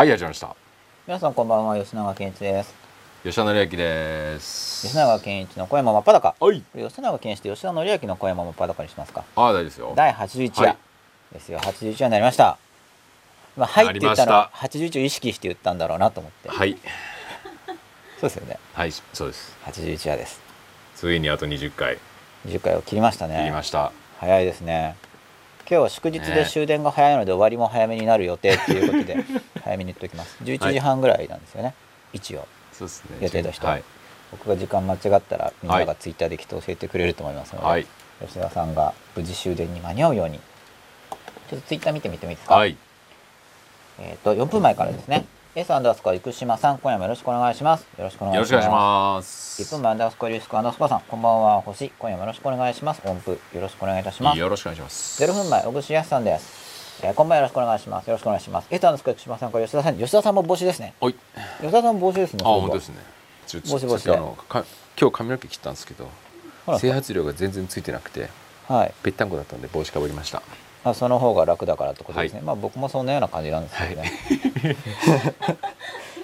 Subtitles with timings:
[0.00, 0.56] はい始まりました。
[1.06, 2.74] 皆さんこんばんは吉永健一です。
[3.22, 4.86] 吉田紀明です。
[4.86, 6.34] 吉永健一の声も真っ裸。
[6.40, 6.62] はい。
[6.74, 9.24] 吉永健一と吉田紀明の声も真っ裸にしますか。
[9.36, 9.92] ああ大丈夫ですよ。
[9.94, 10.76] 第81話はい
[11.34, 12.56] ですよ、81話になりました。
[13.58, 16.48] まあ入って言ったのはな81を意識して言ったんだろうなと思って。
[16.48, 16.78] はい。
[18.18, 18.58] そうですよね。
[18.72, 19.54] はいそうです。
[19.66, 20.40] 81話です。
[20.96, 21.98] ついにあと20回。
[22.46, 23.36] 20回を切りましたね。
[23.36, 23.92] 切りました。
[24.18, 24.96] 早いですね
[25.70, 26.46] 今日は祝日でね。
[26.46, 29.24] 終電が早いので終わりも早めになる予定っていうことで
[29.62, 30.36] 早めに言っておきます。
[30.42, 31.74] 11時半ぐらいなんですよね、
[32.12, 32.48] 一応。
[32.72, 33.18] そうですね。
[33.20, 33.74] 予定としては。
[33.74, 33.84] はい。
[34.32, 37.86] 僕が時間間違ったらみんながツイッターできっと教えてくれると思いますので、はい。
[38.20, 40.40] 吉田さんが無事終電に間に合うように。
[41.48, 42.76] ちょっとツイッター見てみてもいいですか、はい。
[44.00, 45.24] えっ、と4分前からですね
[45.56, 47.82] S アンダースコア生島さん今夜もよろしくお願いします。
[47.98, 48.52] よろしくお願いします。
[48.52, 49.62] よろしくお願いします。
[49.62, 53.02] 1分前アンダースコアリスコアアンダースコアさんこんばんは星今夜もよろしくお願いします。
[53.04, 54.38] 音符よろしくお願いいたします。
[54.38, 55.24] よろしくお願いします。
[55.24, 58.06] 0分前小串康さんです、えー、こんばんはよろしくお願いします。
[58.06, 58.68] よろしくお願いします。
[58.70, 60.94] S アンダースコア生島さんから吉田さん吉田さんも帽子ですね。
[61.00, 61.14] はい。
[61.58, 62.42] 吉田さんも帽子ですね。
[62.44, 62.94] あ本当ですね。
[63.68, 64.08] 帽子帽子。
[64.08, 64.64] あのか
[64.96, 66.08] 今日髪の毛切ったんですけど
[66.78, 68.28] 整髪量が全然ついてなくて
[68.68, 68.94] はい。
[69.02, 70.42] ぺったんこだったんで帽子かぶりました
[70.84, 72.46] あその方が楽だからってことですね、はい。
[72.46, 74.12] まあ僕もそんなような感じなんですけどね、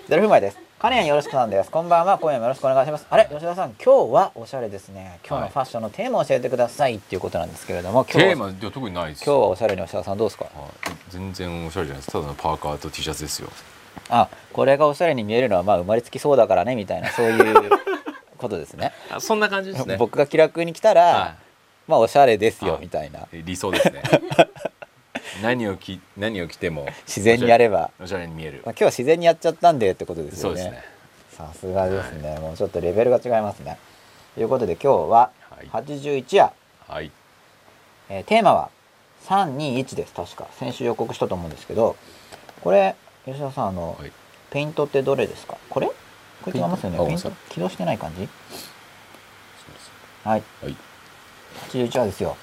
[0.08, 0.58] ゼロ分前です。
[0.78, 1.70] カネヤンよろしくさんです。
[1.70, 2.18] こんばんは。
[2.18, 3.06] 今夜もよろしくお願いします。
[3.10, 5.18] あれ吉田さん今日はおしゃれですね。
[5.26, 9.24] 今日のファッションのテーマを教えてくださいっていうことなんですけれども今日テはーマでは特にないです。
[9.24, 10.44] 今日はおしゃれに吉田さんどうですか？
[10.44, 10.52] はい。
[11.10, 12.12] 全然おしゃれじゃないです。
[12.12, 13.48] ただのパーカーと T シャツですよ。
[14.08, 17.70] あこれがおしゃれに見えるのはまあ生まれつきそうだからねみたいなそういう
[18.38, 18.92] ことですね。
[19.10, 19.96] あそんな感じですね。
[19.96, 21.34] 僕が気楽に来たら、は
[21.86, 22.82] まあおしゃれですよはい。
[22.82, 23.20] みたいな。
[23.32, 24.02] い理想ですね。
[25.42, 28.62] 何を着何を着ても自然にやれば、おしゃれに見える。
[28.64, 30.82] まあ、今日は自然にやっちゃったんでってことですよね。
[31.30, 33.76] さすがですね、もうちょっとレベルが違いますね。
[34.34, 35.68] ということで今日ははい。
[35.68, 36.50] 81夜、
[36.88, 37.10] はい。
[38.08, 38.70] えーテーマは
[39.26, 40.12] 321です。
[40.14, 40.46] 確か。
[40.58, 41.96] 先週予告したと思うんですけど
[42.62, 42.94] これ
[43.26, 44.12] 吉田さんあの、はい。
[44.50, 45.56] ペイントってどれですか？
[45.68, 45.88] これ？
[46.42, 46.98] これ違いますよね。
[46.98, 48.28] ペイント起動してない感じ？
[50.24, 50.42] はい。
[50.62, 50.76] はい
[51.66, 52.36] 81話ですよ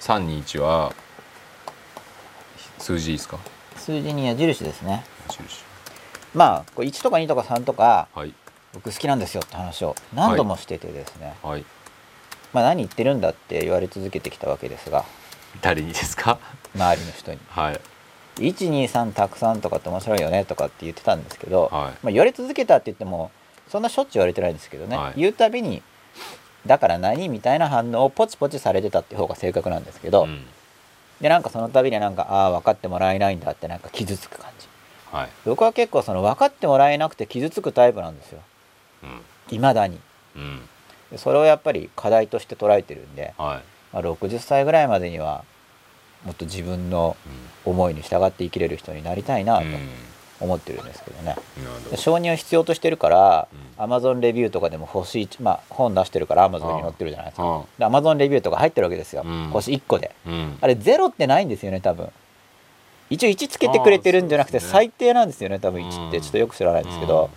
[0.00, 0.92] 321は
[2.78, 3.38] 数字いいですか
[3.76, 5.64] 数字に矢印ですね印
[6.34, 8.34] まあこれ1とか2とか3とかはい
[8.72, 11.64] 僕好きなんですよって話を何度もしててですね、はい
[12.52, 15.04] まあ何言ってるんだって言われ続けてきたわけですが
[15.60, 16.38] 誰にですか
[16.74, 17.80] 周りの人にはい
[18.36, 23.30] 123たくさんとかって面白いよねとかって言ってたんですけど、はいまあ、言われ続けたって言っても
[23.68, 25.82] そんなしょっちゅう言われてないんですけどね、はい言うたびに
[26.66, 30.44] だから何みたいな反応をポチポチされてたって方が正確なんですけど、うん。
[31.20, 34.68] でなんかその度になんかああ分かってもらえないんだってなんか傷つく感じ。
[35.10, 35.28] はい。
[35.44, 38.40] 僕は結構その分かってもらえなくて傷つくタイプなんですよ。
[39.02, 39.56] うん。
[39.56, 39.98] いまだに。
[40.36, 40.60] うん。
[41.10, 43.62] でそれをやっぱり課題として捉えてるんで、はい。
[43.92, 45.44] まあ、60歳ぐらいまでには
[46.24, 47.16] もっと自分の
[47.64, 49.64] 思いに従って生きれる人になりたいなと。
[49.64, 49.88] うん
[50.40, 51.36] 思ってるんですけどね、
[51.96, 53.84] 承認を必要としてるから、うん。
[53.84, 57.64] アマゾンレビューとかでも星1、まあ、本出してるからアマゾンに載ってるじゃないですか。
[57.78, 59.50] でアマゾンレビューとか入ってるわけですよ、うん。
[59.50, 60.12] 星1個で。
[60.26, 60.58] うん。
[60.60, 62.10] あれゼロってないんですよね多分。
[63.10, 65.82] 一応1つけてくれてるんじゃなくて最低なんですよね多分。
[65.82, 67.30] 1ってちょっとよく知らないんですけど、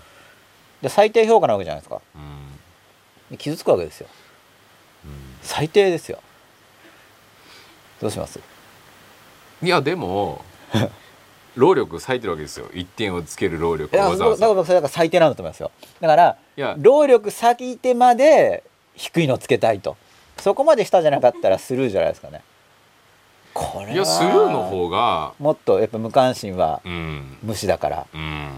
[0.81, 2.01] で最低評価なわけじゃないですか。
[3.31, 3.37] うん。
[3.37, 4.07] 傷つくわけですよ。
[5.41, 6.19] 最低ですよ。
[7.99, 8.39] どうします？
[9.61, 10.43] いやでも
[11.55, 12.67] 労力割いてるわけですよ。
[12.73, 14.47] 1点をつける労力わざわざ。
[14.47, 15.71] だから最低なんだと思いますよ。
[15.99, 16.37] だから
[16.77, 18.63] 労力割いてまで
[18.95, 19.97] 低いのつけたいと。
[20.39, 22.41] そこまで下じゃなかったらスルーじゃないですかね。
[23.53, 27.37] これはいやスルーの方がもっとやっぱ無関心はうん。
[27.43, 28.07] 無視だから。
[28.13, 28.49] うん。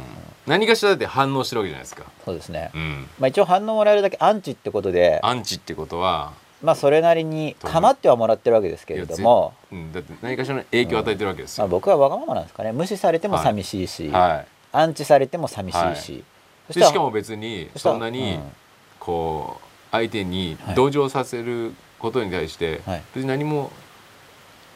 [0.48, 2.04] 何かしらだって反応してるわけじゃないですか。
[2.24, 3.08] そうですね、うん。
[3.20, 5.20] まあ、一応反応もらえるだけアンチってことで。
[5.24, 6.34] アンチってことは
[6.66, 12.72] まあそれなりに構ってはもらってるわけですけれども、うんだって何かしらの影響を与えてるわけですまあ、よ僕はわがままなんですかね。
[12.72, 16.24] 無視されても寂しいし、はアンチされても寂しいし、はい。
[16.68, 18.42] そししかも別にそんなにうん
[19.00, 20.76] こう相手にはい。
[20.76, 23.04] 同情させることに対してはい。
[23.14, 23.72] 別に何も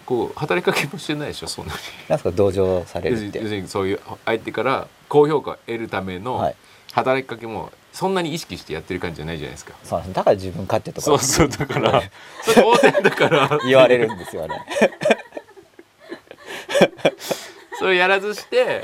[0.05, 1.79] こう働きかけもしてないでしょそんなに。
[2.07, 3.67] なんですか同情されるって。
[3.67, 6.55] そういう相手から高評価を得るためはのい。
[6.93, 9.73] 働きかけもそんなに意識してやってる感じじゃないじゃないですか。
[9.83, 11.05] そうだから自分勝手とか。
[11.05, 12.01] そうそうだから。
[12.43, 13.59] それ当然だから。
[13.65, 14.61] 言われるんですよね
[17.77, 18.81] それをやらずして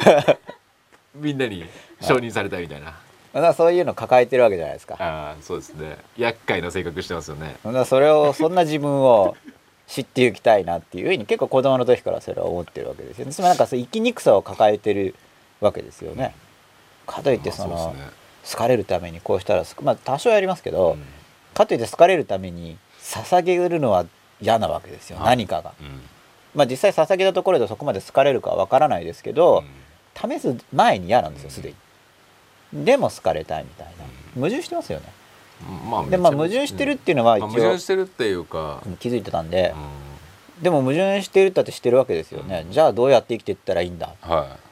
[1.14, 1.66] みんなに
[2.02, 2.86] 承認されたみたいな。
[3.34, 4.96] だからそういうの抱えてるわけじゃないですか。
[5.00, 5.98] ああそうですね。
[6.18, 7.58] 厄介な性格してますよね。
[7.64, 9.36] だからそれをそんな自分を
[9.88, 15.16] 知っていきたいなっていうふうに結構子供の時からそれは思ってるわけですよつまりなんかそう生きにくさを抱えてる
[15.62, 16.34] わけですよね。
[17.06, 21.04] かといってその、まあ好かれるためにこうしたらまあ多少やりますけど、うん。
[21.54, 24.06] かといって好かれるために捧げるのは
[24.42, 25.26] 嫌なわけですよ、はい。
[25.28, 25.74] 何かが。
[25.80, 26.02] うん。
[26.54, 29.64] まあ実際捧げたところでそこまで好かれるかはわからないですけど、
[30.16, 31.74] 試す前に嫌なんですよすで
[32.74, 32.86] に。
[32.86, 34.06] でも好かれたいみたいな。
[34.36, 35.06] 矛盾してますよね。
[35.90, 39.74] まあでまあ矛盾してるっていうのは一まあ応矛盾してるっていうか、気づいてたんで。
[40.02, 40.05] う
[40.62, 42.66] でも矛盾してるったってしてるわけですよね。
[42.70, 44.08] じゃあどうやって生きていったらいいんだ？
[44.08, 44.12] っ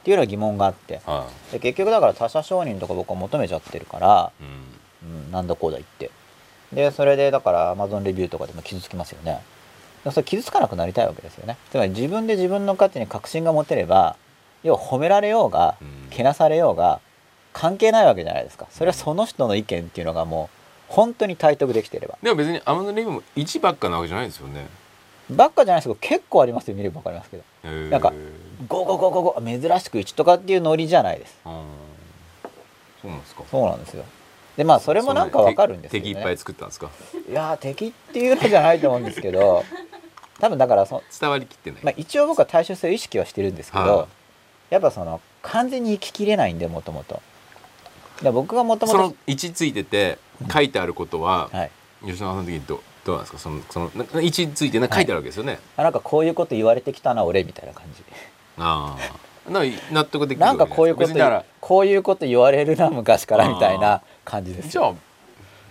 [0.02, 1.00] ていうのは疑問があって。
[1.52, 4.44] で結局だから他者承認とか僕は求めちゃってるから、い、
[5.04, 5.26] うん。
[5.26, 6.10] うん、なんだこうだ言って。
[6.72, 9.42] でそれでだから Amazon レビューとかでも傷つきますよね。
[10.04, 11.58] でそれ傷つかなくなりたいわけですよね。
[11.70, 14.16] つまり自分で自分の価値に確信が持てれば
[14.62, 16.08] 要は褒められようがうん。
[16.10, 17.00] けなされようが
[17.52, 18.66] 関係ないわけじゃないですか。
[18.70, 20.48] それはその人の意見っていうのがも
[20.90, 22.18] う本当に体得できてれば。
[22.22, 24.66] でも別にアマゾンレビューも1ばっかなわけじゃないですよね
[25.30, 26.76] ばっかじゃないですけど結構ありますよ。
[26.76, 27.70] 見れば分かりますけど。
[27.90, 28.12] なんか
[28.68, 31.38] ゴーゴーゴーゴーゴー珍しく1とかっていうノリじゃないです。
[31.46, 31.62] うん
[33.02, 33.42] そうなんですか。
[33.50, 34.04] そうなんですよ。
[34.56, 36.90] でまあそれもなんかわかるんですけど、ね、敵いっぱい作ったんですか？
[37.28, 39.64] いやー敵っていうのじゃないと思うんですけど
[40.38, 44.06] 多分だからそ、伝わりきってない、まあ、一応僕は対処性を意識はしてるんですけど、はい
[44.70, 47.20] やっぱその完全に生ききれないんでもともと
[48.32, 50.18] 僕がもともそのと位置ついてて
[50.52, 51.70] 書いてあることは、はい。
[52.00, 53.38] 吉野さんの時にどどうなんですか？
[53.38, 58.02] そのそのな位置ついてなんか書いてあるわけですよね、あなんかこういうこと言われてきたな俺みたいな感じ。
[58.58, 58.96] あ
[59.46, 61.44] あなんか納得できるなんかこういうこと別にだから。
[61.60, 64.70] こういうこと言われるな昔からみたいな感じですよ。
[64.70, 64.94] じゃあ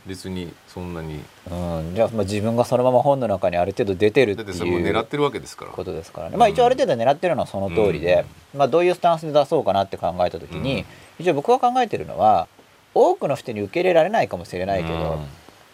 [0.06, 1.24] 別にそんなに。
[1.50, 5.72] うん、じゃあまあ自分がそのまま本の中にある程度出てるってだってそれもいう狙ってるわけですから。
[5.72, 8.26] ことですからね、まあ、一応ある程度狙ってるのはその通りで、
[8.56, 10.86] まあ、どういうスタンスで出そうかなって考えた時に、
[11.20, 12.48] 一応僕が考えてるのは
[12.94, 15.20] 多くの人に受け入れられないかもしれないけど、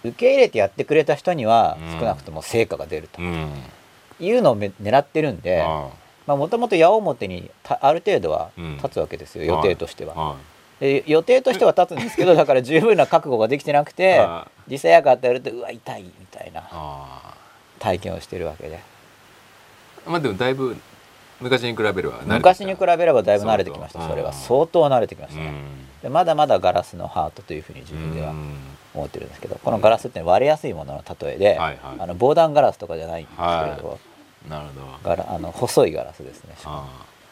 [0.04, 2.00] 受け入れてやってくれた人にはうん。
[2.00, 5.90] 少なくとも成果が出るというのをめ狙ってるんであ
[6.28, 8.78] もともと矢面にたある程度はうん。
[8.78, 10.38] 立つわけですよ、予定としては。
[10.82, 17.34] 予定としては立つんですけど だから十分な覚悟ができてなくいてあ実際やがってやるとうわ痛いみたいなあ
[17.80, 18.80] 体験をしてるわけで。
[20.06, 20.78] まあでもだいぶ
[21.42, 24.08] 昔に比べれば昔に比べればだいぶ慣れてきました。
[24.08, 25.40] それは相当慣れてきました。
[25.40, 25.48] ね。
[25.48, 25.88] うん。
[26.02, 28.56] でまだまだガラスのハートというふうに自分ではうん
[29.00, 31.78] 思ってるんですけどこのガラスって割れやすいものの例えで、はいはい。
[32.00, 33.48] あの防弾ガラスとかじゃないんですけれ
[33.82, 34.00] ど、
[34.48, 34.88] なるほど。
[35.04, 36.56] ガラあの細いガラスですね。
[36.66, 36.88] あ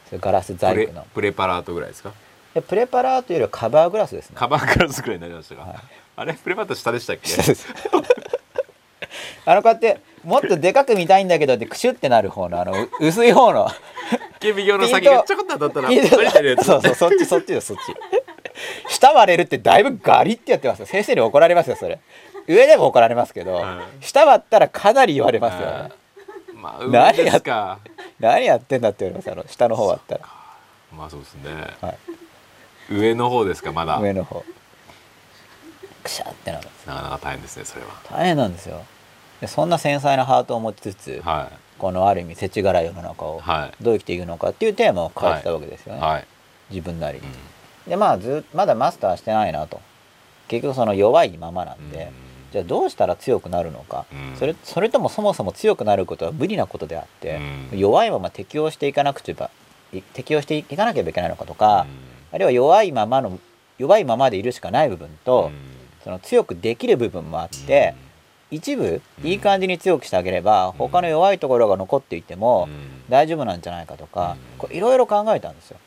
[0.08, 1.06] それガラスあプレ細工の。
[1.14, 2.12] プレパラートぐらいですか？
[2.54, 4.36] でプレパラーというよりはカバーグラスですね。
[4.36, 5.76] カバーガラスぐらいになりましたか、はい。
[6.16, 7.32] あれプレパラート下でしたっけ？
[9.46, 13.70] あのこうやってもっとでかく見たいんだけどってクシュってなる方のあのう薄い方の
[14.42, 15.90] 顕微鏡の先がちょこっと当たったら
[16.64, 17.80] そうそうそっちそっちよそっち
[18.90, 20.86] 下割れるってだいぶガリってやってますよ。
[20.86, 22.00] 先生に怒られますよそれ。
[22.48, 24.06] 上でも怒られますけど、はい。
[24.06, 27.80] 下割ったらかなり言われますよ、あーまあ何や上ですか。
[28.20, 30.26] 何やってんだって言われますあの下の方割ったら、
[30.96, 31.52] まあそうですね。
[31.82, 31.90] は
[32.90, 34.00] い、上の方ですかまだ。
[34.00, 34.44] 上の方。
[36.04, 37.90] くしゃってなるなかなか大変ですねそれは。
[38.10, 38.82] 大変なんですよ。
[39.42, 46.02] でそんな繊細なハートを持ちつつはこのある意味世知辛い世の中をはどう生きていくのかっていうテーマを書いてたわけですよね、い。
[46.02, 46.28] はい、
[46.72, 47.26] 自分なりに。
[47.26, 47.34] うん
[47.88, 49.80] でまあずまだマスターしてないなと。
[50.48, 52.12] 結局その弱いままなんで、
[52.52, 54.38] じゃあどうしたら強くなるのか、うん。
[54.38, 57.40] それそれともそもそも強くなることは無理なことであって、
[57.72, 57.80] うん。
[57.80, 59.50] 弱いまま適応していかなくてば
[59.94, 61.86] い適応していかなければいけないのかとか、
[62.32, 62.36] うん。
[62.36, 63.40] あるいは弱いままの
[63.78, 65.54] 弱いままでいるしかない部分と、うん。
[66.04, 67.94] その強くできる部分もあって、
[68.50, 73.04] 一部いい感じに強くしてあげれば、他の弱いところが残っていてもうん。
[73.10, 74.36] 大丈夫なんじゃないかとか
[74.70, 75.78] いろいろ考えたんですよ。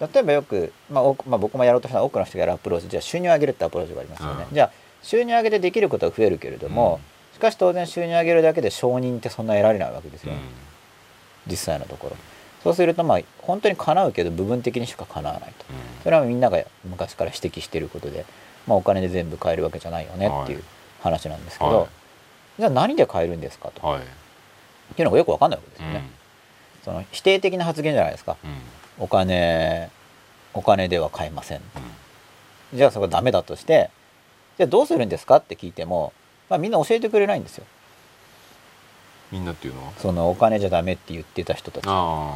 [0.00, 2.88] うん例えばよく、まあまあ、僕もやろうとした多くの人がやるアプローチ。
[2.88, 4.54] じゃあ収入を上げるってアプローチがありますよね、うん。
[4.54, 4.70] じゃあ
[5.02, 7.00] 収入上げてできることは増えるけれども、
[7.34, 10.32] しかし当然収入上げるだけで承認ってそんな得られないわけですよ、
[11.46, 12.16] 実際のところ。
[12.64, 15.64] そうするとまあ本当に叶うけど部分的にしか叶わないと。
[16.02, 18.26] それはみんなが昔から指摘していることで、
[18.66, 20.64] まあ、お金で全部買えるわけじゃないよねっていう
[21.02, 21.88] 話なんですけど、はい。
[22.58, 24.00] じゃあ何で買えるんですかと、はい。
[24.00, 24.04] っ
[24.96, 26.10] ていうのがよく分かんないわけですよね、うん。
[26.84, 28.36] その否定的な発言じゃないですか。
[28.42, 28.50] うん
[28.98, 29.90] お金
[30.52, 31.58] お金では買えません。
[31.58, 31.64] うん
[32.72, 33.88] じゃあそこダメだとして
[34.56, 36.12] じゃあどうするんですかって聞いても、
[36.48, 37.64] まあ、みんな教えてくれないんですよ。
[39.30, 39.92] みんなっていうのは？
[39.98, 41.84] そのお金じゃダメって言ってた人たち。
[41.86, 42.34] あ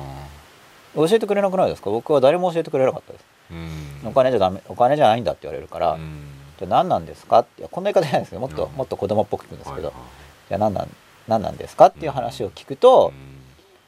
[0.95, 1.91] 教えてくれなくないですか？
[1.91, 3.25] 僕は誰も教えてくれなかったです。
[3.51, 4.09] あうん。
[4.11, 6.23] お金じゃダメお金じゃないんだって言われるから、うん。
[6.59, 7.41] じゃあ何なんですか？
[7.41, 8.73] っていやこんな言い方じゃないですけどもっと、うん。
[8.77, 10.05] もっと子供っぽく聞くんですけど、はいはい
[10.51, 10.89] じゃあ何なん
[11.27, 11.87] 何なんですか？
[11.87, 13.13] っていう話を聞くと、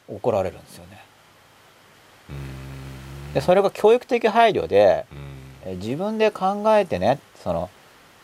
[0.09, 0.90] 怒られるんですよね。
[0.90, 0.90] うん
[3.35, 5.31] でそれが教育的配慮でうん。
[5.65, 7.71] え自分で考えてねその、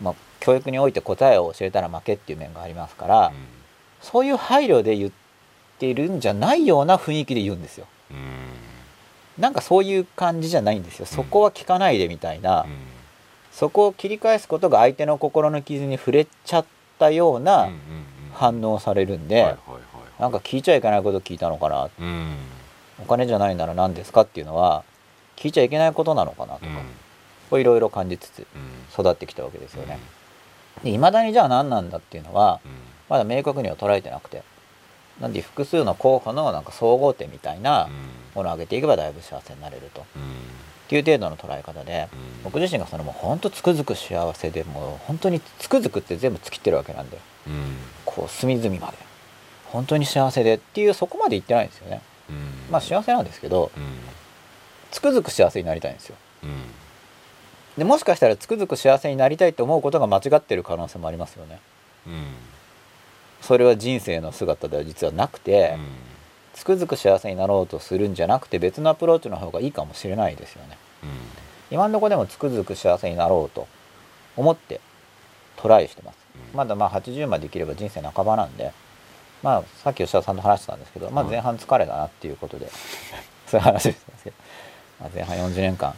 [0.00, 3.32] まあ、教育において答えを教えたら負けっていう面がありますから、
[4.00, 5.10] そういう配慮で言っ
[5.78, 7.86] ているんじゃないような雰囲気で言うんですよ。
[8.10, 9.42] うん。
[9.42, 11.06] なんかそういう感じじゃないんですよ。
[11.06, 12.76] そこは聞かないでみたいな、うん。
[13.52, 16.66] そこを切り返すことが相手の心の傷に触れちゃっ
[16.98, 17.68] たよううんな
[18.32, 19.56] 反応をされるんで、
[20.18, 21.90] なんか聞いちゃいけないこと聞いたのかな。
[21.98, 22.36] うん
[23.00, 24.84] お金じゃないなら何ですかっていうのは
[25.36, 26.60] 聞いちゃいけないことなのかなと
[27.50, 29.02] か、いろいろ感じつつうん。
[29.04, 29.98] 育ってきたわけですよね。
[30.82, 32.72] で未だにじゃあ何なんだっていうのはうん。
[33.08, 34.42] まだ明確には捉えてなくて
[35.20, 37.88] なんで複数の候補のなんか総合点みたいな
[38.34, 40.00] ものを上げていけばだいぶ幸せになれると。
[40.02, 40.22] っうん。
[40.88, 42.42] ていう程度の捉え方でうん。
[42.44, 47.76] 僕自身がそのもうほんとつくづく幸せでもう本当につくづくって全部尽きてるわけなんでうん。
[48.04, 48.96] こう隅々まで。
[49.66, 52.00] 本当に幸せでっていうそこまで言ってないんですよね。
[52.30, 52.36] うん
[52.70, 53.82] まあ幸せなんですけどうん
[54.90, 56.16] つくづく幸せになりたいんですよ。
[56.44, 56.50] うん
[57.76, 61.60] でもしかしたらつくづく幸せになりたいと思うことが間違ってる可能性もありますよね。
[62.06, 62.26] うん
[63.42, 65.76] それは人生の姿では実はなくて、
[66.54, 70.78] つくづく幸せになろうとするんじゃなくて別のアプローチの方がいいかもしれないですよね。
[71.70, 73.68] 今のところでもつくづく幸せになろうと
[74.36, 74.80] 思って
[75.56, 76.18] トライしてます。
[76.54, 78.72] まだまあ80まで生きれば人生半ばなんで、
[79.46, 82.68] まあさっき吉田さんと話してたんですけど、まあはい前半疲れだなっていうことで、
[83.46, 84.36] そういう話してたんですけど、
[84.98, 85.94] まあ、前半40年間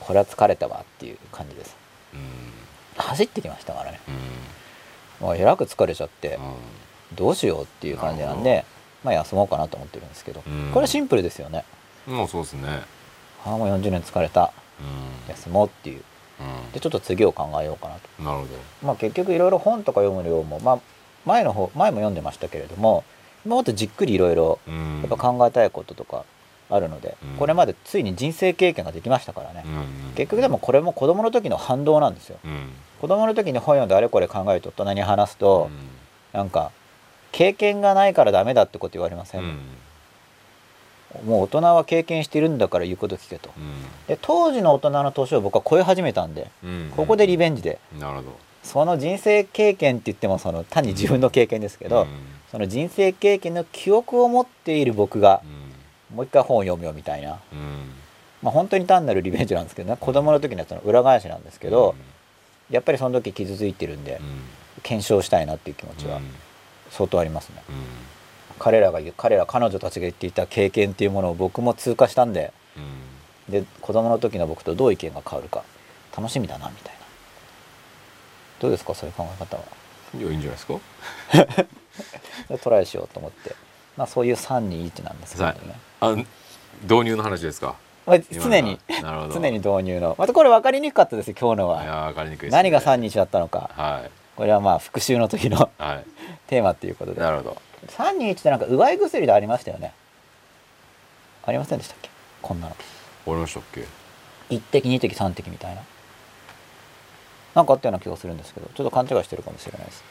[0.00, 1.74] これは疲れたわっていう感じです。
[2.98, 4.00] 走ってきましたからね。
[5.18, 6.38] もうえらく疲れちゃって
[7.14, 8.66] どうしようっていう感じなんなで、
[9.02, 10.70] まあ休もうかなと思ってるんですけど、うん。
[10.74, 11.64] これシンプルですよね。
[12.06, 12.68] もうそうですね。
[13.46, 14.52] ああもう40年疲れた。
[14.78, 15.30] うん。
[15.30, 16.02] 休もうっていう。
[16.74, 18.00] でちょっと次を考えようかなと。
[18.18, 18.48] うんなるほど。
[18.82, 20.78] まあ結局いろいろ本とか読む量もまあ
[21.26, 23.04] 前の方前も読んでましたけれども
[23.44, 25.00] 今もっとじっくりいろいろうん。
[25.00, 26.24] やっぱ考えたいこととか
[26.70, 27.36] あるので、うん。
[27.36, 30.14] これまでついに人生経験ができましたからね、うん。
[30.14, 32.38] 結局でもこれも子供の時の反動なんですよ。
[32.44, 32.70] うん。
[33.00, 35.68] 子供の時に本読んであれこれ考えて大人に話すと、
[36.32, 36.70] なんか
[37.32, 39.44] 経験がないからダメだってこと言われませ、うん。
[39.44, 39.58] ん
[41.26, 43.50] もう大人は経験してるんだから言うこと聞けと。
[44.08, 46.92] で当時の大人の年を僕は超え始めたんでうん。
[46.96, 47.78] ここでリベンジで。
[47.98, 52.08] なるほどその人生経験って言ってもその単に自分の経験ですけど、うん。
[52.50, 55.42] その人生経験の記憶を持っている僕が
[56.10, 56.16] うん。
[56.16, 57.90] もう一回本を読むよみたいな、うん。
[58.42, 59.96] まあ、本当に単なるリベンジなんですけどね。
[60.00, 61.94] 子供の時のやつの裏返しなんですけど、
[62.70, 64.40] やっぱりその時傷ついてるんでうん。
[64.82, 66.30] 検証したいなっていう気持ちはうん。
[66.90, 67.62] 相当ありますね。
[67.68, 67.74] うん。
[68.58, 72.80] 彼らが言う彼ら彼女たちが言っていた経験っていうものを僕も通過したんでう
[73.50, 73.52] ん。
[73.52, 75.64] で子供の時の僕とどう意見が変わるか
[76.16, 76.93] 楽しみだなみたいな
[78.60, 79.62] どうですかそういう考え方は？
[80.18, 80.74] いやいいんじゃないですか？
[82.48, 83.54] で トライしようと思って、
[83.96, 85.54] まあ、そういう321なんですけどね、
[86.00, 86.14] あ
[86.82, 87.76] 導入の話ですか？
[88.06, 88.78] まあ、常に。
[89.32, 90.14] 常に導入の。
[90.18, 92.56] またこれ分かりにくかったですよ今日のいやは分かりにくいですね。
[92.58, 93.70] 何が321だったのか。
[93.74, 94.10] はい。
[94.36, 96.04] これはまあ復習の時のはい。
[96.48, 97.20] テーマっていうことで。
[97.22, 97.56] なるほど。
[97.88, 99.94] 321ってなんかうがい薬でありましたよね。
[101.46, 102.10] ありませんでしたっけ？
[102.42, 102.76] こんなの。
[103.24, 103.86] 終わりましたっけ
[104.50, 105.80] ？1滴2滴3滴みたいな
[107.54, 110.02] なんかあったような気がするんですけどちょっと勘違いしてるかもしれないです。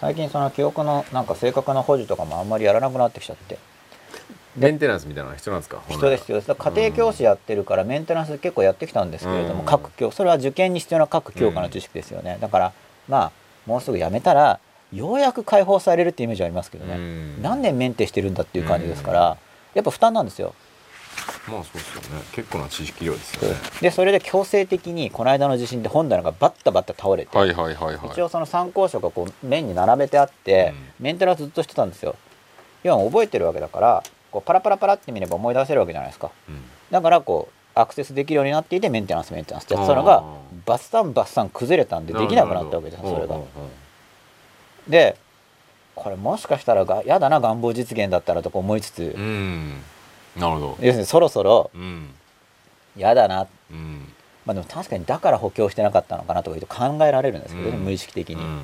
[0.00, 3.58] 最近その記憶のなんか正確な保持とかもあんまりやらなくなってきちゃって。
[4.56, 5.82] メンテナンスみたいなのが必要なんですか？
[5.88, 6.48] 必要です必要です。
[6.48, 9.66] だから家庭教師やってるからメンテナンス結構やってきたんですけれども、うん。
[9.66, 12.72] 各教それは受験に必要な各教科の知識ですよね、だから
[13.08, 13.32] まあ
[13.66, 14.60] もうすぐやめたら
[14.92, 17.42] ようやく解放されるってイメージありますけどね、うん。
[17.42, 19.38] 何年メンテしてるんだっていう感じですから、
[19.74, 20.54] やっぱ負担なんですよ
[21.48, 22.22] まあそうですよね。
[22.32, 23.56] 結構な知識量ですよね。
[23.80, 28.08] でそれで強制的にこの間の地震で本棚がバッタバッタ倒れて、はいはいはいはい。
[28.12, 32.16] 一応その参考書がこう面に並べてあって、メンテナンスずっとしてたんですよ。
[32.82, 36.30] 要は覚えてるわけだからこうパラパラパラって見れば思い出せるわけじゃないですか。
[36.48, 36.62] うん。
[36.90, 40.22] だからこうアクセスできるようになっていてメンテナンスメンテナンスってやってたのが
[40.64, 43.50] バッサンバッサン崩れたんでできなくなったわけですよそれがうんうんうん
[44.88, 45.16] で
[45.94, 49.82] これもしかしたらがやだな願望実現だったらとか思いつつ、うん
[50.36, 50.78] なるほど。
[50.80, 52.10] 要するにそろそろうん。
[52.96, 53.46] やだな。
[53.70, 54.12] うん。
[54.44, 57.84] まあでも確かにだから補強してなかったのかなとか言うと考えられるんですけどね、うん。
[57.84, 58.62] 無意識的に、うん。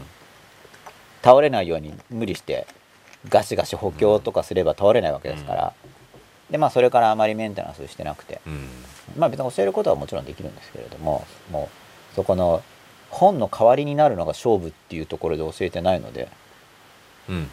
[1.22, 2.66] 倒れないように無理して
[3.28, 5.72] ガシガシ補強とかすれば倒れないわけですから、
[6.50, 8.40] でまあそれからあまりメンテナンスしてなくて。
[8.46, 8.68] うん。
[9.16, 11.68] まあ別に教えることはもちろんできるんですけれどもも
[12.12, 12.62] うそこの
[13.10, 16.28] 本の代わりになるのが勝負っていうところで教えてないので。
[17.28, 17.48] うんうん。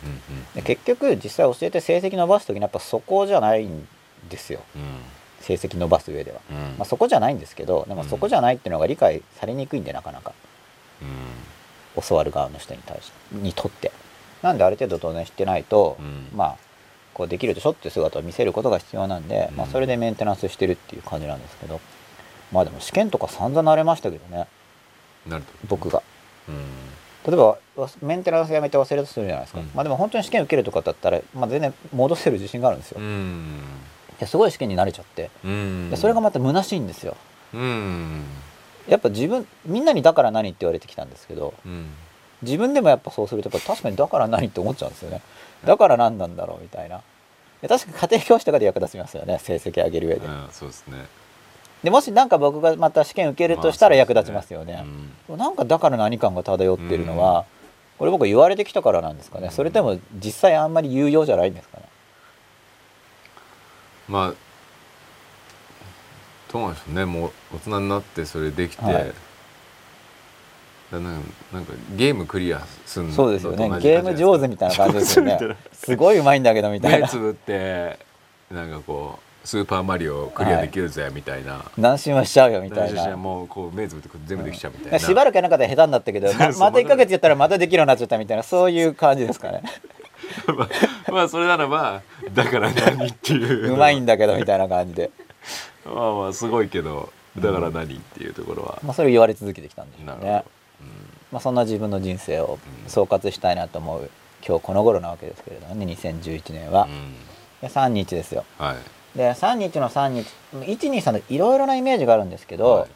[0.56, 3.88] で結局実際教えて成績伸ばす時にやっぱそこじゃないん
[4.28, 4.62] ですよ。
[4.76, 4.82] うん。
[5.42, 6.58] 成績伸ばす上では、うん。
[6.58, 10.34] まあ、そこじゃないんですけどでもそこじゃないっていうのが理解されにくいんでなかなか。
[11.02, 12.04] うん。
[12.04, 13.92] 教わる側の人に対してにとって。
[14.42, 16.30] なんである程度当然知ってないと、うん。
[16.36, 16.58] まあ
[17.14, 21.80] こうできるでしょっていう姿を見せることが必要なんで、まあ、うんそれでメンテナンスしてるっていう感じなんですけど。
[22.52, 24.48] まあでも試験とか散々慣れましたけどね。
[25.26, 25.44] なる。
[25.68, 26.02] 僕が。
[26.48, 26.56] うん。
[27.26, 29.70] 例えばわメンテナンスやめて忘れたとするじゃないですか、うん。
[29.76, 33.60] まあでも本当に試験受けるとかだったら、まあ、全然戻せる自信があるんですよ、うん
[34.20, 35.30] ですごい試験に慣れちゃって。
[35.44, 35.90] うん。
[35.90, 37.16] でそれがまた虚しいんですよ。
[37.54, 38.24] うん。
[38.88, 41.88] やっぱ自分みんなにだから何って言われてきたんですけどうん。
[42.42, 45.22] 自分でもやっぱそうするとやっぱ確かにだから何って思っちゃうんですよね。
[45.66, 47.02] だから何なんだろうみたいな。
[47.62, 49.40] で確かに家庭教師とかで役立ちますよね。
[49.40, 51.06] 成績上げる上で、うんそうですね。
[51.84, 54.86] でもしなんか僕がまた試験受けるとしたら役立ちますよまあね
[55.28, 55.38] そう。
[55.38, 57.46] なんかだから何感が漂ってるのは、
[57.98, 59.50] これ僕言われてきたからなんですかね。
[59.52, 61.84] それでも実際あんまり有用じゃないんですかね。
[64.08, 64.34] まあ
[66.52, 67.06] どうなんでしょうね。
[67.06, 69.14] もう大人になってそれできて、はい。
[70.92, 73.70] だなんかなんかゲームクリアすんのそうですよね。
[73.82, 75.40] ゲーム上手みたいな感じですよね。
[75.74, 77.00] すごいうまいんだけどみたいな。
[77.00, 78.00] 目つぶって
[78.50, 83.16] なんかこうスーパーマリオクリアできるぜみたいな、何周もしちゃうよみたいな。
[83.16, 89.64] もうこう目つぶって全部できちゃうみたいな、しばらくやらなかったら下手になったけど、ま また1ヶ月やったらまたできるようになっちゃったみたいなそういう感じですかね。
[90.56, 90.68] ま
[91.08, 92.02] あまあそれならば
[92.34, 93.74] だから何っていう。
[93.74, 95.12] うまいんだけどみたいな感じで。
[95.86, 100.08] まあまあすごいけどだから何っていうところは、まあそれを言われ続けてきたんですよね。
[100.08, 100.44] なるほど。、
[101.32, 102.90] まあそんな自分の人生をうん。
[102.90, 104.10] 総括したいなと思う
[104.46, 106.84] 今日この頃なわけですけれどもね2011年は。
[106.84, 106.88] う。
[106.88, 107.16] ん。
[107.62, 108.46] で3日ですよ。
[108.58, 109.18] はい。
[109.18, 112.90] で3日の3日123のいろいろなイメージがあるんですけど、はい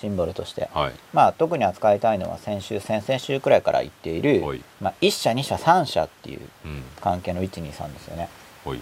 [0.00, 0.68] シンボルとして。
[0.72, 8.28] はいまあ特に扱いたいのは先週先々週くらいから言っているほい、まあ、1社2社3社っていううん関係の123ですよね。
[8.64, 8.80] ほい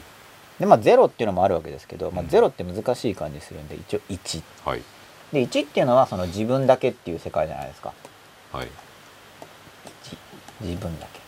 [0.59, 4.43] でまあ0っていうのもあるわけですけど、まあ、うん0って難しい感じするんで一応1。
[4.65, 4.83] はい
[5.33, 7.93] で1っていうのはその自分だけっていう世界じゃないですか。
[8.53, 10.17] はい1
[10.61, 11.21] 自分だけ。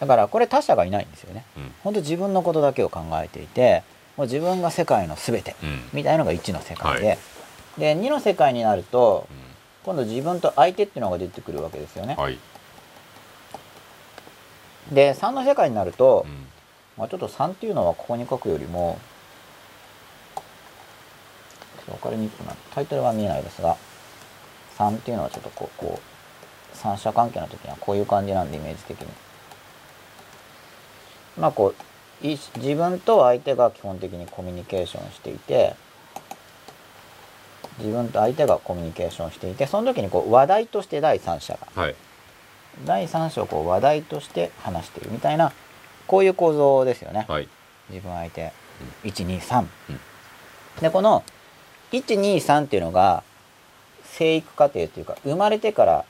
[0.00, 1.44] だからこれ他者がいないんですよね。
[1.56, 3.82] うん本当自分のことだけを考えていて
[4.16, 7.18] もう自分が世界の全てうんみたいのが1の世界で、はい
[7.78, 9.26] で2の世界になると
[9.84, 12.14] 今度自分と相手っていうのが出てくるわけですよね。
[12.16, 12.38] はい。
[14.92, 16.46] で3の世界になると、うん。
[16.96, 18.98] まあ、ちょっと3っていうのはここに書くよりも
[21.86, 22.58] 分かりにくくなる。
[22.74, 23.76] タイトルは見えないですが
[24.76, 29.08] 3っていうのはちょっとこうこう三者関係の時にはこういう感じなんでイメージ的に。
[31.38, 31.74] まあこ
[32.22, 35.74] うい自分と相手が基本的にコミュニケーションしていて
[37.80, 41.94] 自分と相手がコミュニケーションしていてその時にこう話題として第三者がはい。
[42.84, 45.52] 第三者をこう話題として話しているみたいな
[46.06, 47.48] こういう構造ですよね、はい。
[47.88, 48.52] 自分相手
[49.04, 50.00] 123、うん。
[50.80, 51.24] でこの
[51.92, 53.22] 123っていうのが
[54.04, 56.04] 生育過程というか生まれてから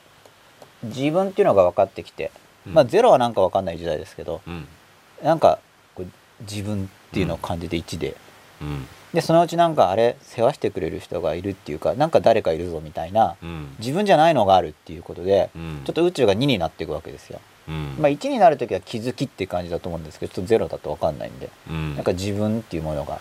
[0.83, 2.31] 自分っていうのが分かってきて、
[2.67, 2.73] うん。
[2.73, 4.67] まあ0はなんか分かんない時代ですけどうん。
[5.23, 5.59] なんか
[5.95, 6.07] こう
[6.41, 8.15] 自分っていうのを感じて1で、
[8.61, 13.75] うんでそのうちなんかあれ世話してくれる人がいるっていうかなんか誰かいるぞみたいなうん。
[13.79, 15.81] 自分じゃないのがあるっていうことで、うん。
[15.85, 17.41] ちょっと宇宙が2になっていくわけですよ。
[17.67, 17.95] うん。
[17.99, 21.95] まあ、1になる時は気づきって感じだと思うんですけどちょっと0だと分かんないんで、うん。
[21.95, 23.19] なんか自分っていうものが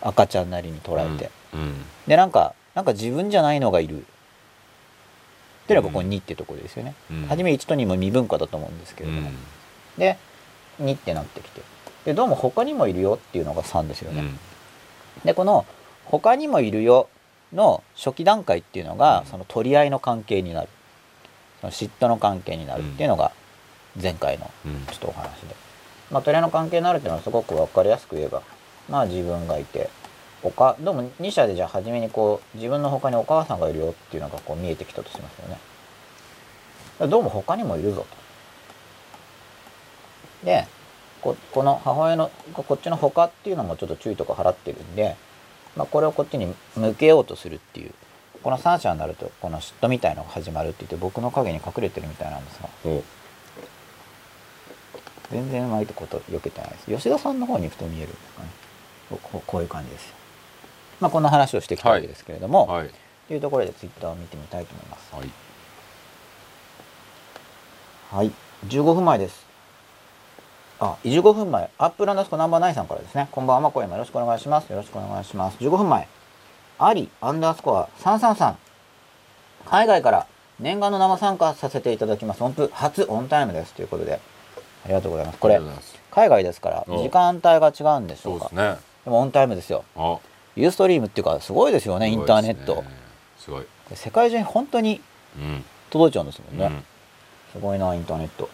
[0.00, 1.74] 赤ちゃんなりに捉えて、うん。
[2.06, 3.98] でなんかなんか自分じゃないのがいる。
[3.98, 7.26] っていうのがここ2ってところですよね、うん。
[7.26, 9.36] 初め1と2も未分化だと思うんですけれども、うん。
[9.98, 10.16] で
[10.80, 11.60] 2ってなってきて。
[12.04, 14.22] でどうも他にもいるよっていうのが3ですよね、
[15.24, 15.66] でこの
[16.04, 17.08] 他にもいるよ
[17.52, 19.26] の初期段階っていうのが、うん。
[19.26, 20.68] その取り合いの関係になる。
[21.60, 23.32] その嫉妬の関係になるっていうのが
[24.00, 24.86] 前回のうん。
[24.86, 25.56] ちょっとお話で、
[26.10, 28.42] まあ、取り合いの関係になるっていうのはすごく分かりやすく言えば
[28.88, 29.90] まあ自分がいて
[30.42, 35.58] おかどうも2社でじゃあ初めにこう自分の他にお母さんがいるよっていうのがこう見えてきたとしますよね。
[37.10, 38.06] どうも他にもいるぞ
[40.42, 40.46] と。
[40.46, 40.66] で
[41.26, 45.16] ここの母親のここっちの他っていうのもちょっと注意とか払ってるんで、
[45.74, 47.92] まあ、これをこっちに向けようとするっていう
[48.44, 52.68] この3社になるとこの嫉妬みたいのが始まるって言って僕の影に隠れてるみたいなんですが。
[52.84, 53.02] お
[55.32, 56.86] 全然うまいこと避けてないです。
[56.86, 58.48] 吉田さんの方に行くと見えるんですかね。
[59.10, 60.14] こうこういう感じですよ。
[61.00, 62.90] まあこんな話をしてきたわけですけれども、はい。
[63.26, 63.36] とい。
[63.36, 65.12] うところでツイッターを見てみたいと思います。
[65.16, 65.30] はい。
[68.12, 68.30] はい。
[68.68, 69.45] 15分前です
[70.78, 71.70] あ15分前。
[71.78, 73.28] アップランドスコナンバーナインさんからですね。
[73.30, 74.70] こんばんは今夜もよろしくお願いします。
[74.70, 75.56] よろしくお願いします。
[75.58, 76.06] 15分前。
[76.78, 78.54] アリアンダースコア333
[79.64, 80.26] 海外から
[80.60, 82.44] 念願の生参加させていただきます。
[82.44, 83.72] 音符初オンタイムです。
[83.72, 84.20] ということで。
[84.84, 85.38] ありがとうございます。
[85.38, 85.60] これ
[86.10, 88.48] 海外ですからお時間帯が違うんでしょうか。
[88.50, 88.76] そうですね。
[89.04, 89.84] でもオンタイムですよ。
[89.96, 90.18] あ。
[90.56, 92.84] ユーストリームっていうかすごいですよねインターネット、
[93.38, 93.66] すごい。
[93.94, 95.00] 世界中に本当に
[95.36, 95.64] うん。
[95.88, 96.84] 届いちゃうんですもんね、うん。
[97.52, 98.50] すごいなインターネット。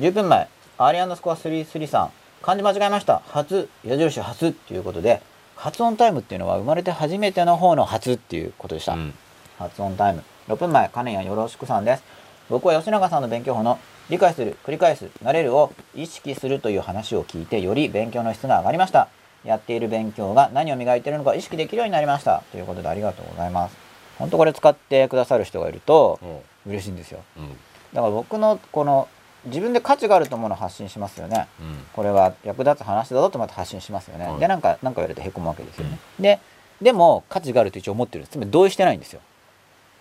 [0.00, 0.48] 10分前
[0.80, 2.08] アーリアンドスコア333
[2.40, 3.20] 漢字間違えました。
[3.26, 5.20] 初矢印初っていうことで
[5.56, 9.14] 発音タイムっていうのは生まれて初めての方の初っていうことでした、うん。
[9.58, 10.22] 発音タイム。
[10.46, 12.04] 6分前カネヤよろしくさんです。
[12.48, 19.08] 僕は吉永さんの勉強法の理解する繰り返す慣れるを意識するという話を聞いてより勉強の質が上がりました。
[19.44, 22.44] やっている勉強が何を磨いているのか意識できるようになりました。
[22.52, 23.76] ということでありがとうございます。
[24.16, 27.18] 本当これ使ってくださる人がいるとお嬉しいんですよ。
[27.36, 27.48] うん。
[27.92, 29.08] だから僕のこの
[29.46, 31.48] 自分で価値があると思うのを発信しますよね。
[31.60, 31.86] うん。
[31.92, 34.40] これは役立つ話だぞとまた発信しますよね、はい。
[34.40, 36.40] でなんかなんか言われてへこむわけですよね、で
[36.82, 38.24] でも価値があると一応思ってる。
[38.24, 39.20] んですつまり同意してないんですよ。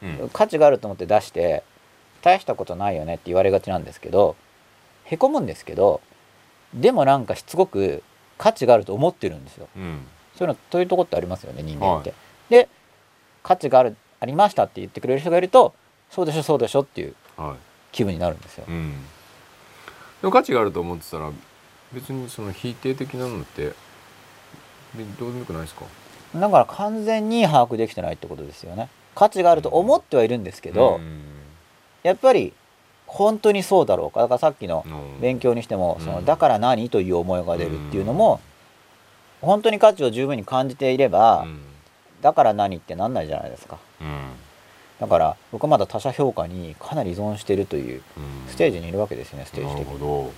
[0.04, 0.30] うん。
[0.34, 1.64] 価値があると思って出して
[2.22, 4.36] 大したことないよねって言われがちなんですけど
[5.06, 6.02] へこむんですけど
[6.74, 8.04] でもなんかしつこく
[8.38, 9.68] 価値があると思ってるんですよ。
[9.76, 10.06] うん。
[10.36, 12.14] そういうのそういうとこってありますよね人間って、
[12.50, 12.70] で
[13.42, 15.74] 価値があるありましたって言ってくれる人がいると
[16.12, 17.56] そうでしょそうでしょっていうはい。
[17.92, 18.66] 気分になるんですよ。
[18.68, 18.94] うん
[20.22, 21.32] でも価値があると思ってたら
[21.94, 23.74] 別にその否定的なのってで
[25.20, 25.86] どうでもよくないですか？
[26.36, 28.90] だから完全に把握できてないってことですよね。
[29.16, 31.22] 価値があると思ってはいるんですけど、うん。
[32.04, 32.54] やっぱり
[33.06, 34.22] 本当にそうだろうか。
[34.22, 35.22] だからさっきのうん。
[35.22, 38.42] 勉強にしても、そのうんだから何という思いが出るっていうのも、
[39.42, 41.62] 本当に価値を十分に感じていれば、うん。
[42.22, 43.78] だから何ってなんないじゃないですか。
[44.02, 44.08] うん
[45.00, 48.50] だから僕はまだ他者評価にかなり依存しているといううん。
[48.50, 50.32] ステージにいるわけですよねステージなる的にほ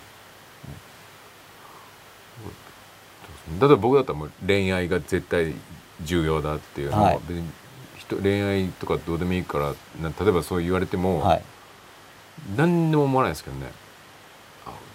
[3.60, 5.54] ど、例えば僕だったらもう恋愛が絶対
[6.04, 7.20] 重要だっていうのは、はい。
[7.28, 7.50] 別に
[7.98, 11.42] 人恋愛とかどうでもいいからな例えばそう言われても、はい。
[12.56, 13.68] 何にも思わないですけどね。
[13.68, 13.72] あ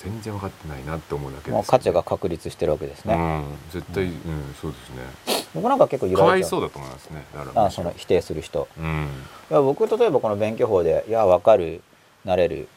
[0.05, 4.13] 全然分かってないなって思うだけです、もう価値が確立してるわけですね、うん、絶対、うん
[4.61, 5.45] そうですね。
[5.55, 8.67] 僕なんか結構揺らいそうだと思いますねあその否定する人。
[8.77, 9.09] うん。
[9.51, 11.81] いや僕例えばこの勉強法で「いや分かる
[12.25, 12.69] なれる」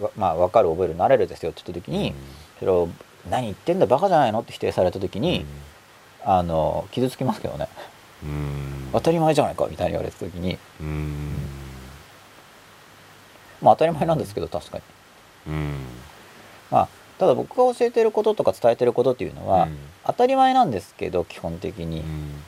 [0.00, 2.14] わまあ分かる覚えるなれるですよって言った時に、
[2.60, 2.88] それを
[3.28, 5.44] 「何言ってんだバカじゃないの?」って否定された時に、
[6.24, 7.68] あの傷つきますけどね。
[8.22, 8.88] うん。
[8.92, 10.56] 当たり前じゃないかみたいに言われた時に。
[10.80, 11.34] うん。
[13.60, 14.84] まあ当たり前なんですけど確かに。
[15.48, 15.74] うん
[16.70, 19.78] まあただ僕が教えてることとか伝えてることっていうのは、うん。
[20.04, 22.42] 当たり前なんですけど基本的に、うん。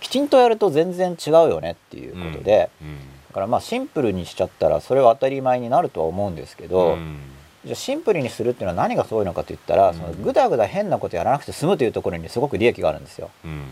[0.00, 2.98] きちんとやると全然違うよねっていうことで、うん。
[3.28, 7.18] だからまあシンプルにしちゃったらそれは当たり前になるとは思うんですけど、うん。
[7.64, 9.96] じゃあシンプルにするっていうのは何がすごいのかと言ったら、うん。
[9.96, 13.30] そのぐだぐだ変なことやらなくて済むというところにすごく利益があるんですよ。
[13.44, 13.62] うん。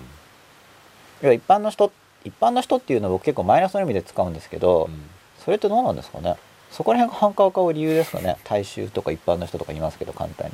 [1.22, 1.92] 要は一般の人
[2.24, 4.90] 一般の人っていうのを僕結構マイナスの意味で使うんですけど、
[5.38, 6.36] それってどうなんですかね？
[6.70, 8.36] そこら辺が反感を買う理由ですかね。
[8.44, 10.52] 大衆とか一般の人とか言いますけど簡単に。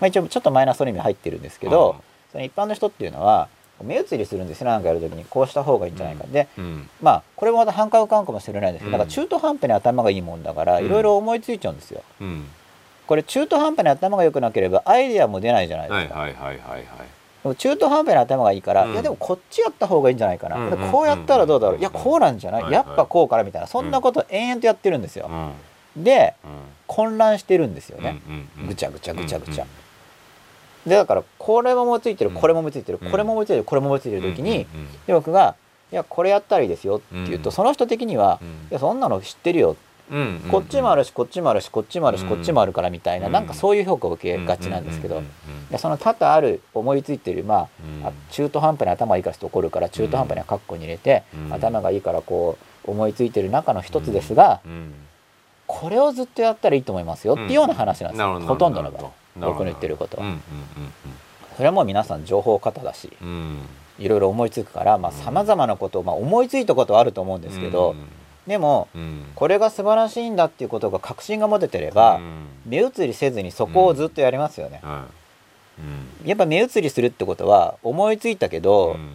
[0.00, 3.48] まあ、一応ちょっとマイナスの意味入ってるんですけど、その一般の人っていうのは
[3.82, 5.24] 目移りするんですよなんかやるときに。
[5.24, 6.88] こうした方がいいんじゃないか、でうん。
[7.02, 8.98] まあこれもまた反感を買うかもしれないんですけど、うん。
[8.98, 10.86] だから中途半端に頭がいいもんだからうん。
[10.86, 12.02] いろいろ思いついちゃうんですよ。
[12.20, 12.46] うん。
[13.06, 16.18] これ中途半端に頭が良くなければアイデアも出ないじゃないですか。
[16.18, 16.86] はいはいはいはいはい
[17.56, 18.92] 中途半端に頭がいいから、うん。
[18.92, 20.92] いやでもこっちやった方がいいんじゃないかな、うん。
[20.92, 21.80] こうやったらどうだろう、うん。
[21.80, 23.66] いやこうなんじゃない、はいやっぱこうからみたいな。
[23.66, 25.30] そんなことを延々とやってるんですよ、
[25.96, 26.04] うん。
[26.04, 26.50] でうん。
[26.86, 28.20] 混乱してるんですよね、
[28.66, 29.64] ぐちゃぐちゃぐちゃぐちゃ。
[29.64, 29.70] うん
[30.86, 32.36] でだからこれも思いついてるうん。
[32.36, 33.10] これも思いついてる、うん。
[33.10, 34.66] これも思いついてるこれも思いついてる時に、
[35.06, 35.54] で僕が
[35.92, 37.52] 「いやこれやったらいいですよ」って言うと、うん。
[37.52, 38.48] その人的には「うん。
[38.48, 39.76] いやそんなの知ってるよ」うんうん
[40.50, 42.28] こっちもあるしこっちもあるしこっちもあるしうん。
[42.28, 43.32] こっちもあるからみたいな、うん。
[43.32, 45.22] なんかそういう評価を受けがちなんですけど、
[45.78, 47.68] その多々ある思いついてるま
[48.04, 51.52] あ中途半端に頭がいいからして怒るから中途半端にはカッコに入れて、うん。
[51.52, 54.94] 頭がいいからこう思いついてる中の一つですが、うん。
[55.66, 60.24] これをずっとやったらいいと思いますよっていうような話なんですよ、ほとんどの場合僕の言ってることは、
[61.56, 63.12] それはもう皆さん情報過多だし
[64.00, 65.12] いろいろ思いつくからうん。
[65.12, 67.94] さまざ、まなことを、まあ、思いついたことはあると思うんですけど、
[68.46, 69.24] でもうん。
[69.34, 72.46] これが素晴らしいんだっていうことが確信が持ててれば、うん。
[72.66, 75.06] 目移りせずにそこをずっとやりますよね、は
[75.78, 76.22] い。
[76.22, 76.28] うん。
[76.28, 79.10] やっぱ目移りするってことは思いついたけど、うん。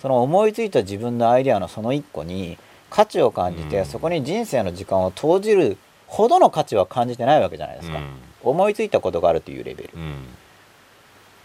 [0.00, 2.58] その思いついた自分のアイデアのその一個に
[2.90, 3.86] 価値を感じて、うん。
[3.86, 7.98] そこに人生の時間を投じるほどの価値は感じてないわけじゃないですか、
[8.42, 9.90] 思いついたことがあるというレベル。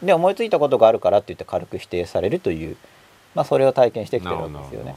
[0.04, 2.78] で思いついたことがあるからって言って軽く否定されるという、
[3.36, 4.96] まあ、それを体験してきてるわけですよね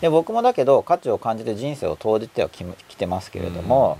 [0.00, 3.98] で僕もだけど価値を感じて人生を投じてはききてますけれども、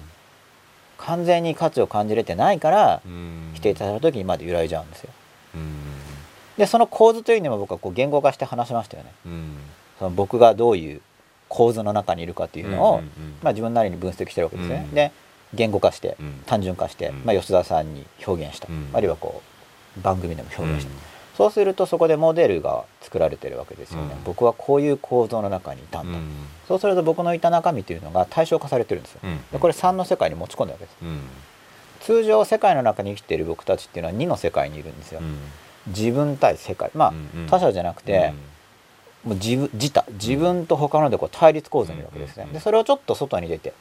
[0.98, 3.50] 完全に価値を感じれてないからうん。
[3.54, 5.10] 否定された時にまで揺らいじゃうんですよ。
[5.54, 5.76] うん
[6.56, 9.12] でその構図というのも僕はこう言語化して話しましたよね。
[9.26, 9.56] うん。
[9.98, 11.02] その僕がどういう
[11.48, 13.10] 構図の中にいるかっていうのを、うんうんうん。
[13.42, 14.94] まあ、自分なりに分析してるわけですね、うん。
[14.94, 15.12] で
[15.52, 16.42] 言語化してうん。
[16.46, 17.24] 単純化して、うん。
[17.26, 18.88] まあ、吉田さんに表現した、うん。
[18.94, 19.42] あるいはこ
[19.98, 24.24] う番組でも表現した、うんそうするとそこでモデルが作られてるわけですよね、うん。
[24.24, 26.30] 僕はこういう構造の中にいたんだ、うん。
[26.66, 29.40] そうすると僕のいた中身というのが対象化されてるんですよ、うん。
[29.52, 30.96] でこれ3の世界に持ち込んだわけです。
[31.02, 31.20] うん。
[32.00, 35.38] 通常世界の中に生きている僕たちっていうのは2の世界にいるんですよ、うん。
[35.88, 36.90] 自分対世界。
[36.94, 37.12] まあ、
[37.50, 38.32] 他者じゃなくて、
[39.24, 42.52] もう自分自他自分と他のでこう対立構造にいるわけですね、うん。
[42.52, 43.74] でそれをちょっと外に出て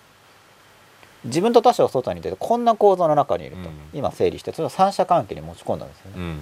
[1.24, 3.76] 自分と他者を外に出てこんな構造の中にいると、うん。
[3.94, 6.40] 今整理してそれを三者関係に持ち込んだんですよね、うん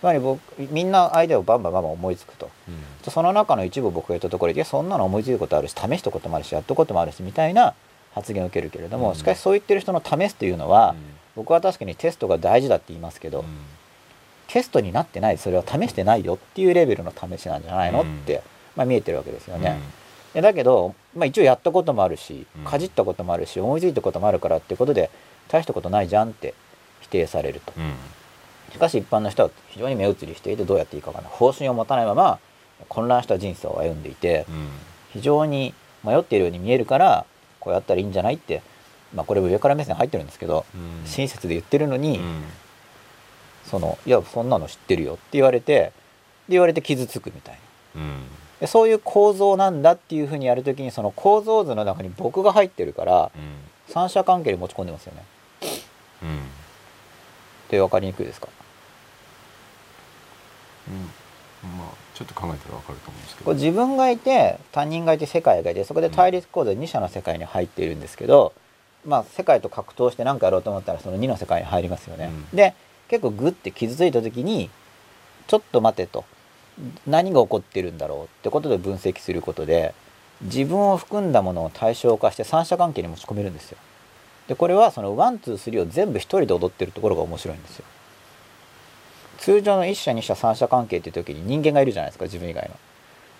[0.00, 2.50] つまり僕みんなアイデアをバンバンバンバン思いつくと。
[2.68, 3.10] うん。
[3.10, 7.74] その中の一部を僕が言ったところでいやそんなの思いついたことあるし試したこともあるしやったこともあるしみたいな
[8.14, 9.14] 発言を受けるけれども、うん。
[9.14, 10.94] しかしそう言ってる人の試すというのは、
[11.34, 13.44] 僕は確かにテストが大事だって言いますけど、
[14.48, 18.16] テストになってないそれは試してないよっていうレベルの試しなんじゃないの、うん。
[18.16, 18.42] って、
[18.74, 19.78] まあ、見えてるわけですよね。
[20.34, 20.40] うん。
[20.40, 22.64] でだけど、まあ、一応やったこともあるしうん。
[22.64, 25.10] かじったこともあるし思いついたこともあるからっていうことで
[25.48, 26.54] 大したことないじゃんって
[27.00, 27.72] 否定されると。
[27.76, 27.92] うん
[28.76, 31.32] しかし一般の人は非常に目移りしていてどうやっていいかわからない。
[31.36, 32.38] 方針を持たないまま
[32.88, 34.68] 混乱した人生を歩んでいてうん。
[35.12, 35.72] 非常に
[36.04, 37.24] 迷っているように見えるから
[37.58, 38.62] こうやったらいいんじゃないって、
[39.14, 41.06] まあ、これ上から目線入ってるんですけどうん。
[41.06, 42.44] 親切で言ってるのに、うん。
[43.64, 45.92] そのいやそんなの知ってるよって言われてで
[46.50, 47.58] 言われて傷つくみたい
[47.94, 48.02] な。
[48.02, 48.20] うん。
[48.60, 53.92] でそういう構造なんだっていうふうにやるときにその構造図の中に僕が入ってるからうん。
[53.92, 55.24] 三者関係に持ち込んでますよね。
[56.22, 56.38] うん。
[56.38, 56.40] っ
[57.68, 58.48] て分かりにくいですか？
[60.88, 61.78] うん。
[61.78, 63.54] まあちょっと考えたらわかると思うんですけど。
[63.54, 68.52] 自分がいて他人がいて世界がいてそこで対立構造で2者の世界に入っているんですけど、
[69.04, 72.56] まあ世界と格闘して何かやろうと思ったらその2の世界に入りますよね、うん。
[72.56, 72.74] で
[73.08, 74.70] 結構グッて傷ついた時に
[75.46, 76.24] ちょっと待てと。
[77.06, 79.94] 何が起こってるんだろうってことで分析することで
[80.42, 83.78] 自分を含んだものを対象化して三者関係に持ち込めるんですよ。
[84.46, 87.86] でこれはその one two three を全部一人で踊ってるところが面白いんですよ
[89.46, 92.70] 通常の一者二者三者関係っていう時に人間がいるじゃないですか自分以外の。
[92.70, 92.78] だ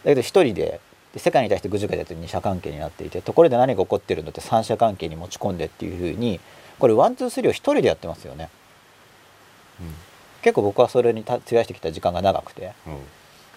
[0.04, 0.80] けど一人で
[1.12, 6.38] で世界に対してぐじゅぐじゅやって二者関係になっていてところで何が起こってるのって三者関係に持ち込んでっていうふうに
[6.78, 8.50] これ one two three を一人でやってますよね。
[10.42, 12.72] 結構僕はそれにた費やしてきた時間が長くて。
[12.86, 12.92] うん。
[12.92, 13.00] うん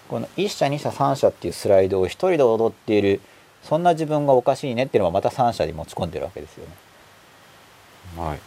[0.09, 3.21] この一者二者三者っていうスライドを一人で踊っている
[3.61, 6.73] そんな自分がおかしいねっていうのもまた三者に持ち込んでるわけですよね。
[8.17, 8.39] はい。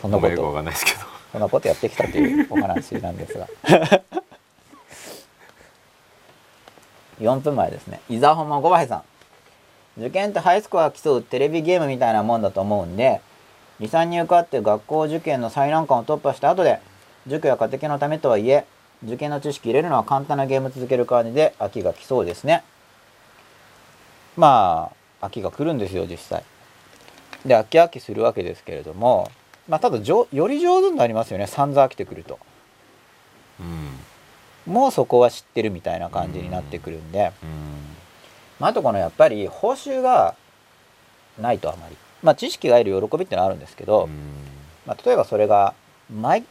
[0.00, 0.52] そんなこと。
[0.52, 3.48] かんないですけどそんなことやってきたというお話なんですが。
[7.20, 8.00] 4分前ですね。
[8.08, 9.02] 伊沢本間五倍さん。
[9.98, 13.20] 受験ってハイスコア競うテレビゲームみたいなもんだと思うんで
[13.80, 16.80] 23に受かって学校受験の最難関を突破した後で
[17.26, 18.64] 塾や家庭のためとはいえ
[19.04, 22.62] 受験の知識入れるのは簡単なゲーム続ける感じで秋が来そうですね。
[24.36, 24.90] ま
[25.20, 26.44] あ秋が来るんですよ実際。
[27.44, 29.30] で秋秋するわけですけれども
[29.72, 31.46] まあただじょより上手になりますよね。
[31.46, 32.38] 散々飽きてくると。
[33.58, 34.70] うん。
[34.70, 37.48] もうそこは知ってるみたいな感じになってくるんで、うん。
[38.60, 40.34] まあ、あとこのやっぱり報酬が
[41.40, 41.96] ないとあまり。
[42.22, 44.10] まあ知識が得る喜びってのはあるんですけど、うん。
[44.84, 45.72] まあ、例えばそれが
[46.14, 46.44] 毎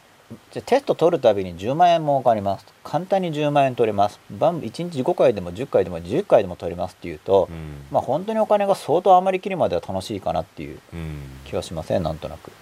[0.50, 2.66] じゃあテスト取るたびに10万円儲かります。
[2.82, 4.18] 簡単に10万円取れます。
[4.32, 7.84] バン1日5回でも10回でも10回でも取れますっていうと、うん。
[7.92, 11.20] まあ本当にお金が相当余りきるまでは楽しいかなっていううん。
[11.44, 12.02] 気はしません？
[12.02, 12.48] なんとなく。
[12.48, 12.54] うん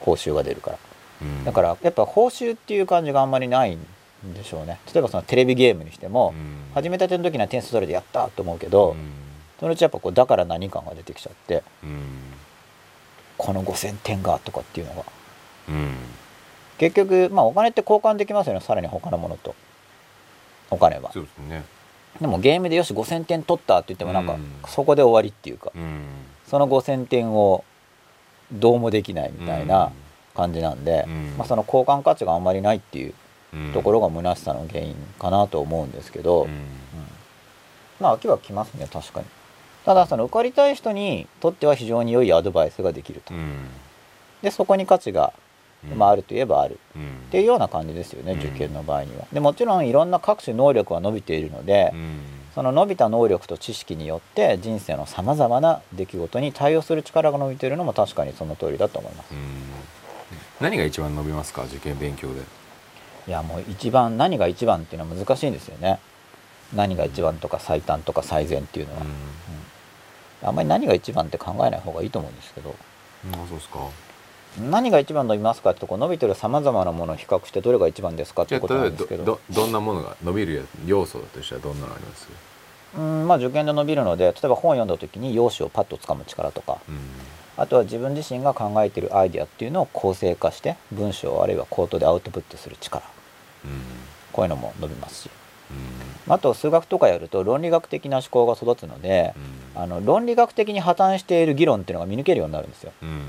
[0.00, 0.78] 報酬が出るから。
[1.22, 1.44] うん。
[1.44, 3.86] だからやっぱ報酬っていう感じがあんまりないん
[4.34, 4.80] でしょうね。
[4.92, 6.72] 例えばそのテレビゲームにしても、うん。
[6.74, 8.96] 始めたての時には点数取れてやったと思うけど、うん。
[9.58, 12.00] そのうちやっぱこうだから何感が出てきちゃってうん。
[13.36, 15.04] この5,000点がとかっていうのが。
[15.68, 15.94] うん。
[16.78, 18.60] 結局まあお金って交換できますよね。
[18.60, 19.54] さらに他のものと。
[20.70, 21.12] お金は。
[21.12, 21.64] そうですね。
[22.20, 24.52] でもゲームでよし5,000点取ったって言ってもなんかうん。
[24.66, 25.72] そこで終わりっていうか。
[25.74, 26.04] うん。
[26.46, 27.64] その5,000点を
[28.52, 29.92] どうもできないみたいな
[30.34, 31.34] 感じなんで、うん。
[31.38, 33.14] まあ、その交換価値があんまりないっていう
[33.52, 33.72] うん。
[33.72, 36.50] ところが虚しさの原因かなと思うんですけど、うん。
[38.00, 39.26] まあ秋は来ますね確かに。
[39.84, 43.34] ただその受かりたい人にとっては非常に良いアドバイスができると。
[43.34, 43.66] うん。
[44.42, 45.32] でそこに価値が、
[45.90, 45.98] うん。
[45.98, 46.78] まあ、あるといえばある。
[46.94, 47.02] うん。
[47.02, 48.38] っていうような感じですよね、うん。
[48.40, 49.26] 受験の場合には。
[49.32, 52.20] でもちろんいろんな各種能力は伸びているので、うん
[52.54, 59.32] その伸びた能力と知識によって人生のさまざまな出来事に対応する力が伸びているのも確かにその通りだと思います。
[59.32, 59.38] うん。
[60.60, 61.64] 何が一番伸びますか？
[61.64, 62.40] 受験勉強で。
[63.28, 66.00] いやもう一番何が一番っていうのは難しいんですよね。
[66.74, 69.02] 何が一番とか最短とか最善っていうのは、
[70.44, 72.70] あんまり何が一番って考えない方がいいと思うんですけど。
[72.70, 73.78] うんあそうですか
[74.58, 79.24] 何が一番伸びますかってとこ伸びてるさまざまなものを比較してどれが一番ですかってことなんですけど。
[79.24, 82.28] ばどどどんなものが伸びるや要素だとしたらどんなのあります？
[82.96, 86.78] うんまあ受験で伸びるので例えば本を読んだ時に用紙をパッと掴む力とか。
[86.88, 86.98] うん。
[87.56, 93.04] あとは自分自身が考えているアイデアっていうのを構成化して文章あるいは口頭でアウトプットする力。
[93.64, 93.70] うん。
[94.32, 95.30] こういうのも伸びますし。
[96.26, 96.32] うん。
[96.32, 99.34] あと数学とかやると論理学的な思考が育つので
[99.74, 99.82] うん。
[99.82, 102.92] あの論理学的に破綻している議論っていうのが見抜けるようになるんですよ。
[103.02, 103.22] うん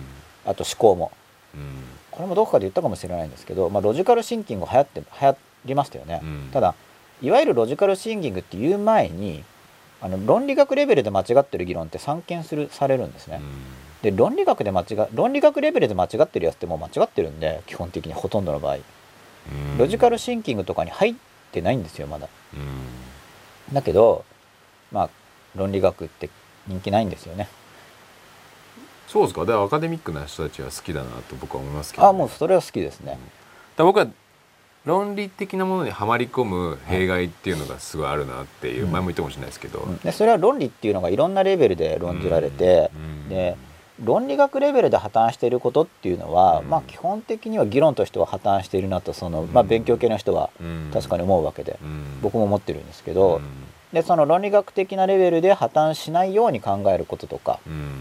[0.46, 1.12] あと思考も。
[1.56, 1.84] うん。
[2.12, 6.50] これもどこかで言ったかもしれないんですけど、まあ、ロジカルシンキング流行って流行りましたよね、うん。
[6.52, 6.76] ただ
[7.22, 9.44] いわゆるロジカルシンキングっていう前に
[10.02, 13.40] あの論理学レベルで間違ってる議論って散見するされるんですね、
[14.02, 18.76] で論理学で間違論理学レベルで間違ってるやつってもう間違ってるんで基本的にほとんどの場合。
[18.76, 18.80] う
[19.76, 19.78] ん。
[19.78, 21.16] ロジカルシンキングとかに入っ
[21.52, 22.28] てないんですよまだ。
[22.54, 22.58] う
[23.72, 23.74] ん。
[23.74, 24.26] だけど
[24.92, 25.10] まあ
[25.56, 26.30] 論理学って
[26.68, 27.48] 人気ないんですよね
[29.12, 29.46] そうですか？
[29.46, 33.20] でアカデミックな人たちは好きだなと僕は思いますけど、あもうそれは好きですね、
[33.76, 34.08] だ僕は
[34.86, 38.92] 論理的なものにはまり込む弊害っていうのがすごいあるなっていう、うん。
[38.92, 39.98] 前も言ったかもしれないですけど、うん。
[39.98, 43.30] でそれは論理っていうのがいろんなレベルで論じられて、うん。
[43.30, 43.58] で
[44.04, 46.70] 論理学レベルで破綻していることっていうのは、うん。
[46.70, 50.90] まあ基本的には議論としては破綻しているなとその、まあ、うん勉強系の人はうん。
[50.94, 52.22] 確かに思うわけで、うん。
[52.22, 53.44] 僕も思ってるんですけど、うん。
[53.94, 58.00] でその論理学的なレベルで破綻しないように考えることとかうん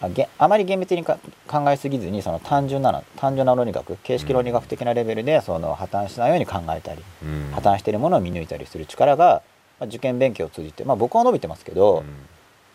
[0.00, 7.50] あげあまり厳密にか考えすぎずにその単純な単純な論理学形式論理学的なレベルでその破綻しないように考えたりうん。
[7.52, 9.42] 破綻しているものを見抜いたりする力が、
[9.80, 12.04] まあ、受験勉強を通じて、まあ、僕は伸びてますけど、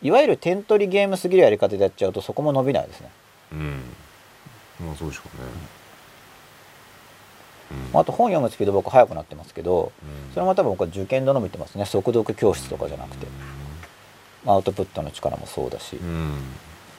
[0.02, 3.10] いわゆる点取りゲームすぎるやり方でやっちゃうとそこも伸びないですね。
[3.54, 5.44] うん、うん、まあそうでしょうね、
[7.72, 7.78] うん。
[7.94, 10.34] まああと本読むスピード僕速くなってますけどうん。
[10.34, 11.86] それも多分僕は受験で伸びてますね。
[11.86, 13.28] 速読教室とかじゃなくて。
[14.46, 15.96] アウトプットの力もそうだし。
[15.96, 16.38] うん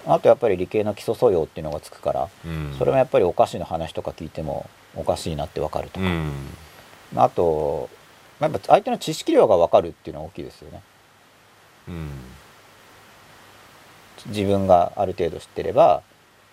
[0.07, 2.75] あとやっぱり理系の基礎素養っていうのがつくからうん。
[2.79, 6.33] それもやっぱりお菓子の話とか聞いてもおかしいなって分かるとか、うん。
[7.17, 7.89] あと
[8.41, 10.83] まあやっぱ相手の知識量が分かるっていうのは大きいですよね。
[11.89, 12.11] うん。
[14.27, 16.03] 自分がある程度知ってれば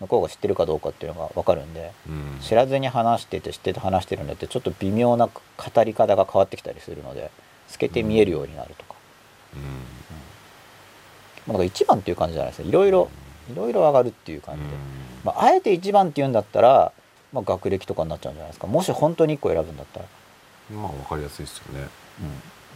[0.01, 2.39] 向こうが知ってるかどうかっていうのが分かるんでうん。
[2.41, 7.31] 知らずに話してて知ってて話してるんだってちょっと微妙な語り方が変わってきたりするので
[7.67, 8.95] 透けて見えるようになるとか、
[9.55, 11.57] うん。
[11.57, 13.09] ま一番っていう感じじゃないですねいろいろ
[13.49, 14.69] いろいろ上がるっていう感じで、
[15.23, 16.91] まあ、あえて一番っていうんだったら、
[17.33, 18.67] まあ、学歴とかになっちゃうんじゃないですか。
[18.67, 20.05] もし本当に1個選ぶんだったら、
[20.75, 21.87] まあ分かりやすいですよね。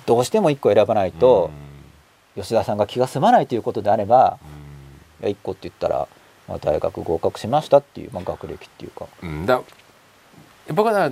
[0.06, 1.52] どうしても1個選ばないと、
[2.36, 4.38] 吉田さんが気が済まないということであれば
[5.22, 6.08] いや1個って言ったら、
[6.48, 9.62] まあ、大学合格しましたっていう、まあ、学歴っていうか、うん、うん、だ
[10.74, 11.12] 僕は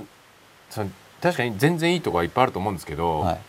[0.70, 0.90] その
[1.22, 3.40] 確かに全然いいとこはいっぱいあると思うんですけど、はい、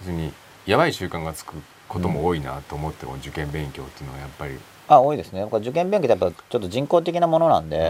[0.00, 0.32] 別に
[0.66, 1.54] やばい習慣がつく
[1.90, 5.42] ことも多いなと思っても、受験勉強っていうのはやっぱり、あ多いですね。
[5.42, 7.82] 受験勉強ってやっぱちょっと人工的なものなんで、うん。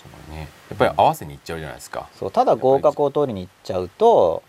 [0.00, 2.08] そのね、やっぱり合わせにいっちゃうじゃないですか。
[2.18, 4.42] そうただ合格を取りに行っちゃうと、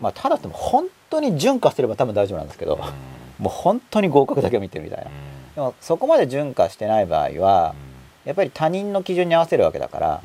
[0.00, 2.76] まあ、ただでも本当に順化すれば多分大丈夫なんですけど、
[3.38, 5.10] もう本当に合格だけを見てるみたいな、
[5.54, 7.74] でもそこまで順化してない場合は、
[8.24, 10.22] やっぱり他人の基準に合わせるわけだから、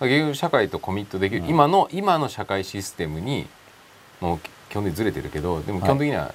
[0.00, 1.48] うん、結局社会とコミットできる、うん。
[1.48, 3.46] 今の今の社会システムに
[4.20, 6.34] もう基本的にずれてるけどでも基本的には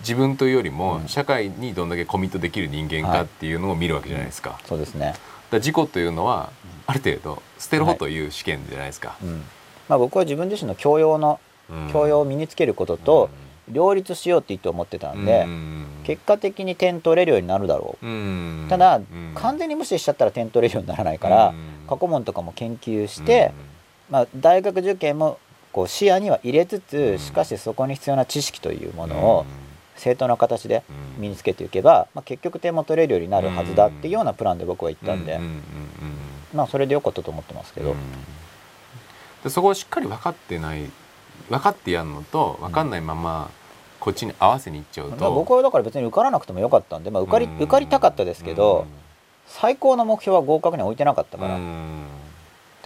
[0.00, 1.08] 自分というよりもうん。
[1.08, 4.50] 社会にどんだけコミットできる人間かっていうのを見るわけじゃないですか。
[4.50, 5.14] だかそうですね、
[5.50, 6.50] ら自己というのは
[6.86, 8.26] ある程度捨てろとい。
[8.26, 9.16] う試験じゃないですか。
[9.22, 9.42] うん。
[9.88, 11.90] まあ、僕は自分自身の教養のうん。
[11.92, 13.30] 教養を身につけることと
[13.68, 15.86] 両立しようって意図を持ってたんで、うん。
[16.04, 18.66] 結果的に点取れるようになるだろう、うん。
[18.68, 19.32] ただ、うん。
[19.34, 21.86] 完全に無視しちゃったら点取れるようにならないから、うん。
[21.88, 23.52] 過去問とかも研究して、
[24.10, 25.38] まあ、大学受験も
[25.76, 27.18] こう視野には入れつつ、うん。
[27.18, 29.10] しかしそこに必要な知識というもうん。
[29.10, 29.46] のを
[29.96, 31.22] 正当な形でうん。
[31.22, 35.38] 身につけていけば、まあ、結局点も取れるようになるはずだっていうようなプランで僕は行ったんで、
[36.54, 37.96] まあそれでよかったと思ってますけど、うん。
[39.44, 40.90] でそこをしっかり分かってない
[41.50, 43.50] 分かってやるのと分かんないまま
[44.00, 48.86] こっちに合わせにいっちゃうと、まあ僕はだから別に受からなくてもよかったんで、まあ、受かり受かりたかったですけど、
[49.46, 52.06] 最高の目標は合格には置いてなかったから、うん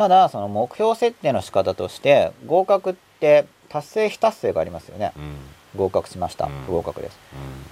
[0.01, 5.13] ただその目標設定の仕方として合格って達成非達成がありますよね。
[5.15, 5.35] うん。
[5.79, 6.53] 合格しました、うん。
[6.65, 7.19] 不合格です。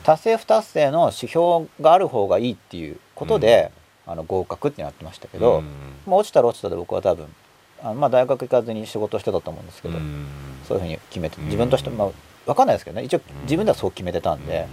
[0.03, 3.73] 達成不達成の指標がある方がいいっていうことで、
[4.07, 5.64] あの合格ってなってましたけど、うん。
[6.07, 7.35] まあ、落ちたら落ちたで僕は多分
[7.83, 10.27] あのまあ大学行かずに仕事してたと思うんですけど、うん。
[10.69, 11.45] そういうふうに決めてうん。
[11.47, 12.11] 自分として、まあ、
[12.45, 13.05] 分かんないですけどね。
[13.05, 13.43] 一応うん。
[13.45, 14.67] 自分ではそう決めてたんで、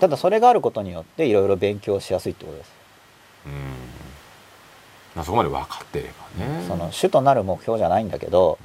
[0.00, 2.70] ただそれがあることによっていろいろ勉強しやすいってことです、
[5.24, 6.64] そこまで分かってればね。
[6.66, 8.58] その主となる目標じゃないんだけど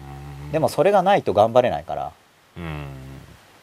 [0.46, 0.52] うん。
[0.52, 2.12] でもそれがないと頑張れないから。
[2.58, 2.86] うん。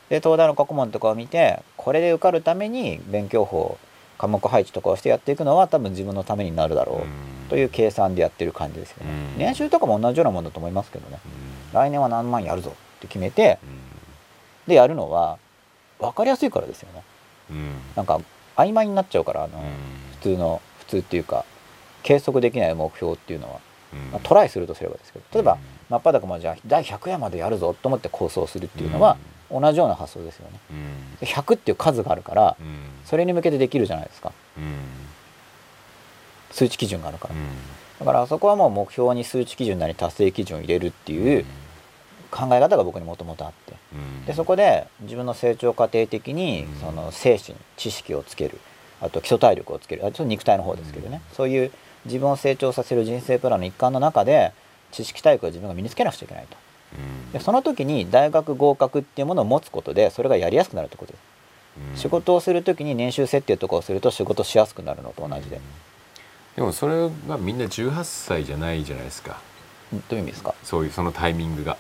[0.09, 3.79] で東大の過去問とかを見てこれで受かるために勉強法
[4.17, 7.51] 科目配置とかをしてやっていくのは多分自分のためになるだろう。
[7.51, 9.39] という計算でやってる感じですよね、うん。
[9.39, 11.19] 年収とかも同じようなもんだと思いますけどね。
[11.73, 13.59] 来年は何万やるぞって決めて
[14.67, 15.39] でやるのは
[15.99, 17.03] 分かりやすいからですよね。
[17.51, 17.73] うん。
[17.97, 18.21] なんか
[18.57, 19.65] 曖昧になっちゃうからあの、うん。
[20.17, 21.45] 普通の普通っていうか
[22.09, 23.61] 計測できない目標っていうのは、
[23.93, 24.11] うん。
[24.13, 29.17] まあトライするとすればですけど例えば、うん真っ裸もじゃあ第100夜までやるぞと思って構想するっていうのは、
[29.51, 30.61] 同じような発想ですよね。
[30.71, 31.17] うん。
[31.19, 32.77] で100っていう数があるからうん。
[33.07, 34.33] それに向けてできるじゃないですか。
[34.59, 34.65] うん。
[36.51, 37.35] 数値基準があるから。
[37.35, 37.47] うん。
[38.01, 41.47] だからそこはもう目標に数値基準なり達成基準を入れるっていう
[42.31, 43.73] 考え方が僕にもともとあって。
[43.95, 44.27] うん。
[44.27, 46.81] でそこで自分の成長過程的にうん。
[46.81, 48.59] その精神知識をつける。
[49.01, 50.05] あと基礎体力をつける。
[50.05, 51.73] あと肉体の方ですけどね、そういう
[52.05, 54.53] 自分を成長させる人生プランの一環の中で
[54.93, 56.57] 知識体力を自分が身につけなくちゃいけないと。
[56.97, 57.33] うん。
[57.33, 61.13] でその時に大学合格っていうものを持つことでそれがやりやすくなるってこと。
[61.13, 61.21] です、
[61.93, 61.97] うん。
[61.97, 65.61] 仕事をする時に年収設定とかをすると仕事しやすくなるのと同じで、
[66.57, 69.41] でもそれがみんな18歳じゃないじゃないですか。
[69.93, 70.55] うんどういう意味ですか？
[70.65, 71.77] そういうそのタイミングが。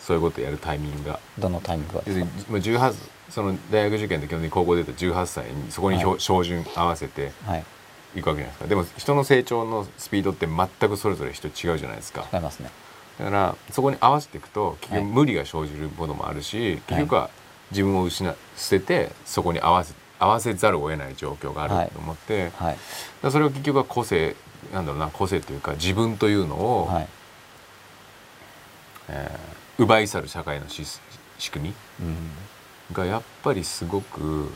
[0.00, 1.20] そういうことやるタイミングが。
[1.38, 2.24] どのタイミングがですか？
[2.24, 2.94] にまあ18
[3.28, 6.20] その大学受験で基本的に高校出た18歳にそこに標,、はい。
[6.20, 7.64] 標準合わせてはい
[8.16, 8.66] いくわけじゃないですか。
[8.66, 12.26] でも人の成長のスピードって全くそれぞれ人違うじゃないですか。
[12.32, 12.70] 違いますね。
[13.18, 17.30] だからそこに合わせていくと結局はい無理が生じるものもあるし、結局は
[17.70, 22.76] 自分を失っ捨ててそこに合わせ合わせざるを得ない状況があると思って、だかはい
[23.22, 24.36] らそれを結局は個性
[24.72, 27.08] なんだろうな個性というか自分というのを、はい、
[29.08, 30.84] えー奪い去る社会のし
[31.38, 32.08] 仕組うん。
[32.90, 34.52] みがやっぱりすごく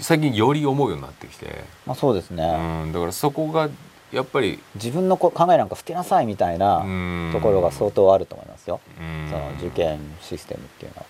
[0.00, 2.44] 最近より思うようになってきて、まあ、そうですね、
[2.84, 3.68] うん、だからそこが
[4.12, 7.30] やっぱり自分のこ考えなんか捨てなさいみたいなうん。
[7.32, 9.28] ところが相当あると思いますよ、うん。
[9.30, 11.06] その受験システムっていうのは。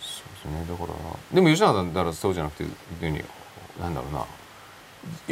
[0.00, 0.66] そうですね。
[0.66, 0.98] だから
[1.34, 2.70] でも吉永さんだからそうじゃなくて
[3.00, 3.22] 別に
[3.78, 4.24] なんだろうな。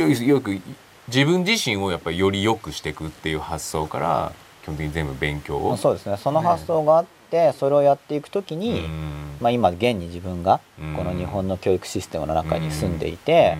[0.05, 0.61] よよく
[1.09, 4.32] 自分自身をやっぱりより良くしていくっていう発想から
[4.62, 5.76] 基本的に全部勉強を。
[5.78, 6.18] そうですね。
[6.18, 9.37] その発想があって、それをやっていくときに、うん。
[9.41, 10.95] まあ、今現に自分がうん。
[10.95, 13.57] この日本の教育システムの中に住んでいて、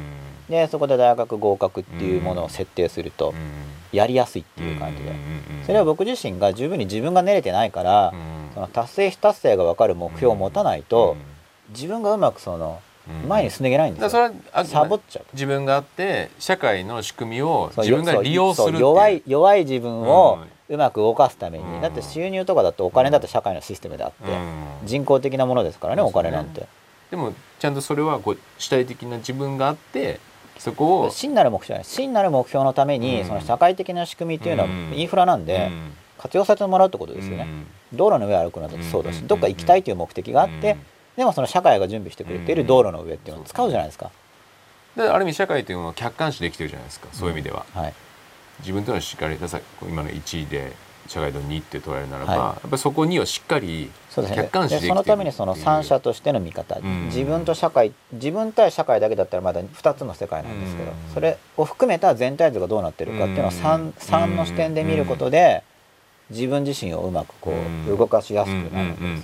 [0.49, 3.37] でそこで大学合格っていうものを設定するとうん。
[3.97, 5.13] やりやすいっていう感じで。
[5.67, 8.55] それは僕自身が十分に自分が練れてないからうん。
[8.55, 11.17] その達成非達成が分かる目標を持たないと
[11.69, 11.75] うん。
[11.75, 12.81] 自分がうまくその
[13.23, 13.29] うん。
[13.29, 14.23] 前に進んでいけないんでだすよ。
[14.23, 15.25] からそれはあサボっちゃう。
[15.33, 18.79] 自分があって社会の仕組みを自分が利用するっていう。
[18.79, 21.81] そう弱い弱い自分をうまく動かすために、うん。
[21.83, 24.87] だって収入とかだとお金だって社会のシステムであって、うん。
[24.87, 26.67] 人工的なものですからねお金なんて、
[27.11, 30.21] でもちゃんとそれはこう主体的な自分があって
[30.59, 33.27] そこを真なる目標真なる目標のために、うん。
[33.27, 34.93] その社会的な仕組みっていうのはうん。
[34.95, 35.93] インフラなんで、うん。
[36.17, 37.47] 活用させてもらうってことですよね、
[37.93, 39.27] 道路の上歩くのだってそうだし、うん。
[39.27, 40.81] どっか行きたいという目的があって、うん。
[41.17, 44.11] でもその社会が準備してくれている道路の上っていうのを使うじゃないですか、
[44.97, 47.95] である意味社会というのは客観視できてるじゃないですかそういう意味では、はい
[48.61, 50.73] 自分というのはしっかりださ今の1位で
[51.07, 52.41] 社会の2って捉えるならば、はい。
[52.41, 57.07] やっぱりそこにはしっかり客観視できてるでそのためにその三者としての見方、うん。
[57.07, 60.97] 自分と社会自分対社会だけだったらまだ2つの世界なんですけど、うん。
[61.13, 65.63] それを含めた全体図がどうなってるかっていうのを 3, 三の視点で見ることで
[66.31, 67.53] 自分自身をうまくこ
[67.87, 69.21] う動かしやすくなるんです、うんうん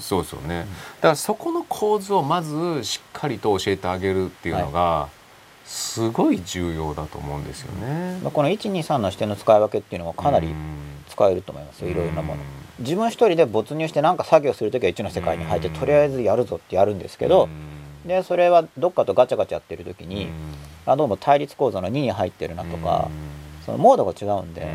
[0.00, 5.10] そうですよね、だからそこの構図をまずしっかりと教えてあげるっていうのが
[5.64, 8.18] すごい重要だと思うんですよね。
[8.22, 10.54] まあ、この123の視点の使い分けっていうのはかなり
[11.08, 12.42] 使えると思いますよいろいろなもの。
[12.78, 17.48] 自分一人で没入して何か作業する時は1の世界に入ってうんとりあえずやるぞってやるんですけど
[18.06, 20.28] でそれはどっかとガチャガチャやってる時に
[20.86, 23.08] あどうも対立構造の2に入ってるなとか
[23.64, 24.66] そのモードが違うんで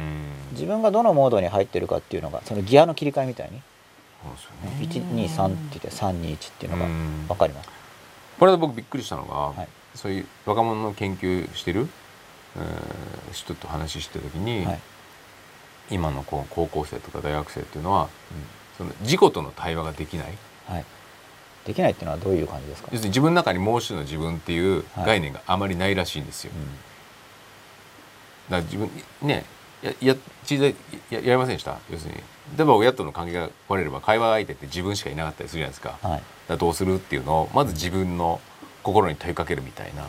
[0.51, 3.61] 自分がどのモードに入ってるかっていうのがそのギアの切り替えみたいに
[4.79, 6.85] 123って言って321っていうのが
[7.27, 7.69] 分かります。
[8.39, 9.67] これで僕びっくりしたのが、はい
[9.97, 11.89] そういう若者の研究してる、
[12.55, 14.79] えー人と話してる時に、はい。
[15.89, 18.09] 今のこう高校生とか大学生っていうのは、
[18.77, 20.33] その自己との対話ができない。
[20.67, 20.85] はい、
[21.65, 22.89] できないっていうのはどういう感じですか？
[22.91, 26.51] 要するに自分の中にもう一人の自分っていう概念があまりないらしいんですよ。
[28.49, 28.89] だから自分
[29.21, 29.45] ね
[29.81, 30.75] やや小さい
[31.09, 31.77] ややりませんでした？
[31.89, 32.17] 要するに。
[32.57, 35.97] 例えば親との関係が壊れれば会話相手って自分しかいなかったりするじゃないですか。
[36.01, 38.41] はい、らどうするっていうのをまず自分の
[38.87, 40.07] 心に問いかけるみたいな。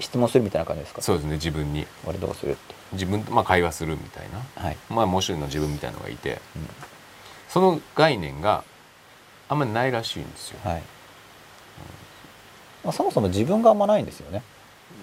[0.00, 1.00] 質問するみたいな感じですか？
[1.00, 1.86] そうですね自分に。
[2.06, 2.74] 俺どうするって。
[2.92, 4.62] 自分とまあ会話するみたいな。
[4.62, 6.42] はい、まあもう一人の自分みたいなのがいて。
[6.56, 6.68] うん。
[7.48, 8.64] その概念が
[9.48, 10.60] あんまりないらしいんですよ。
[10.62, 10.82] はい。
[12.84, 14.42] まあ、そもそも自分があんまないんですよね。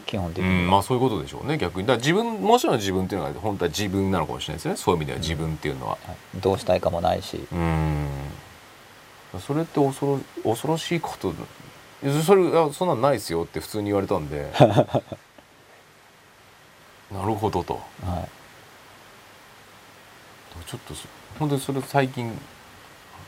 [0.06, 1.88] 基本的には、うん、まあそういうことでしょうね逆に。
[1.88, 4.78] だから自分もちろん自分っていうのが本当は自分なのかもしれないですよね。
[4.78, 5.98] そういう意味では自分っていうのは。
[6.06, 7.48] はい、どうしたいかもないし。
[7.52, 8.08] うん。
[9.40, 11.34] それって恐ろ恐ろしいこと
[12.26, 14.52] それあそんなんないですよって普通に言われたんで。
[17.12, 17.74] なるほどと。
[18.06, 18.30] はい。
[20.66, 21.08] ちょっとそ
[21.40, 22.32] 本当にそれ最近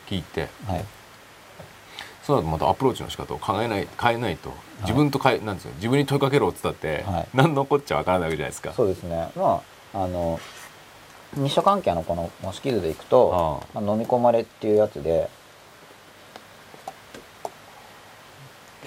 [0.08, 0.50] 聞いて。
[0.68, 0.86] はい。
[2.24, 4.54] その後またアプローチの仕方を考えない変えないと。
[4.82, 5.72] 自分と変え、なんですよ。
[5.78, 7.28] 自分に問いかけろっつったって、はい。
[7.34, 8.74] 何のこっちゃわからないわけじゃないですか。
[8.74, 9.32] そうですね。
[9.36, 9.64] ま
[9.94, 10.40] ああの
[11.36, 13.80] 日射関係のこの模式図でいくとあ。
[13.82, 15.30] まあ、飲み込まれっていうやつで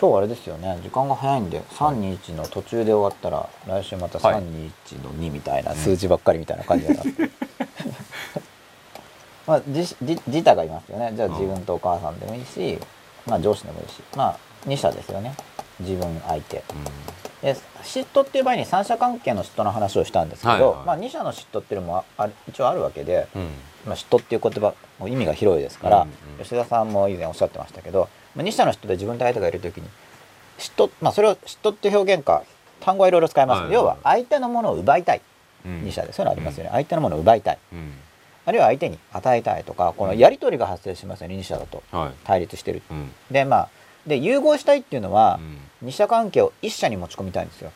[0.03, 0.81] 今日あれですよね。
[0.83, 4.43] 時間が早いんで321の途中で終わったら来週またはい。
[4.43, 7.31] 321の2みたいな数字ばっかりみたいな感じになって、
[9.47, 11.13] まあ自自自他がいますよね。
[11.15, 11.35] じゃあうん。
[11.35, 12.81] 自分とお母さんでもいいし、
[13.29, 14.03] まあ、上司でもいいし。
[14.17, 14.39] まあ
[14.69, 15.37] 2者ですよね。
[15.79, 16.65] 自分相手。
[17.41, 20.87] で嫉妬っていう場合に三者関係の嫉妬の話をしたんですけど、はいはい。
[20.87, 23.43] まあ、2者の嫉妬っていうのもああ一応あるわけで、うん。
[23.43, 23.49] うん
[23.87, 26.43] まあ、嫉妬っていう言葉も意味が広いですから、うんうん。
[26.43, 29.89] 吉田さんも以前おっしゃってましたけど、まあ、二者の人で自分と相手がいる時に
[30.59, 32.43] 嫉妬、まあ、それを嫉妬って表現か
[32.81, 33.63] 単語はいろいろ使います。
[33.63, 35.21] けど、要は相手のものを奪いたい。
[35.65, 35.85] うん。
[35.85, 37.59] 二者でそういうのありますよね、相手のものを奪いたい。
[37.73, 37.93] うん。
[38.45, 41.83] あるいは相手に与えたいとかこのやり取りが発生しますよね二者だと。
[41.93, 42.11] はい。
[42.25, 42.83] 対立してる。
[42.91, 43.13] うん。
[43.31, 43.69] でまあ
[44.07, 45.87] で融合したいっていうのはう、ん。
[45.87, 47.71] 二者関係を一者に持ち込みたいんですよ、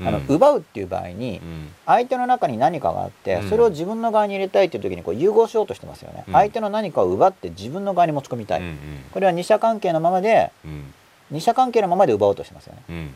[0.00, 1.68] あのうん奪うっていう場合にうん。
[1.86, 3.48] 相手の中に何かがあってうん。
[3.48, 6.34] それを自分の側に入れたいっていう時にこう融合しようとしてますよね、うん。
[6.34, 8.78] 相手の何かを奪って自分の側に持ち込みたい、うん
[9.12, 10.94] これは二者関係のままでうん。
[11.30, 12.82] 二者関係のままで奪おうとしてますよね。
[12.88, 13.14] うん。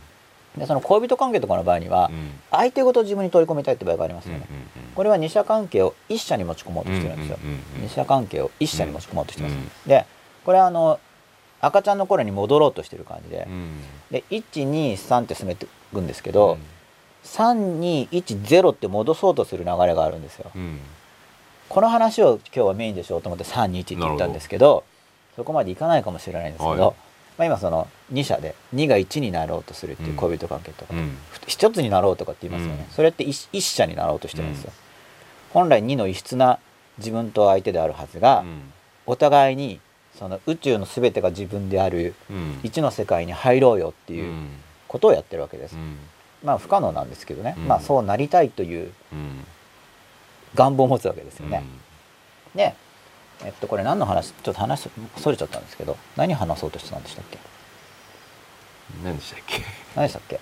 [0.59, 2.30] でその恋人関係とかの場合にはうん。
[2.51, 4.47] 相手ごと自分に取り込みたいって場合がありますうんよね、
[4.95, 7.39] これは二者関係を一者に持ち込もうとしてるんですよ、
[7.80, 10.05] 二者関係を一者に持ち込もうとしてます、うんで
[10.45, 10.99] これはあの
[11.61, 13.47] 赤ちゃんの頃に戻ろうとしてる感じで。
[13.49, 13.80] う、ん。
[14.11, 16.59] で123って進めていくんですけど、
[17.25, 20.51] 3210って戻そうとする流れがあるんですよ。
[20.55, 20.81] うん。
[21.68, 24.85] この話を今日はメインでしようと思って321って言ったんですけど
[25.37, 26.95] そこまでいかないかもしれないんですけど、はい。
[27.39, 31.16] まあ、今その2者で2が1になろうとするっていう恋人関係とか、うん。
[31.47, 32.95] 一つになろうとかって言いますよね、うん。
[32.95, 34.73] それって一一者になろうとしてるんですよ、
[35.53, 36.59] 本来2の異質な
[36.99, 38.45] 自分と相手であるはずが、
[39.07, 39.81] お互いに
[40.18, 44.49] その宇宙の全てが自分であるうん一の世界に入ろうよっていううん
[44.87, 45.97] ことをやってるわけです、うん
[46.45, 47.68] まあ不可能なんですけどね、うん。
[47.68, 49.45] まあそうなりたいといううん。
[50.55, 51.64] 願望を持つわけですよね、
[52.55, 52.59] うん。
[52.59, 52.74] で
[53.43, 57.38] えっとこれ何の話ちょっと話それちゃったんですけど何話そうとしてたんでしたっけ？
[59.03, 59.62] 何でしたっけ？
[59.97, 60.40] 何でしたっけ？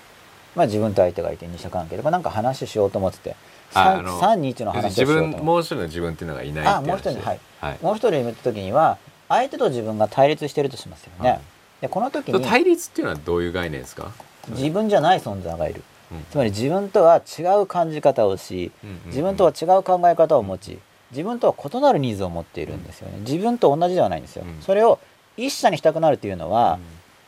[0.56, 3.36] まあ自分と相手がいて二者関係とかなんか話しようと思ってて
[3.72, 5.36] ああの321の話をし自ようと思って。
[5.38, 7.40] 分もう一人の自分っていうのがいないあもう一人はい。
[7.60, 7.78] はい。
[7.80, 8.98] もう一人言った時には
[9.28, 11.40] 相手と自分が対立してるとしますよね、はい。
[11.82, 14.10] でこの時に対立っていうのはどういう概念ですか？
[14.48, 15.82] 自分じゃない存在がいる。
[16.12, 16.24] うん。
[16.30, 19.06] つまり自分とは違う感じ方をしうんうんうん。
[19.06, 20.78] 自分とは違う考え方を持ち
[21.10, 23.18] 自分とは異なるニーズを持っているんですよね。
[23.20, 24.62] 自分と同じではないんですよ、うん。
[24.62, 24.98] それを
[25.36, 26.78] 一者にしたくなるっていうのは、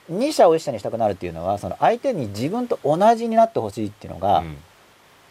[0.08, 4.56] 二者を一者にしたくなるっていうのはその相手に自分と同じになってほしいっていうのが、うん。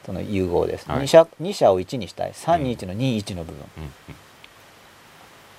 [0.06, 1.02] その融合です、はい。
[1.02, 2.32] 二者二者を1にしたい。
[2.32, 4.16] 321の21の部分、うん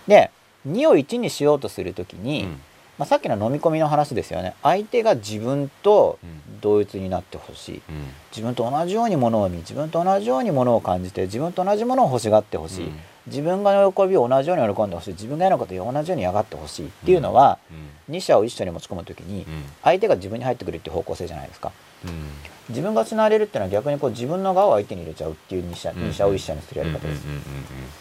[0.09, 0.31] で
[0.69, 2.61] 2を1にしようとする時に、うん
[3.03, 4.55] まあ、さっきの飲み込みの話ですよね。
[4.63, 6.61] 相手が自分とうん。
[6.61, 7.83] 同一になってほしい。
[7.89, 8.07] うん。
[8.31, 13.01] 自分と同じようにものを見自分と同じようにものを感じて自分と同じものを欲しがってほしい、うん。
[13.27, 15.11] 自分が喜びを同じように喜んでほしい。
[15.15, 16.87] 自分が嫌なことを同じように嫌がってほしい。
[16.87, 17.89] っていうのは、うん。
[18.15, 19.65] 二者を一緒に持ち込む時にうん。
[19.83, 21.73] 相手が自分に入ってくるっていう方向性じゃないですか。
[22.05, 22.31] うん。
[22.69, 26.07] 自分が失われるっていうのは逆にこう自分の側を相手に入れちゃうっていう二者,、うん。
[26.07, 27.25] 二者を一者にするやり方です、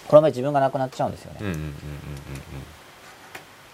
[0.07, 1.39] この場合自分がなくなっちゃうんですよね、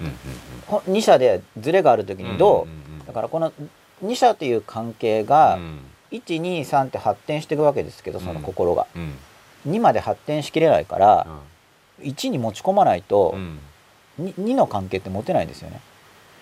[0.02, 0.12] うんうんうん。
[0.12, 2.68] うんうんうんうんほ二者でズレがある時にど
[3.04, 3.54] う、だからこの
[4.02, 5.80] 二者という関係がうん。
[6.12, 9.14] 123って発展していくわけですけどその心が、うん。
[9.68, 11.28] 2まで発展しきれないから
[12.02, 13.60] 1に持ち込まないとうん。
[14.18, 15.80] に 2, の関係って持てないんですよね。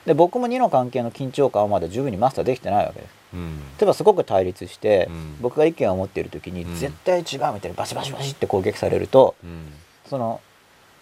[0.05, 3.11] で僕も2の関係の緊張感はまだ十分にマスターできてないわけです。
[3.33, 3.57] うん。
[3.79, 5.37] 例えばすごく対立して、うん。
[5.41, 6.75] 僕が意見を持っている時に、うん。
[6.75, 9.73] 絶対違うみたいにバシバシバシって攻撃されるとうん。
[10.07, 10.41] その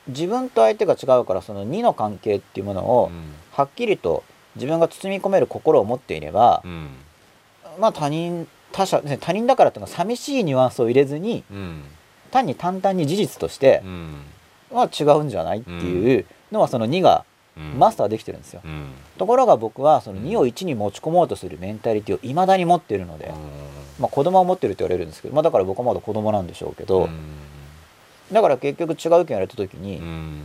[0.08, 3.12] 自分と相手が違うからその2の関係っていうものを
[3.51, 4.24] はっきりと
[4.56, 6.89] 自分が包み込める心を持っていれば、うん。
[7.80, 11.84] まあ他人他者ね他人だからっていうのは寂しいニュアンスを入れずにうん。
[12.32, 14.22] 単に淡々に事実としてう、ん。
[14.74, 17.26] まあ違うんじゃないっていうのはその2が
[17.56, 17.78] うん。
[17.80, 18.62] マスターできてるんですよ。
[18.66, 18.88] うん。
[19.18, 23.32] ところが僕はその2を1に持ち込もうとするメンタリティをいまだに持っているので、
[23.99, 27.10] まあ、子供は持ってるって言われるんですけど、まあ、だから僕はまだ子供なんでしょうけど、
[28.34, 30.43] だから結局違う意見を言われた時に、いうん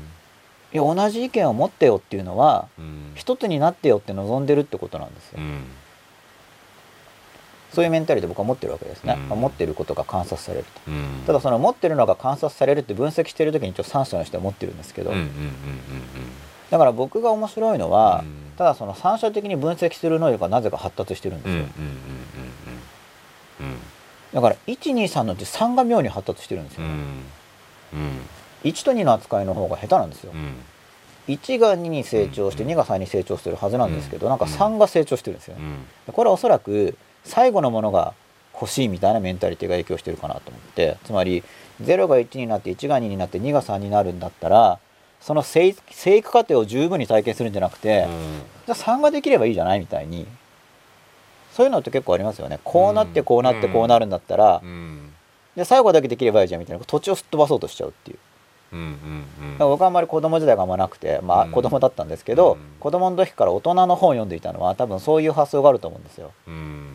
[0.72, 5.39] や同じ意見を持ってよっていうのはうん一つになってよって望んでるってことなんですよ。
[5.39, 5.64] うん
[7.72, 9.14] そういうメンタリティ僕は持ってるわけですね。
[9.14, 10.70] うんまあ持ってることが観察されると。
[10.89, 15.12] うんただその持ってるのが観察されるって分析してる時に一応三者の人は持ってるんですけど、
[16.70, 21.64] だから僕が面白いのは、うんただその三者的に分析する能力がなぜか発達してるんですよ。
[24.34, 26.82] だから123のうち3が妙に発達してるんですよ。
[26.82, 27.22] うん
[27.93, 28.20] うん。
[28.64, 30.32] 1と2の扱いの方が下手なんですよ。
[30.34, 30.36] う。
[30.36, 30.55] ん。
[31.28, 32.70] 1が2に成長してうん。
[32.70, 34.30] 2が3に成長してるはずなんですけど、うん。
[34.30, 35.62] なんか3が成長してるんですよね。
[36.07, 36.12] うん。
[36.12, 38.14] これはおそらく最後のものが
[38.61, 41.45] 欲しいみたいなメンタリティが影響してるかなと思ってつまり
[41.80, 44.80] 0が1になって1が2になって2が3になるんだったら
[45.20, 48.07] その生生育過程を十分に体験するんじゃなくて、
[48.66, 50.26] じゃあ3ができればいいじゃないみたいに
[51.53, 52.61] そういうのって結構ありますよね。
[52.62, 55.08] こうなってこうなってこうなるんだったら、うん
[55.59, 56.85] で最後だけできればいいじゃんみたいな。
[56.85, 58.19] 土地をすっ飛ばそうとしちゃうっていう。
[58.73, 59.53] うんうんうん。
[59.53, 61.51] だから僕はあんまり子供時代があんまなくてまあうん。
[61.51, 62.59] 子供だったんですけど、うん。
[62.81, 66.33] 子供の時から大人の本を読んでいたのは多分そういう発想があると思うんですよ。
[66.47, 66.87] うん。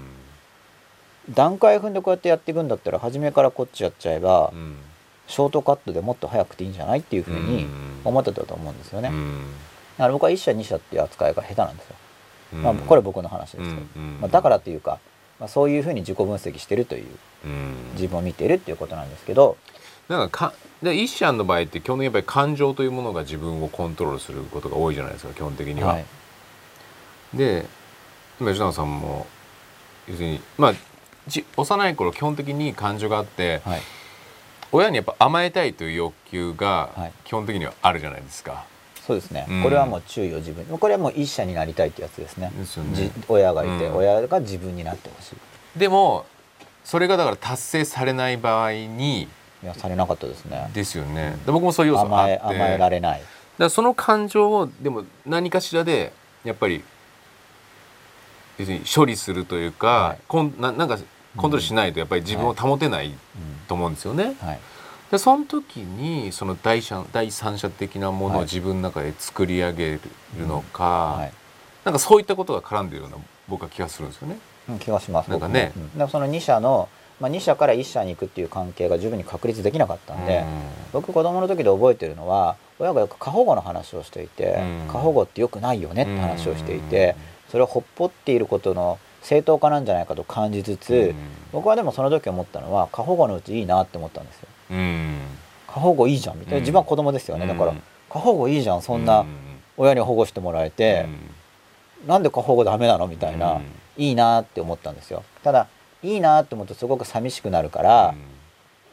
[1.29, 4.77] 段階踏んでこうやってやっていくんだったら初めからこっちやっちゃえばうん。
[5.27, 7.65] ショートカットでもっと早くていいんじゃないっていうふうに
[8.03, 9.41] 思ってたと思うんですよね、うん。
[9.97, 11.95] だから僕は1社2社っていう扱いが下手なんですよ、
[12.55, 12.61] うん。
[12.63, 14.99] まあ、これ僕の話ですけど、うんうんまあ、だからっていうか、
[15.39, 17.05] まあ、そういうふうに自己分析してるという。
[17.05, 17.19] うん
[17.93, 19.57] 自分を見てるっていうことなんですけど、
[20.07, 25.93] なんかかで一社の場合って基本的にやっぱり感情というものが自分をコントロールすることが多いじゃないですか基本的には。
[25.93, 26.05] はい。
[27.33, 27.65] で
[28.39, 29.25] 今吉永さんも
[30.07, 30.73] 要するにまあ
[31.27, 33.81] じ幼い頃基本的に感情があって、はい。
[34.71, 37.13] 親にやっぱ甘えたいという欲求がはい。
[37.23, 38.65] 基本的にはあるじゃないですか。
[39.05, 39.63] そうですね、うん。
[39.63, 42.51] これはもう注意を自分にこれはもう一社になりたいってやつですね。
[42.57, 42.95] ですよね。
[42.95, 43.95] じ親がいて、うん。
[43.97, 45.79] 親が自分になってほしい。
[45.79, 46.25] でも
[46.83, 49.27] それがだから達成されない場合に
[49.63, 50.69] いやされなかったですね。
[50.73, 51.37] ですよね。
[51.45, 52.33] で僕もそういう要素があ甘って。
[52.33, 53.21] え甘えられない。
[53.57, 56.11] だその感情をでも何かしらで
[56.43, 56.83] やっぱり
[58.57, 60.17] 要するに処理するというか、はい。
[60.27, 60.97] こんななんか
[61.37, 63.13] コントロールしないとやっぱり自分を保てない
[63.67, 64.35] と思うんですよね。
[64.41, 64.59] はい。
[65.11, 68.45] でその時にその第三第三者的なものをはい。
[68.45, 71.31] 自分の中で作り上げるのか、はい。
[71.85, 73.17] なんかそういったことが絡んでるような
[73.47, 74.37] 僕は気がするんですよね。
[74.69, 75.71] うん気がしますなんかね。
[75.75, 75.97] うん。
[75.97, 76.89] でもその2社の、
[77.19, 80.45] まあ、2社から1社に行くっていう関係が十分に確立できなかったんで、うん。
[80.93, 84.55] 僕子供の時で覚えてるのは親がよく過保護の話をしていて、
[84.87, 84.91] うん。
[84.91, 87.15] 過保護ってよくないよねって話をしていて、
[87.49, 91.15] それをほっぽっていることの正当化なんじゃないかと感じつつ、
[91.51, 94.47] 僕はでもその時思ったのは過保護のうちいいなって思ったんですよ。
[95.67, 96.63] 過保護いいじゃんみたいな、うん。
[96.63, 97.47] 自分は子供ですよね。
[97.47, 97.83] だから、うん。
[98.09, 99.25] 過保護いいじゃんそんな
[99.77, 101.07] 親に保護してもらえて、
[102.07, 103.07] なんで過保護ダメなの？
[103.07, 103.63] みたいな、うん。
[103.97, 105.23] いいなって思ったんですよ。
[105.43, 105.67] ただ
[106.01, 108.15] いいなって思うとすごく寂しくなるから、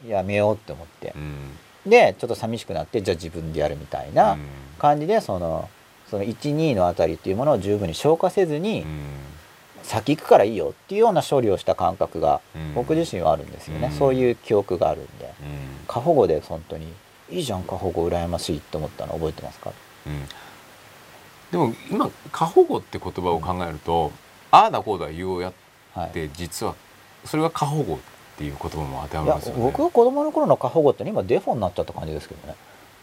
[0.07, 1.13] やめようって思って。
[1.17, 1.91] うん。
[1.91, 4.37] でちょっと寂しくなってじゃあ自分でやるみたいな
[4.79, 5.69] 感じでその
[6.09, 8.85] その12のあたりっていうものを十分に消化せずに、
[9.83, 12.75] 先行くからいいよっていうような処理をした感覚がうん。
[12.75, 13.93] 僕自身はあるんですよね、うん。
[13.95, 15.25] そういう記憶があるんで。
[15.25, 15.33] うん。
[15.89, 16.93] 過保護で本当に
[17.31, 19.73] いいじゃん過保護羨ましいって思ったの覚えてますか？
[20.07, 20.23] うん
[21.51, 24.13] でも今過保護って言葉を考えると、
[24.51, 25.53] ああだこうだ言うや
[25.95, 26.75] はいって実は
[27.25, 27.99] それが過保護っ
[28.39, 29.63] ていう言葉も当てはいまやりますよね。
[29.63, 32.55] 僕が子供の頃の過保護って今デフォになっちゃった感じですけどね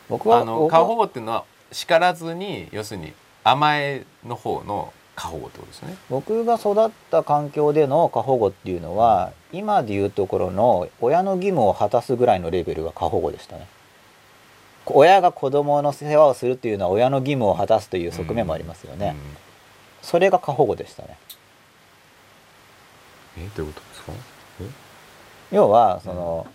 [0.09, 5.97] 僕はあの過保護っていうのは叱らずに要するに甘えの方の過保護ってことですね。
[6.09, 13.67] 僕が育った環境での過保護っていうのは今でいうところの親の義務を果たすぐらいのレベルが過保護でしたね
[14.95, 19.15] 親が子供の世話をするっていうのは親の義務を果たすという側面もありますよね、
[20.01, 21.17] それが過保護でしたね。
[23.37, 23.49] うんえ？
[23.55, 24.11] どういうことですか？
[25.51, 26.47] 要はその、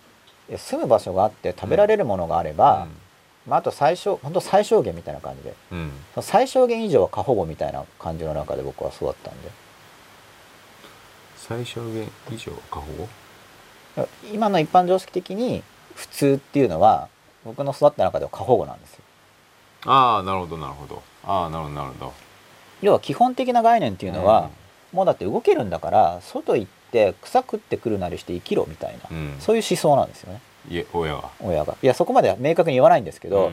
[0.49, 2.87] いや住む場所があって食べられるものがあれば、
[3.47, 5.53] まあ、あと最小本当最小限みたいな感じで。
[5.71, 9.49] うん、最小限以上は過保護みたいな感じの中で僕は育ったんで。
[11.37, 12.91] 最小限以上過保
[13.95, 14.07] 護？
[14.33, 15.63] 今の一般常識的に
[15.95, 17.09] 普通っていうのは
[17.45, 19.03] 僕の育った中では過保護なんですよ。
[19.85, 21.01] ああなるほどなるほど。
[21.25, 22.13] ああなるほどなるほど。
[22.81, 24.49] 要は基本的な概念っていうのは、
[24.91, 30.41] もうだって動けるんだから外行って草食ってくるなりして生きろみたいな、うん、そういう思想なんですよね。
[30.69, 31.31] いえ親は。
[31.41, 31.75] 親が。
[31.81, 33.51] いやそこまでは明確に言わないんですけど、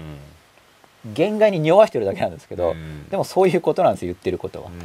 [1.06, 2.74] 限界に匂わしてるだけなんですけど、
[3.10, 4.68] でもそういうことなんですよ言ってることは。
[4.68, 4.80] う、ん、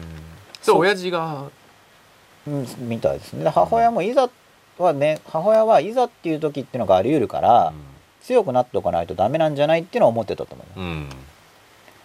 [0.61, 0.79] そう。
[0.79, 1.49] 親父が？
[2.47, 3.43] うんみたいですね。
[3.43, 4.29] で母親もいざ
[4.77, 7.73] はね母親はいざっていう時っていうのがあり得るから、
[8.26, 10.80] 強くなっておかないとダメなんじゃないっていうのは思ってたと思います。
[10.80, 11.09] うん。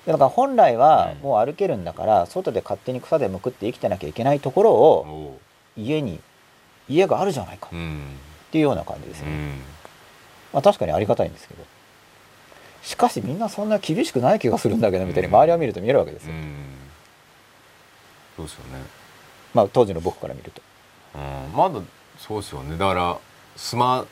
[0.07, 1.29] だから本来はうん。
[1.29, 5.39] もう歩けるんだから外で勝手に草でむくって生きてなきゃいけないところを
[5.77, 6.21] 家に
[6.89, 8.03] 家があるじゃないかっうん。
[8.51, 9.49] ていうような感じですね、うん。
[10.53, 11.64] まあ、確かにありがたいんですけど。
[12.83, 16.55] しかしみんなそんな厳しくない気がするんだけどみたいに周りを見ると見えるわけですよ、うん。
[18.37, 18.83] そうですよね。
[19.53, 20.62] まあ当時の僕から見ると。
[21.14, 21.81] うん、まだ
[22.18, 22.79] そうですよね。
[22.79, 23.18] だから
[23.57, 24.07] すま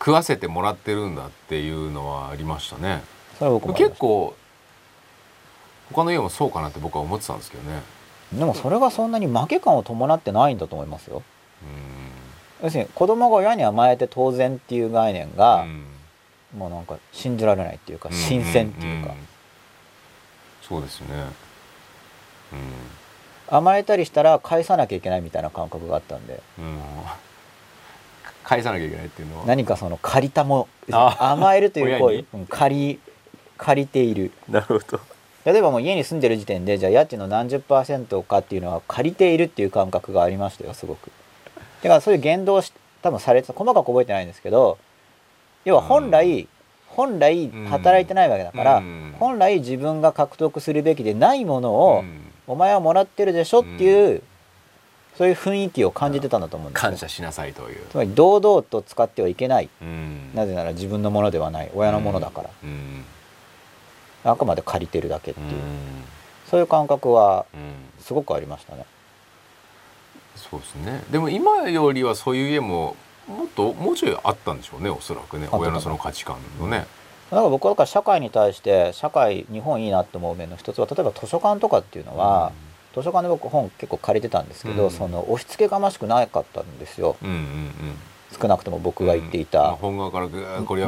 [0.00, 3.02] 食わせてもらってるんだっていうのはありましたね。
[3.38, 4.34] それは僕結構
[5.92, 7.82] 他の家もそうかなって僕は思ってたんですけどね。
[8.32, 11.22] でもそれがそんなに負け感を伴ってないんだと思いますよ。
[12.60, 15.84] う要するに子供が親に甘えて当然っていう概念が、ん。
[16.56, 19.18] もうなんか信じられないっていうか新鮮っていうか、んん。
[20.62, 21.06] そうですね。
[23.48, 26.40] 甘えたりしたら返さなきゃいけないみたいな感覚があったんで。
[26.58, 26.80] うん、うん、
[28.50, 29.46] 返さなきゃいけないっていうのは。
[29.46, 32.24] 何かその借りたもあ甘えるという行為。
[32.34, 33.00] うん借り
[33.56, 34.32] 借りている。
[34.48, 35.00] なるほど。
[35.44, 41.12] 例えばもう家に住んでる時点でじゃあ家賃の何十パーセントかっていうのは借りているっていう感覚がありましたよすごく。
[41.82, 42.72] だからそういう言動をし
[43.02, 44.78] 多分されてた細かく覚えてないんですけど
[45.64, 46.48] 要は本来、
[46.88, 49.14] 本来働いてないわけだから、うん。
[49.18, 52.20] 本来自分が獲得するべきでないものを、うん。
[52.46, 54.22] お前はもらってるでしょっていう
[55.16, 56.90] そういう雰囲気を感じてたんだと思うんですよ。
[56.90, 57.84] 感謝しなさいという。
[57.90, 59.68] つまり堂々と使ってはいけない。
[59.82, 60.30] うん。
[60.34, 61.70] なぜなら自分のものではない。
[61.74, 63.04] 親のものだから、うん。
[64.24, 65.44] あくまで借りてるだけってう。
[65.44, 65.48] ん。
[65.48, 65.56] いう、
[66.50, 68.02] そういう感覚はうん。
[68.02, 68.86] すごくありましたね。
[70.36, 71.04] そうですね。
[71.10, 72.96] でも今よりはそういう家も
[73.28, 75.48] もっともうちょいあったんでしょうねおそらくね。
[75.52, 76.86] 親のその価値観のね。
[77.30, 82.52] だから僕はだから社会に対して社会日本いいなって思う面の一つは例えば図書館とかっていうのは、
[82.94, 84.90] 図書館で僕本結構借りてたんですけど、うん。
[84.90, 87.16] その押し付けがましくなかったんですよ。
[87.22, 87.44] うんうんうん。
[88.40, 90.28] 少なくとも僕が行っていまあた本側から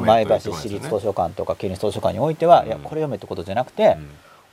[0.01, 2.67] 前橋市立図書館とか県立図書館においては、うん。
[2.69, 3.97] いやこれ読めってことじゃなくて、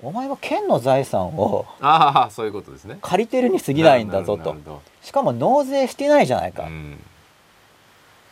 [0.01, 2.97] お前は県の財産をああそういうことですね。
[3.01, 4.55] 借りてるに過ぎないんだぞと。
[5.01, 6.99] しかも納税してないじゃないか、うん。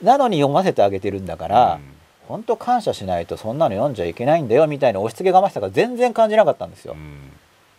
[0.02, 1.94] なのに読ませてあげてるんだから、うん。
[2.28, 7.32] 本当感謝しないとそんなの読んじゃいけないんだよみたいな押し付けがましさが全然感じなかったんですよ、うん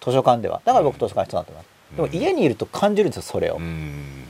[0.09, 0.61] 図書館では。
[0.65, 1.97] だから僕図書館に人だと思います、うん。
[2.11, 4.25] でも家にいると感じるんですよそれを、うん。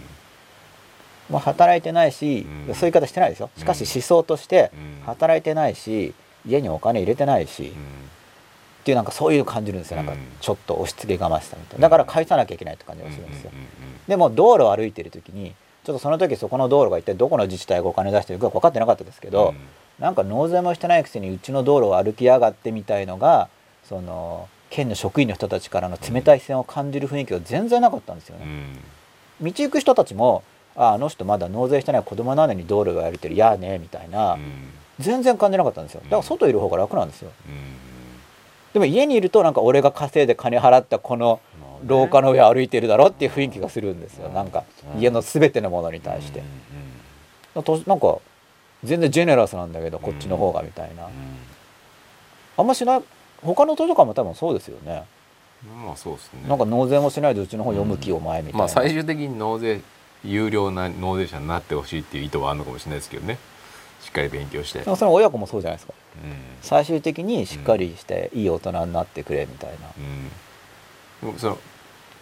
[1.28, 2.74] もう働いてないし、うん。
[2.74, 3.50] そういう言い方してないですよ。
[3.56, 4.70] しかし思想として
[5.00, 5.06] うん。
[5.06, 6.14] 働いてないし
[6.46, 7.70] 家にお金入れてないし、うん。
[7.70, 7.74] っ
[8.84, 10.18] ていうなんかそういう感じるんですよなんかうん。
[10.40, 11.82] ちょっと押し付けがましさみたいな。
[11.82, 13.66] だから返さなきゃいけないって感じがするんですよ、うんうん
[14.08, 15.54] でも道路を歩いてる時に
[15.84, 19.54] ちょっとその時そこの道路が一体どこの自治体がお金出してるか分かってなかったですけど、
[19.98, 23.50] なんか納税もしてないくせにうちの道路を歩きやがってみたいのが
[23.84, 28.46] その県の職員の人たちからの冷たい視線を感じる雰囲気が全然なかったんですようね。
[28.46, 28.76] ん。
[29.40, 30.42] 道行く人たちも
[30.76, 34.42] ああの人まだ納税してない子供なのに道路が歩いてるやあねみたいな、うん。
[34.98, 36.00] 全然感じなかったんですよ。
[36.04, 37.30] だから外いる方が楽なんですよ。
[37.46, 37.54] うん。
[38.72, 41.40] でも家にいるとなんか俺が稼いで金払ったこの
[41.84, 44.28] 廊下の上歩いてるだろっていう雰囲気がするんですよ。
[44.28, 44.64] なんか
[44.98, 46.42] 家の全てのものに対して。
[47.62, 48.18] となんか
[48.84, 51.08] 全然ジェネラスなんだけどこっちの方がみたいな。
[52.56, 53.02] あんましない
[53.42, 55.04] 他の図書館も多分そうですよね。
[55.64, 56.48] うんまあそうですね。
[56.48, 59.80] なんか納税もしないでうちの方読む気お前みたいな、まあ最終的に納税
[60.24, 63.38] 有料な納税者になってほしいっていう意図はあるのかもしれないですけどね。
[64.00, 65.94] しっかり勉強して、でもそれ親子もそうじゃないですか。
[66.24, 66.32] うん。
[66.62, 69.70] 最終的にしっかりしていい大人になってくれみたい
[71.24, 71.58] うん、その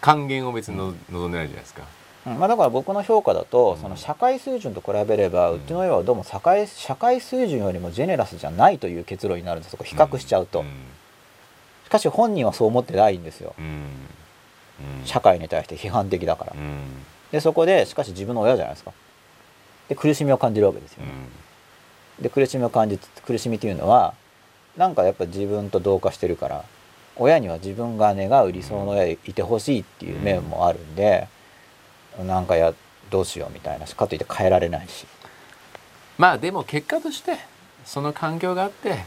[0.00, 1.82] 還元を別にの望んでないじゃないですか、
[2.24, 2.38] な、うん。
[2.38, 3.82] まあ、だから僕の評価だと、うん。
[3.82, 9.72] その社会水準と比べれば、ううんちの親はどうも社会社会水準よりもジェネラスじゃないという結論になるんです。
[9.72, 10.66] そこ比較しちゃうと、ん
[11.86, 13.54] しかし本人はそう思ってないんですよ。
[13.58, 13.64] うん。
[13.64, 15.06] うん。
[15.06, 16.82] 社会に対して批判的だから、うん。
[17.32, 18.92] でそこでしかし自分の親じゃないですか。
[19.88, 21.12] で苦しみを感じるわけですよね、
[22.20, 24.14] で苦しみを感じ苦しみというのは
[24.76, 26.64] なんかやっぱ自分と同化してるから
[27.14, 31.28] 親には自分が願う理想の親でいてほしいっていう面もあるんで、
[32.18, 32.74] なんかや
[33.10, 35.06] どうしようみたいなかといって変えられないし。
[36.18, 37.38] まあでも結果として
[37.84, 39.04] その環境があって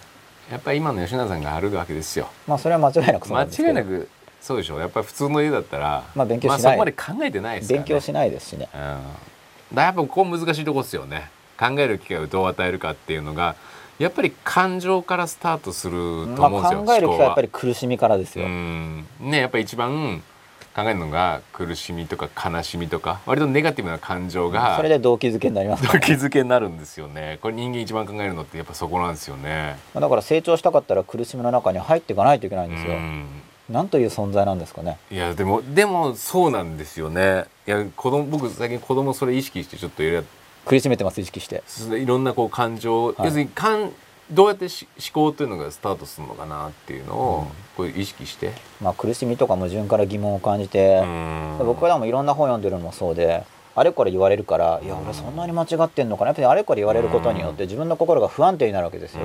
[0.51, 2.29] やっぱり今の吉永さんがあるわけですよ。
[2.47, 4.09] まあそれは間違いなくそうな間違いなく
[4.41, 4.79] そうでしょ。
[4.79, 6.61] やっぱり普通の家だったらまあ勉強しない。
[6.61, 8.67] そこまで考えてないですから、ね、勉強しないですしね。
[8.73, 11.29] うん、だやっぱここ難しいとこですよね。
[11.59, 13.55] 考える機会をどう与えるかっていうのが
[13.99, 15.93] やっぱり感情からスタートする
[16.35, 19.05] とまあ思うんですよ、考える機会はやっぱりり苦しみからですよ、うん。
[19.19, 20.23] ねやっぱり一番
[20.83, 25.93] 考えるのが苦しみとか悲しみとか割とネガティブな感情がそれで動機づけになりますか。
[25.93, 27.37] ら動機づけになるんですよね。
[27.41, 29.77] これ人間一番考えるのってやっぱそこなんですよね。
[29.93, 33.25] まあだから成長したかったら苦しみの中に入っていかないといけないんですよ、うん。
[33.69, 34.97] なんという存在なんですかね。
[35.11, 37.45] いやでもでもそうなんですよね。
[37.67, 40.03] いや子供僕最近子供それ意識してちょっと
[40.65, 41.63] 苦しめてます意識して。
[41.97, 43.15] いろんなこう感情、はい。
[43.19, 43.91] 要するに感
[44.31, 47.47] どうやってし思考というのがスタートするのかなっていうのを、うん。
[47.79, 48.51] こう意識して、
[48.81, 51.01] まあ、苦しみとか矛盾から疑問を感じて、
[51.59, 56.29] 僕はでもいろんな本読んでるのもそうであれこれ言われるからいや俺そんなに間違ってんのかな？
[56.29, 59.21] やっぱりあれこれ言われることによって自分の心が不安定になるわけですよ、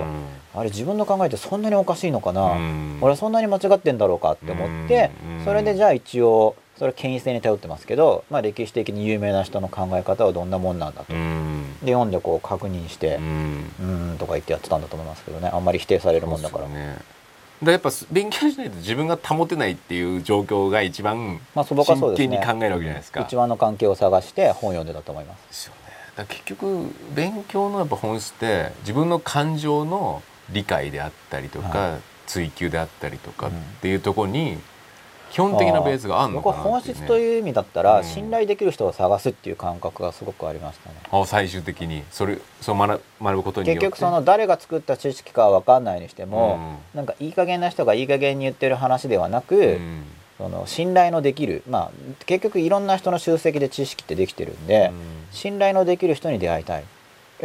[0.54, 2.56] あれ自分の考えってそんなにおかしいのかな、
[3.00, 5.44] 俺そんなに間違ってんだろうかって思ってうん。
[5.44, 11.12] それでじゃあ一応それは権威性に頼ってますけど、まあ、歴史的に有名な人の考え方はどんなもんなんだと。
[11.12, 15.48] で読んでこう確認してうーんとか言ってやってたんだと思いますけどね。
[15.52, 16.68] あんまり否定されるもんだから。
[16.68, 16.98] ね。
[17.62, 23.20] だやっぱ勉強しないと自分が保てないっていう状況が一番真剣に考えるわけじゃないですか。
[23.20, 25.46] 一番の関係を探して本読んでたと思います。
[25.48, 25.74] ですよ
[26.18, 26.26] ね。
[26.28, 34.58] 結局勉強のやっぱ本質って自分の感情の理解であったりとか、は追求であったりとかっうんていうところに
[35.34, 38.04] 基本的なベースがあるの僕はかなっていう、ね、本質という意味だったら、うん。
[38.04, 40.96] 信頼できる人を探すっていう感覚がすごくありましたね。
[41.10, 42.04] あ最終的に。
[42.12, 43.80] それそう学学ぶことによって。
[43.80, 50.04] 結局その誰が作った知識かは分かんないにしても、なんかいい加減な人がいい加減に言ってる話ではなく、うん。
[50.38, 51.90] その信頼のできるまあ
[52.26, 54.92] 結局いろんな人の集積で知識ってできてるんで、
[55.32, 56.84] 信頼のできる人に出会いたい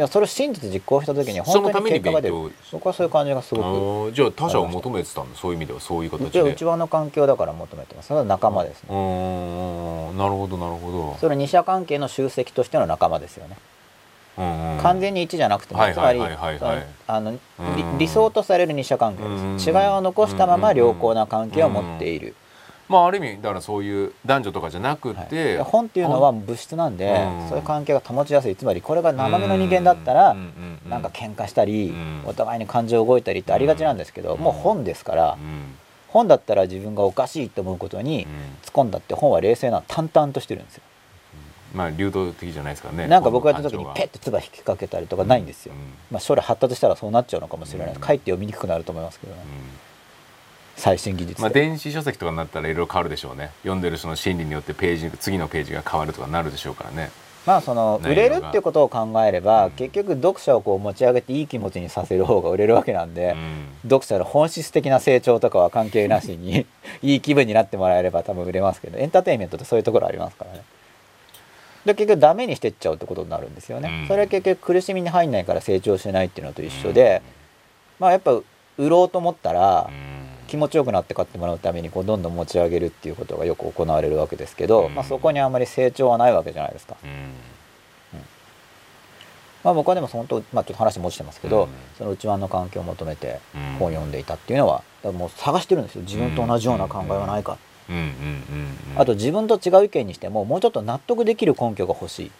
[0.00, 2.34] やそれを信じて実行した時にそ本当にに結果が出る。
[2.34, 2.54] 勉強。
[2.72, 3.68] 僕はそういう感じがすあごく。
[4.10, 8.08] ーじゃあ他者を求めてたんだそういう意味ではそういう形うちはで内輪の環境だから求めてます。
[8.08, 11.16] それは仲間ですうねなるほどなるほど。
[11.20, 13.56] それは二者関係の集積としての仲間ですよね。
[14.38, 14.82] うんうん。
[14.82, 16.20] 完全に一じゃなくても、はいつまり、
[17.98, 22.34] 理想とされる二者関係うんです違いを残したまま良好な関係を持っている、
[22.90, 25.58] まあある意味だからそういう男女とかじゃなくはい。
[25.58, 27.48] 本っていうのは物質なんで、うん。
[27.48, 28.56] そういう関係が保ちやすい。
[28.56, 32.22] つまりこれが生身の人間だったら、うんなんか喧嘩したり、うん。
[32.26, 34.40] お互いに感情動いたりってありがちなんですけど、うん。
[34.40, 35.76] もう本ですから、うん。
[36.08, 38.26] 本だったら自分がおかしいと思うことに
[38.64, 40.82] 突っ込んだって本は冷静な淡々としてるんですよ。
[41.72, 45.72] まあ流動的じゃないですからねなんか僕がやった時にペッて唾引きかけたりとかないんですよ。
[45.72, 45.78] うん。
[46.10, 47.94] まあ将来発達したらそうなっちゃうのかもしれない。
[47.94, 48.00] うん。
[48.00, 49.40] かえって読みにくくなると思いますけどね。
[50.80, 51.60] うん最新技術まあ、で。
[51.60, 53.50] 電子書籍とかになったらいろいろ変わるでしょうね。
[53.62, 57.10] 読んでる人の心理によってページ次のページが変わるとかなるでしょうからね。
[57.46, 59.70] まあその売れるっていうことを考えれば、うん。
[59.72, 63.90] 結局読者をこう持ち上げていい気持ちにさせる方が売れるわけなんで、うん。
[63.90, 66.66] 読者の本質的な成長とかは関係なしに
[67.02, 70.62] いい気分になってもらえれば多分売れますけどエンターテインメントってそういうところありますからね。
[71.84, 73.88] で結局ダメにしてっちゃうってことになるんですよね。
[74.02, 74.06] うん。
[74.06, 77.22] それは結局苦しみに入んないから成長しないっていうのと一緒で、
[77.98, 78.44] まあやっぱ売
[78.88, 80.19] ろうと思ったらうん
[80.50, 84.94] 気持ちよくなって買ってもらうためにこうどんどん持ち上げるっていうことがよく行われるわけですけど、うん。
[84.94, 86.96] まあ、そこにあまり成長はないわけじゃないですか。
[87.02, 87.10] うん。
[89.62, 91.68] まあ、僕はでも本当、まあ、ちょっと話戻してますけど、うん。
[91.96, 93.60] その内輪の環境を求めてうん。
[93.78, 96.02] 本を読んでいたっていうのはもう探してるんですよ。
[96.02, 97.56] 自分と同じような考えはないか、
[98.96, 102.30] あと自分と違う意見にしてももうちょっと納得できる根拠が欲しい。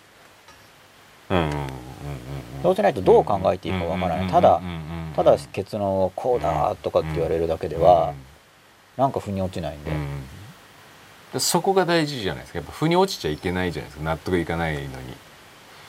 [2.62, 4.28] そうしないとどう考えていいかわからない。
[4.28, 4.60] ただ
[5.16, 8.14] ただ結論をこうだとかって言われるだけでは
[8.96, 9.84] なんか腑に落ちないん
[11.32, 12.58] で、そこが大事じゃないですか。
[12.58, 14.04] やっぱ腑に落ちちゃいけないじゃないですか。
[14.04, 14.88] 納得いかないのに、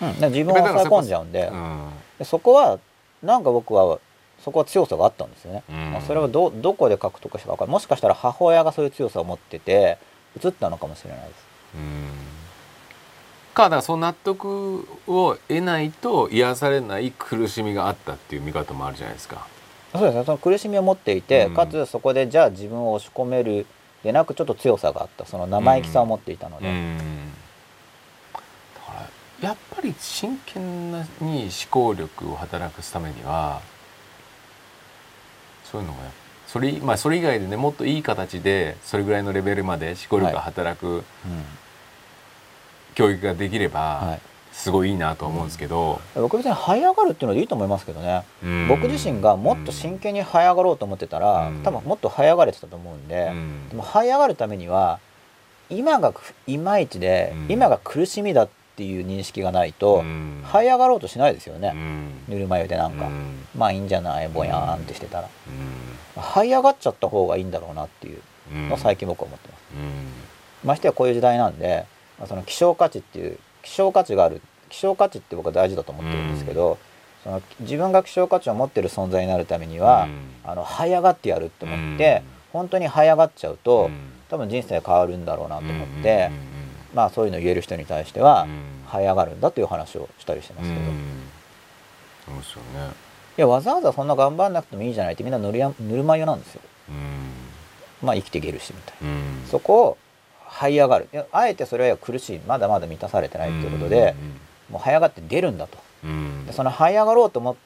[0.02, 1.48] うん、自分を抑え込んじゃうんで。
[1.48, 1.90] うん。
[2.20, 2.80] でそこは
[3.24, 4.00] なんか僕は
[4.44, 5.92] そこは強さがあったんですよね、うん。
[5.92, 9.98] まあそれはどどこで獲得したかもしかしたら母親がそういう強さを持ってて
[10.44, 11.46] 移ったのかもしれないです。
[11.76, 12.41] うん
[13.52, 19.48] かだからその納得を得ないと癒されない苦しみがあったっていう見方もあるじゃないですか。
[19.94, 20.24] そうですね。
[20.26, 21.54] その苦しみを持っていて、うん。
[21.54, 23.66] かつそこでじゃあ自分を押し込める
[24.04, 25.26] でなくちょっと強さがあった。
[25.26, 26.98] その生意気さを持っていたので、うん。
[28.34, 28.40] だ
[28.86, 28.94] か
[29.42, 33.62] らやっぱり真剣なに思考力を働かすためには
[35.66, 36.00] そういうのが
[36.48, 41.04] それ,、まあ、それ以外でねもっといい形でそれぐらいのレベルまで思考力が働くうん
[42.96, 44.22] 教育ができれば、はい。
[44.52, 48.68] すごいいいなと思うんですけど、僕別に這い上がるっていうのでいいと思いますけどね、うん。
[48.68, 51.64] 僕自身がもっと真剣に這い上がろうと思ってたら、うん。
[51.64, 53.70] 多分もっと這い上がれてたと思うんで、うん。
[53.70, 55.00] でも這い上がるためには
[55.70, 56.14] 今が
[56.48, 57.46] いまいちで、うん。
[57.50, 60.44] 今が苦しみだっていう認識がないと、うん。
[60.46, 62.10] 這い上がろうとしないですよね、うん。
[62.28, 63.48] ぬるま湯でなんか、うん。
[63.58, 64.28] まあいいんじゃない？
[64.28, 70.68] ぼやーんってしてたら、う這い上がっちゃった方がいいんだろうなっていうんのを最近僕は思ってます、うん。
[70.68, 71.86] ましてやこういう時代なんで、
[72.22, 76.78] まあ、その希少価値っていう希少価値がある希少価値って僕は大事だと思ってるんですけど、
[77.24, 80.08] その自分が希少価値を持ってる存在になるためには、
[80.44, 82.22] あの這い上がってやるって思って、
[82.54, 83.90] 本当に這い上がっちゃうと、
[84.30, 86.32] 多分人生変わるんだろうなと思って、
[86.94, 88.48] まあそういうのを言える人に対しては、
[88.88, 90.86] 這い上がるんだという話をしたりしてますけど、い
[92.26, 92.94] そうですよね。
[93.38, 96.62] やわざわざそんな頑張んなくてもいいじゃないってみんなぬるやぬるま湯なんですよ。
[96.90, 98.08] うん。
[98.08, 99.10] まあ生きていけるしみたいな。
[99.10, 99.48] うん。
[99.50, 99.98] そこを
[100.52, 101.08] 這い上がる。
[101.32, 102.40] あえてそれは苦しい。
[102.40, 104.16] まだまだ満たされてないっていうことで、
[104.70, 105.78] もう這い上がって出るんだと。
[106.04, 106.46] うん。
[106.46, 107.58] でその這い上がろうと思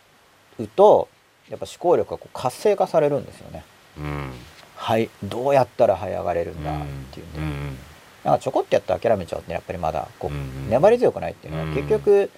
[0.60, 1.08] うと
[1.50, 3.64] やっぱ思考力がこう活性化されるんですよね。
[3.98, 4.32] うん。
[4.76, 6.76] はいどうやったら這い上がれるんだっ
[7.12, 7.78] ていうんで、うん
[8.24, 11.76] なんかちょこってやって諦めちゃうってやっぱりまだこう、うん粘り強くないっていうのは、うん。
[11.76, 12.32] 結局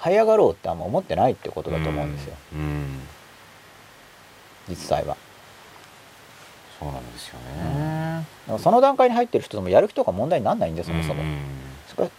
[0.00, 3.00] 這い上がろうってあんま思ってないってことだと思うんですよ、うん。
[4.68, 5.16] 実際は
[6.78, 8.24] そうなんですよね。
[8.58, 11.22] その段階に入ってる人でもやる気とか問題にならないんでそもそも、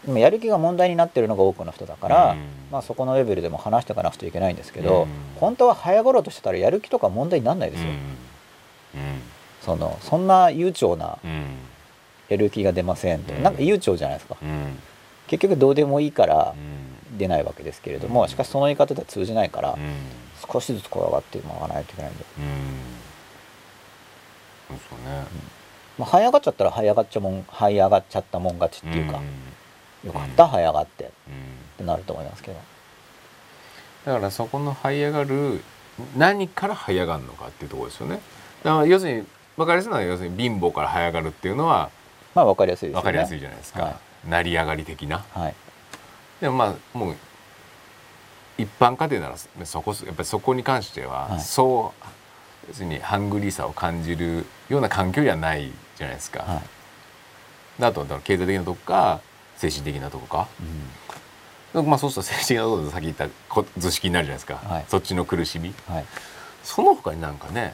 [0.08, 0.18] うん。
[0.18, 2.40] やる気が問題になってるのが多くの人だから、うん
[2.72, 5.08] まあ、そこのレベルでも話していかなくちゃいけないんですけど、うん
[5.40, 7.90] 本当は早ごろうとしてたらやる気とか問題にならないですよ、
[9.62, 11.18] そのそんな悠長な
[12.28, 13.44] やる気が出ませんって、うん。
[13.44, 14.36] なんか悠長じゃないですか。
[14.42, 14.78] うん。
[15.28, 16.54] 結局どうでもいいから
[17.12, 17.18] うん。
[17.18, 19.80] 出ないわけですけれども、うんしかしその言い方では通じないから、うん。
[20.52, 22.44] 少しずつ怖がってもらわないといけないんで、うん
[24.70, 25.26] そうですよね。
[25.98, 29.20] まあ、這い上がっちゃったら這い上がっちゃもん這い上がっちゃったもん勝ちっていうか、
[30.06, 31.04] よかった這い上がって。
[31.04, 31.60] っうん。
[31.78, 32.58] てなると思いますけど。
[34.06, 35.62] だからそこの這い上がる
[36.16, 38.22] 何から這い上がるのかっていうところですよね。
[38.64, 41.90] だから要するに分かりやすいのは要するに貧乏から這い上がるっていうのは
[42.34, 43.02] まあ分かりやすいですよね。
[43.02, 45.26] 分かりやすいじゃないですか、は成り上がり的な。
[45.34, 45.56] はい。
[46.40, 47.16] でもまあもう
[48.58, 51.40] 一般家庭ならそこやっぱりそこに関しては、はい。
[51.42, 52.06] そう
[52.70, 56.44] 別にハングリーさを感じるような環境じゃないじゃないですか。
[56.44, 57.80] はい。
[57.80, 59.22] とはだから経済的なとこか
[59.58, 60.48] 精神的なとこか、
[61.74, 64.86] まあそうすると精神的なところでさっき言ったこ図式になるじゃないですか、はい。
[64.88, 65.74] そっちの苦しみ。
[65.88, 66.06] はい、
[66.64, 67.74] その他になんかね。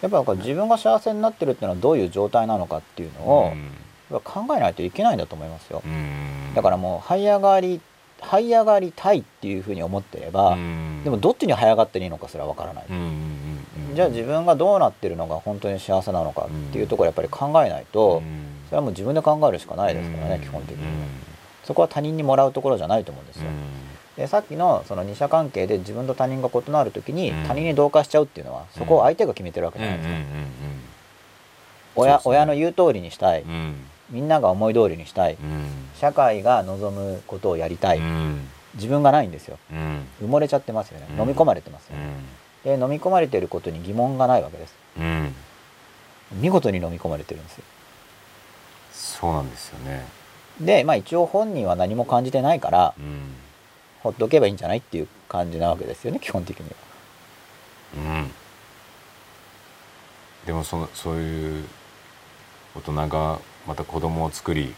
[0.00, 3.52] やっぱ自分が幸せになってるっていうのはどういう状態なのかっていうのを、
[4.24, 5.82] 考えないといけないんだと思いますよ。
[5.84, 5.92] うん。
[5.92, 7.82] うんだからもう這い上がり
[8.22, 11.02] 這い上がりたいっていうふうに思ってれば、うん。
[11.04, 13.55] でもどっちに這い上がっていいのかすらわからない、うんうんうんうん
[13.94, 18.22] じゃあ自分がどうなってるのが本当に幸せなのかっていうところやっぱり考えないと、うん。
[18.66, 20.40] それはもう自分で考えるしかないですからね、うん。
[20.42, 20.82] 基本的に。
[20.82, 20.90] は、
[21.64, 23.44] そこは他人にもらうところじゃないと思うんですよ、
[24.16, 27.44] でさっきのその二者関係で自分と他人が異なる時にうん。
[27.46, 30.22] 他人に同化しちゃうっていうのはそこを相手が決めてるわけじゃないですか、うん
[31.98, 32.44] 親そうですね。
[32.44, 33.44] 親の言う通りにしたい、
[34.10, 35.34] みんなが思い通りにしたい。
[35.34, 35.64] うん。
[35.98, 38.48] 社会が望むことをやりたい、うん。
[38.74, 39.58] 自分がないんですよ。
[39.72, 40.06] うん。
[40.22, 41.06] 埋もれちゃってますよね。
[41.10, 41.20] うん。
[41.22, 41.98] 飲み込まれてますよう
[42.66, 44.74] ね、で飲み込まれてることに疑問がないわけです。
[44.98, 45.34] んうん。
[46.32, 47.64] 見事に飲み込まれてるんですよ。
[48.92, 50.04] そうなんですよね。
[50.60, 53.34] でまあ一応本人は何も感じてないからうん。
[54.02, 56.76] ほっとけばいいんじゃないっていう感じなわけですよね基本的には。
[57.96, 58.30] うん。
[60.46, 61.64] でもそのそういう
[62.76, 64.74] 大人がまた子供を作り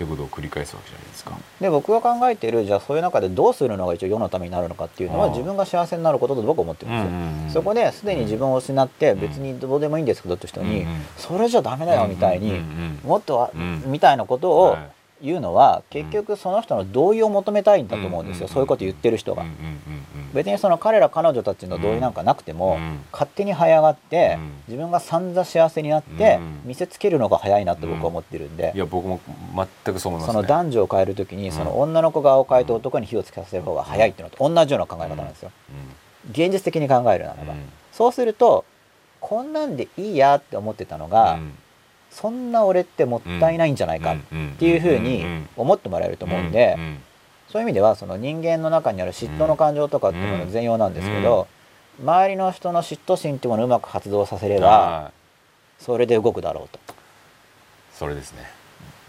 [0.00, 1.36] っていうことを繰り返すわけじゃないですか。
[1.60, 9.20] で僕が考えているじゃあそういう中でどうするのが一応世のためになるのかっていうのは自分が幸せになることと僕は思ってるんですよ、んそこですでに自分を失ってうん。
[9.20, 11.04] 別にどうでもいいんですけどって人に、うんうん。
[11.18, 13.00] それじゃダメだよみたいに、うんうん。
[13.04, 13.82] もっとは、うん。
[13.86, 14.90] みたいなことをはい
[15.22, 18.52] 言うのは結局その人の同意を求めたいんだと思うんですよ、うん。
[18.52, 19.44] そういうこと言ってる人が、
[20.34, 23.00] 別にその彼ら彼女たちの同意なんかなくても、うん。
[23.12, 24.52] 勝手に這い上がって、うん。
[24.68, 26.60] 自分が散々幸せになって、うん。
[26.64, 29.20] 見せつけるのが早いなって僕は思ってるんで、いや僕も
[29.84, 30.32] 全くそう思いますね。
[30.34, 31.52] その男女を変える時にん。
[31.52, 35.50] その女の子側を変えて男に火をつけさせる方が早いっていうのと同じような考え方なんですよ。
[36.30, 37.68] 現実的に考えるならば、うん。
[37.92, 38.64] そうすると
[39.20, 41.52] こんなんでいいやって思ってたのが、うん
[42.10, 44.18] そんな俺ってもったいないんじゃないかっ
[44.58, 45.24] ていうふうに
[45.56, 46.98] 思ってもらえると思うんで、ん
[47.48, 51.48] そういう意味ではその人間の中にある嫉妬の感情とかっていうもの全容なんですけど、
[52.00, 55.20] 周りの人の嫉妬心っていうものをうまく発動させればはい
[55.80, 56.78] それで動くだろうと。
[57.94, 58.44] それですね。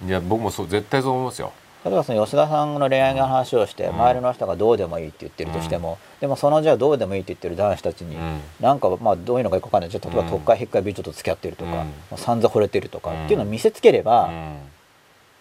[0.05, 1.53] いや僕もそう絶対そう思いますよ。
[1.83, 3.95] 例えばその吉田さんの恋愛の話をしてうん。
[3.95, 8.39] 周りの人がどうでもいいって言ってるとしても、でもそのじゃあどうでもいいって言ってる男子たちに、うん。
[8.59, 9.89] なんかまあどういうのがいいか分かんない。
[9.89, 12.17] じゃあ例えばうん特会引っかい美女と付き合ってるとか、うん。
[12.17, 14.57] 散々惚れてるとかうんっていうのを見せつければ、うん。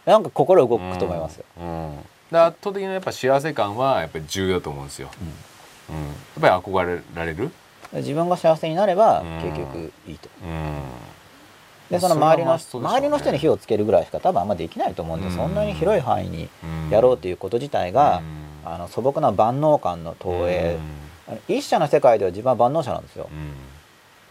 [0.06, 1.44] なんか心動くと思いますよ。
[1.60, 1.98] うん。
[2.32, 5.10] 圧倒的なやっぱ幸せ感はやっぱり重要だと思うんですよ。
[5.90, 5.96] うん。
[5.98, 7.50] やっぱり憧れられる？
[7.92, 9.40] 自分が幸せになればうん。
[9.42, 10.30] 結局いいと。
[10.42, 10.80] うん
[11.90, 12.62] でその周りの、ね。
[12.72, 15.34] 周りの人に火をつけるぐらいしか多分あんまできないと思うんで、うん。
[15.34, 18.22] そんなに広い範囲にうんやろうということ自体が、
[18.64, 18.72] うん。
[18.72, 20.76] あの素朴な万能感の投影、
[21.48, 23.28] 一社の世界では自分は万能者なんですよ。
[23.32, 23.52] うん。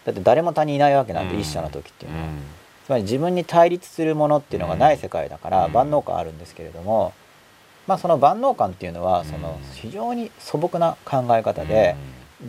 [0.05, 1.41] だって誰も他人いないわけなんで、うん。
[1.41, 2.23] 一社の時っていうのは。
[2.25, 2.39] うん。
[2.85, 5.73] つまり自分に対立するものっていうのがない世界だからうん。
[5.73, 7.13] 万能感あるんですけれども、
[7.87, 9.25] まあ、その万能感っていうのはうん。
[9.25, 11.95] その非常に素朴な考え方で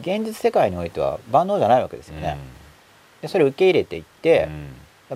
[0.00, 2.38] 現実世界においては万能じゃないわけですよね。
[3.22, 4.48] でそれを受け入れていって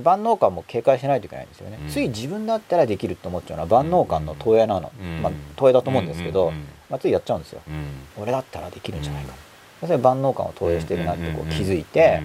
[0.02, 1.78] 万能感も警戒しないといけないんですよね。
[1.80, 1.88] うん。
[1.88, 5.22] つい自分だったらできると思っちゃうのは万能感の投影なの、うん。
[5.22, 6.54] まあ、投影だと思うんですけど、うん
[6.90, 7.60] まあ、ついやっちゃうんですよ。
[7.66, 8.22] うん。
[8.22, 9.34] 俺だったらできるんじゃないか、
[9.80, 12.22] それ万能感を投影してるなってこう気づいうんて、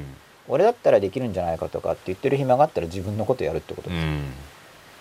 [0.47, 4.07] 俺だったらできるんじゃないかとかって言ってる暇があったら自分のことやるってことですよ。
[4.07, 4.23] うん。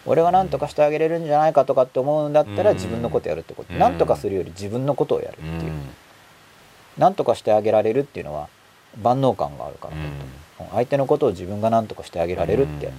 [0.06, 2.76] 俺が何とかしてあげれるんじゃないかとかって思うんだったらうん。
[2.76, 5.88] 自分のことやるってこと、うん何とかするより自分のことをやるっていう、うん。
[6.98, 8.48] 何とかしてあげられるっていうのは
[9.02, 10.08] 万能感があるからだと、
[10.70, 12.92] 相手のことを自分が何とかしてあげられるって、うん。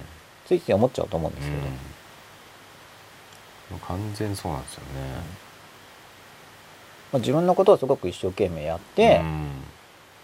[0.46, 1.62] ついつい思っちゃうと思うんですけど、
[3.72, 3.78] うん。
[3.80, 4.86] 完全そうなんですよね。
[7.12, 9.48] まあ、自分のことをすごく一生懸命やってう、ん。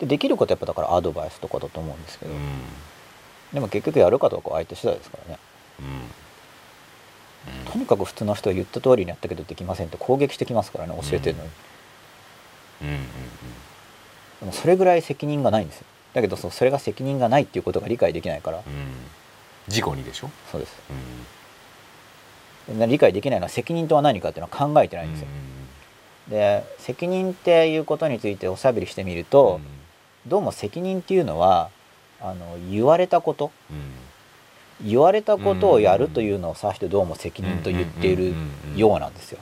[0.01, 2.41] でできることやっぱだからアドバイスとかだと思うんですけど、うん。
[3.53, 5.39] でも結局やるかどうかは相手次第ですからね。
[5.81, 5.87] うん。
[7.73, 11.51] とにかく普通の人は言った通りにやったけどできませんって攻撃してきますからね教えてるのに、
[14.41, 15.87] でもそれぐらい責任がないんですよ
[16.17, 18.65] だけどそれが責任がないっていうことが理解できないから、うん。
[19.69, 20.31] 事故にでしょ？
[20.51, 20.75] そうです。
[22.71, 22.89] うん。
[22.89, 25.29] 理解できないのは責任とは何かっていうのは考えてないんですよ、
[26.29, 29.61] で責任っていうことについておしゃべりしてみると、
[30.27, 31.69] どうも責任っていうのは
[32.21, 33.53] あの言われたこと。
[33.71, 33.77] うん。
[34.85, 38.35] 言われたことをやるというのを指してどうも責任と言っている
[38.75, 39.39] ようなんですよ。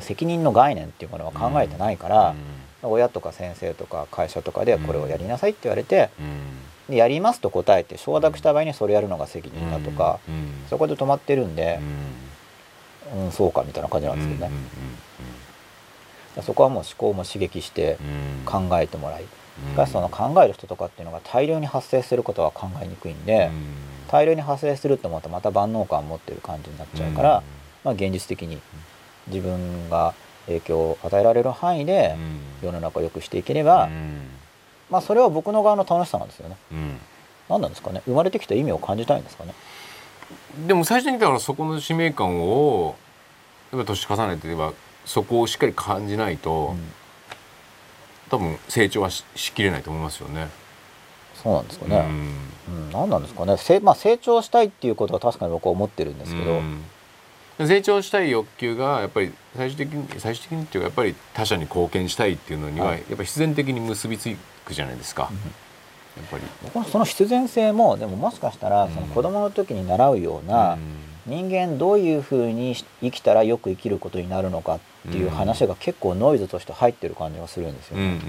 [0.00, 2.34] 責任の概念っていうものは考えてないから、
[2.82, 6.10] 親とか先生とか会社とかでこれをやりなさいって言われて、
[6.88, 10.20] でやりますと答えて承諾した場合にそれやるのが責任だとか、
[10.70, 13.32] そこで止まってるんで、うん。
[13.32, 14.52] そうかみたいな感じなんですけどね、
[16.42, 17.96] そこはもう思考も刺激して
[18.44, 19.28] 考えてもらい、し
[19.74, 23.50] かしその考える人とかっていうのが大量に発生することは考えにくいんで、
[24.08, 27.42] 大量に発生すると思うとまた万能感を持ってる感じになっちゃうから、
[27.82, 28.60] まあ、現実的に
[29.28, 30.14] 自分が
[30.48, 32.16] 影響を与えられる範囲で
[32.62, 33.88] 世の中を良くしていければ、
[34.90, 36.56] まあ、それは僕の側の楽しさなんですよね。
[37.48, 38.02] 何なんですかね？
[38.04, 39.54] 生まれてきた意味を感じたいんですかね？
[40.66, 42.96] でも最初にだからそこの使命感を
[43.72, 44.72] やっぱ年重ねてれば
[45.04, 46.92] そこをしっかり感じないと、うん、
[48.30, 50.48] 多分成長はししきれないと思いますよね。
[51.34, 51.98] そうなんですかね。
[52.68, 53.56] うん、うん、何なんですかね？
[53.56, 56.52] せまあ成長したいっていうことは確かに僕は思ってるんですけど。
[56.52, 56.82] うん、
[57.58, 64.30] 成長したい欲求がやっぱり最終的に最終的にっていうかやっぱり他者に貢献したいっていうのには、やっぱり必然的に結びつ
[64.64, 65.30] くじゃないですか。
[66.16, 66.44] やっぱり。
[66.62, 70.78] 僕はその必然性もでももしかしたらその子供の時に習うような、
[71.26, 74.80] 人間どういうふうに生きたらよく生きることになるのかっ
[75.10, 78.20] ていう話が結構ノイズとして入ってる感じがするんですよ、ね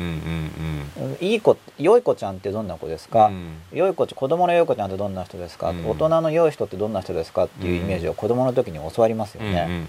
[1.22, 7.46] いい子良い子ちゃんってどんな子ですか、うん、良い子子供の良い子ちゃんってどんな人ですか、うん、大人の良い人ってどんな人ですか？
[7.46, 9.86] っていうイメージを子供の時に教わりますよね、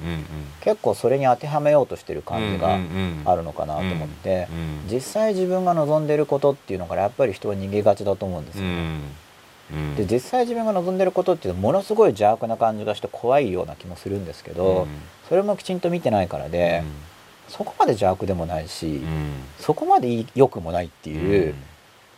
[0.60, 2.78] 結構それに当てはめようとしてる感じが
[3.24, 4.48] あるのかなと思って、
[4.90, 9.00] 実際自分が望んでることっていうのからやっぱり人は逃げがちだと思うんですよね。
[9.96, 14.88] で実際自分が望んでることっていうのはものすごい邪悪な感じがして怖いような気もするんですけど、
[15.30, 16.82] それもきちんと見てないからで、
[17.48, 19.00] そこまで邪悪でもないし、
[19.58, 21.54] そこまで良くもないっていう、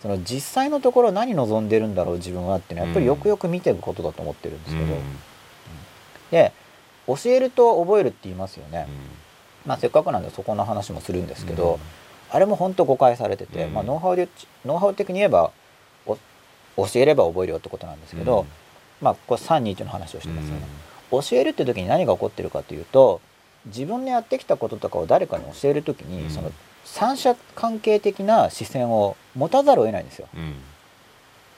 [0.01, 4.97] その実際のところ何望んでるんだろう自分はっていうのはやっぱりよくよく見てることだと思ってるんですけど、
[6.31, 6.53] で
[7.07, 8.89] 教えると覚えるって言いますよね、
[9.67, 11.79] まあ、せっかくなんでそこの話もするんですけど、
[12.31, 14.29] あれも本当誤解されてて、まあ、ノウハウで
[14.65, 15.53] ノウハウ的に言えば
[16.77, 18.47] 教えれば覚えるよってことなんですけど、うん、
[19.03, 20.69] まあこれ321の話をしてますよね、うん、
[21.21, 23.21] 教えるって時に何が起こってるかというと
[23.67, 26.51] 自分のやってきたこととかを誰かに教える時に、うん、その
[26.85, 30.29] 三者関係的な視線を持たざるを得ないんですよ、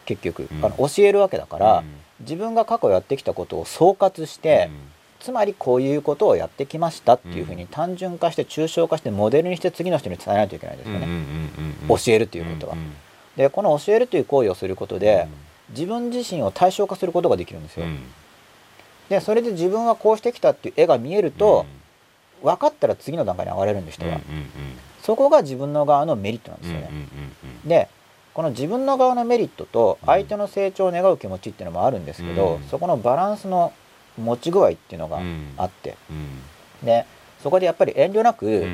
[0.05, 1.85] 結局、あの教えるわけだから、
[2.21, 4.71] 自分が過去やってきたことを総括して、
[5.19, 11.09] つまりこういうことをやってきましたっていうふうに単純化して抽象化してモデルにして次の人に伝えないといけないですよね、
[11.89, 12.77] 教えるっていうことは。
[13.37, 15.27] でこの教えるという行為をすることで、
[15.71, 17.87] 自分自身を対象化することができるんですよ。
[19.09, 21.67] でそれで自分はこうしてきたっていう絵が見えると、
[22.43, 24.21] 分かったら次の段階に上がれるんで人は、
[25.03, 26.91] そこが自分の側のメリットなんですよね。
[27.65, 27.89] で
[28.35, 33.73] この自分の側のメリットと相手の成長を願う気持ちっていうのもあるんですけど、そこのバランスの
[34.21, 35.21] 持ち具合っていうのが
[35.57, 35.97] あって、
[36.83, 37.07] で
[37.43, 38.67] そこでやっぱり遠慮なく、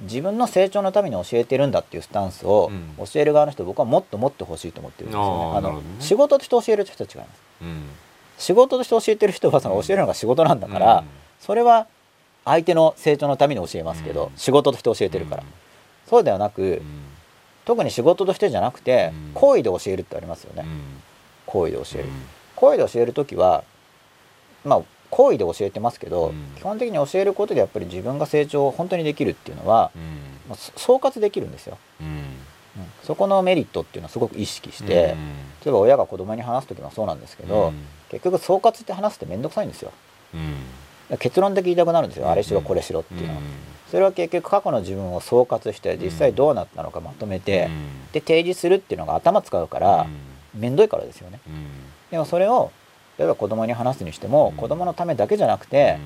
[0.00, 5.58] 自分の成長のために教えてるんだっていうスタンスを教える側の人僕はもっともっと欲しいと思ってるんですよね。
[5.58, 7.28] あの、ね、仕事として教える人と違います、
[7.62, 7.82] うん、
[8.38, 11.04] 仕事として教えてる人はその教えるのが仕事なんだから、うん、
[11.40, 11.86] それは
[12.44, 15.44] 相手の成長のために教えますけど、仕事として教えてるから、
[16.08, 16.82] そうではなく、
[17.64, 20.66] 特に仕事としてじゃなくて、行為で教えるってありますよね、
[21.46, 22.08] 行為で教える、
[22.54, 23.64] 行為で教える時は
[24.64, 32.34] まあ行為で教えてますけど、うん、基本的に教えることでやっぱり自分が成長を本当にできるっていうのは、うん、総括できるんですよ、うん、
[33.04, 35.14] そこのメリットっていうのはすごく意識して、
[35.64, 37.72] 例えば親が子供に話す時もそうなんですけど、
[38.10, 39.92] 結局総括って話すって面倒くさいんですよ、
[41.18, 43.40] 結論的に言いたくなるんですよ、あれしろこれしろっていうのは。
[43.90, 47.68] それは結局過去の自分を総括して実際どうなったのかまとめて、
[48.12, 50.06] で提示するっていうのが頭使うから
[50.54, 51.40] 面倒いからですよね。
[52.10, 52.70] でもそれを
[53.18, 55.98] 例えば子供に話すにしても、うん、子供のためだけじゃなくて、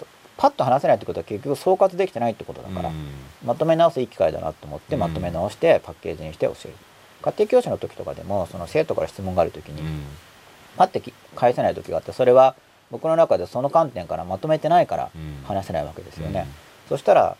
[0.00, 0.06] うん、
[0.36, 2.96] パッと話せないってことは結局総括できてないってことだから、うん、
[3.44, 6.74] まとめ直すいい機会だなと思ってまとめ直してパッケージにして教える
[7.22, 9.82] 家庭教師の時とかでもその生徒から質問がある時に、
[10.76, 11.02] パッて
[11.36, 12.54] 返せない時があってそれは
[12.90, 15.10] 僕の中でその観点からまとめてないから
[15.44, 16.46] 話せないわけですよね、
[16.88, 17.36] そしたら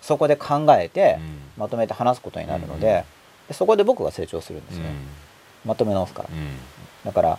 [0.00, 1.18] そこで考えて
[1.56, 3.04] まとめて話すことになるので
[3.48, 4.84] でそこで僕が成長するんですね、
[5.64, 6.28] まとめ直すから、
[7.04, 7.38] だから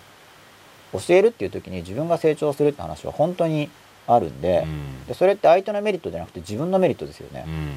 [0.94, 3.70] 教えるっていう時に自分が成長するって話は本当に
[4.08, 7.74] あるんでうん、でそれって相手のメリットじゃなくて自分のメリットですよね、うん、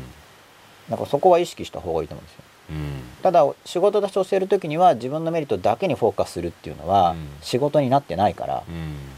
[0.91, 8.63] なんかそこは意識した方がいいと思うんですよ、うん、ただ仕事として教える時には自分のメリットだけにフォーカスするっていうのは仕事になってないから、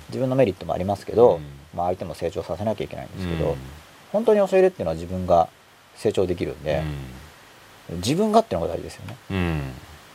[0.09, 1.41] 自分のメリットもありますけど、
[1.75, 3.57] まあ、相手も成長させなきゃいけないんですけど、
[4.13, 5.49] 本当に教えるっていうのは自分が
[5.97, 6.83] 成長できるんで、
[7.97, 9.17] 自分がっていうのが大事ですよね、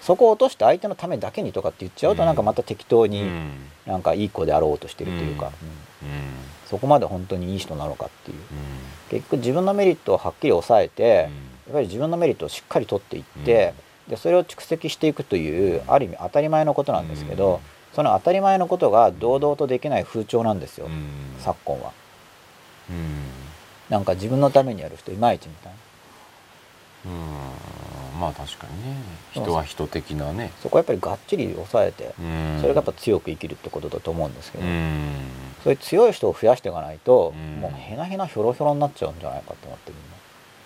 [0.02, 3.30] そこを落として相手のためだけにとかって言っちゃうとなんかまた適当に
[3.86, 5.52] なんかいい子であろうとしてるというか、
[6.68, 8.38] そこまで本当にいい人なのかっていう、
[9.10, 11.30] 結局自分のメリットをはっきり抑えて、
[11.68, 13.74] やっぱり自分のメリットをしっかり取っていって、
[14.08, 17.60] でそれを蓄積していくというある意味当たり前のことなんですけど、
[17.94, 20.88] その当たり前のことが堂々とできない風潮なんですよ、
[21.40, 21.92] 昨今は。
[23.90, 25.78] なんか自分のためにやる人いまいちみたいな。
[27.12, 28.20] うん。
[28.20, 28.98] まあ確かにね。
[29.32, 30.52] 人は人的なね。
[30.62, 32.58] そこはやっぱりがっちり抑えてうん。
[32.62, 35.12] それがやっぱ強く生きるってことだと思うんですけど、うん。
[35.64, 37.62] そういう強い人を増やしていかないと、うん。
[37.62, 39.92] もうへなへなひょろひょろになっちゃうんじゃないかと思って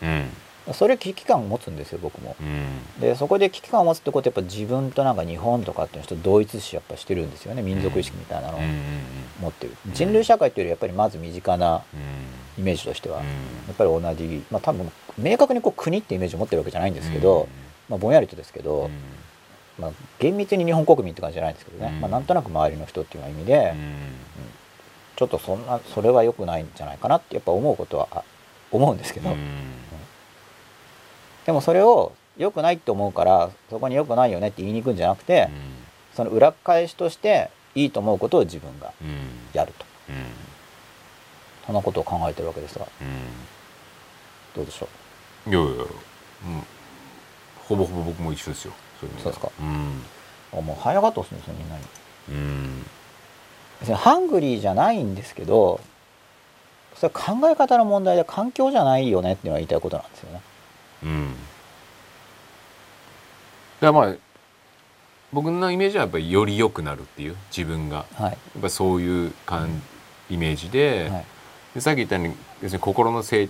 [0.01, 0.19] みんうん。
[0.19, 0.26] な
[0.74, 2.36] それ危機感を持つんですよ僕も。
[2.40, 3.02] うん。
[3.02, 8.74] でそこで危機感を持つってことはやっぱ自分となんか日本とかっていう人同一視やっぱしてるんですよね民族意識みたいなのをうんうん
[9.41, 9.74] 持ってる。
[9.94, 12.62] 人類社会っていうよりやっぱりまず身近なうん。
[12.62, 13.26] イメージとしては、うん。
[13.26, 13.32] や
[13.72, 17.48] っぱり同じまあ多分明確にこう国ってイメージを持ってるわけじゃないんですけど、
[17.88, 18.90] まあ、ぼんやりとですけど、
[19.80, 22.02] まあ、厳密に日本国民って感じじゃないんですけどね、うん。
[22.02, 24.04] まあ、なんとなく周りの人っていう意味で、うん。
[25.16, 28.24] ちょっとそんなそれは良くないんじゃないかなってやっぱ思うことはあ
[28.72, 29.38] 思うんですけど、うん
[31.49, 35.49] でもそれを良くないって思うからそこに良くないよねって言いに行くんじゃなくて、
[36.13, 39.07] その裏返しとしていいと思うことを自分がうん。
[39.07, 39.15] うん
[39.51, 39.84] やると。
[40.09, 40.15] うん。
[41.65, 42.88] そんなことを考えてるわけですがう
[44.55, 44.88] どうでしょ
[45.49, 45.88] んいやいやうん。
[47.67, 48.73] ほぼほぼ僕も一緒ですよ。
[49.01, 49.49] そうですか？
[49.59, 50.63] うん。
[50.63, 51.81] もう早がってほしいんですよみんなに。
[52.30, 52.85] うん。
[53.80, 55.80] 別にハングリーじゃないんですけど
[56.93, 60.41] それは考え方の問題で環境じゃないよねっていうのは言いたいことなんですよね
[61.03, 61.31] うん。
[63.81, 64.15] だからまあ
[65.31, 68.05] 僕のイメージはやっぱりより良くなるっていう自分が。
[68.15, 68.31] はい。
[68.31, 69.81] やっぱそういう感
[70.30, 71.26] イメージで,、はい。
[71.76, 73.49] でさっき言ったように要するに心の成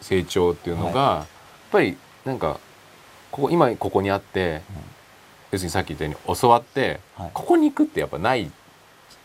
[0.00, 1.26] 成長っていうのが、やっ
[1.72, 2.60] ぱりなんか
[3.30, 4.62] ここ今ここにあって、
[5.52, 7.30] 要するにさっき言ったように教わって、はい。
[7.32, 8.50] ここに行くってやっぱない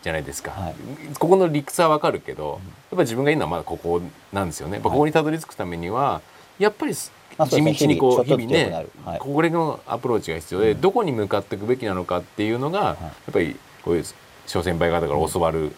[0.01, 0.75] じゃないですか、はい。
[1.19, 2.61] ここの理屈はわかるけど、
[2.91, 4.01] やっぱ自分がいるのはまだここ
[4.31, 4.75] なんですよね。
[4.75, 6.21] やっぱここにたどり着くためには
[6.57, 6.93] やっぱり
[7.37, 8.85] 地道にこう日々ね
[9.19, 10.81] これのアプローチが必要で、うん。
[10.81, 12.93] どこに向かっていくべきなのかっていうのが、や
[13.29, 14.05] っぱりこういう
[14.47, 15.71] 諸先輩方から教わる、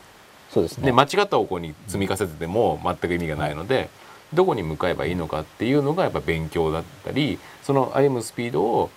[0.50, 0.86] そうですね。
[0.86, 3.90] で間違った方向に積み重ねてても全く意味がないので、
[4.34, 8.90] どこに向かえばいいのかっていうのがやっぱ勉強だったりその歩むスピードを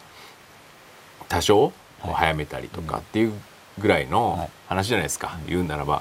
[1.29, 1.73] 多少
[2.03, 3.33] 早めたりとかっていう
[3.79, 4.51] ぐらいのはい。
[4.69, 6.01] 話じゃないですか、言うならば。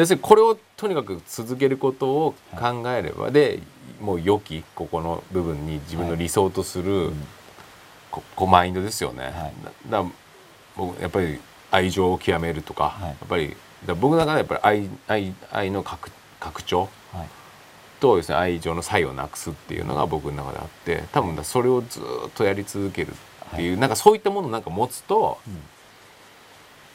[0.00, 3.60] 要するにこれをとにかく続けることを考えれば、で
[4.00, 7.26] もう良きここの部分に自分の理想とする、うん
[8.10, 9.24] ここマインドですよね。
[9.24, 9.90] はい。
[9.90, 10.04] だ
[10.76, 11.38] 僕やっぱり
[11.70, 13.08] 愛情を極めるとか、はい。
[13.10, 13.56] やっぱり
[13.86, 16.10] だ僕の中でやっぱり愛愛愛の拡
[16.40, 17.28] 拡張はい。
[18.00, 25.60] とですね愛情の差異をなくすっていうのが僕の中であって多分だそれをずっとやり続けるっていう、なんかそういったものをなんか持つとうん。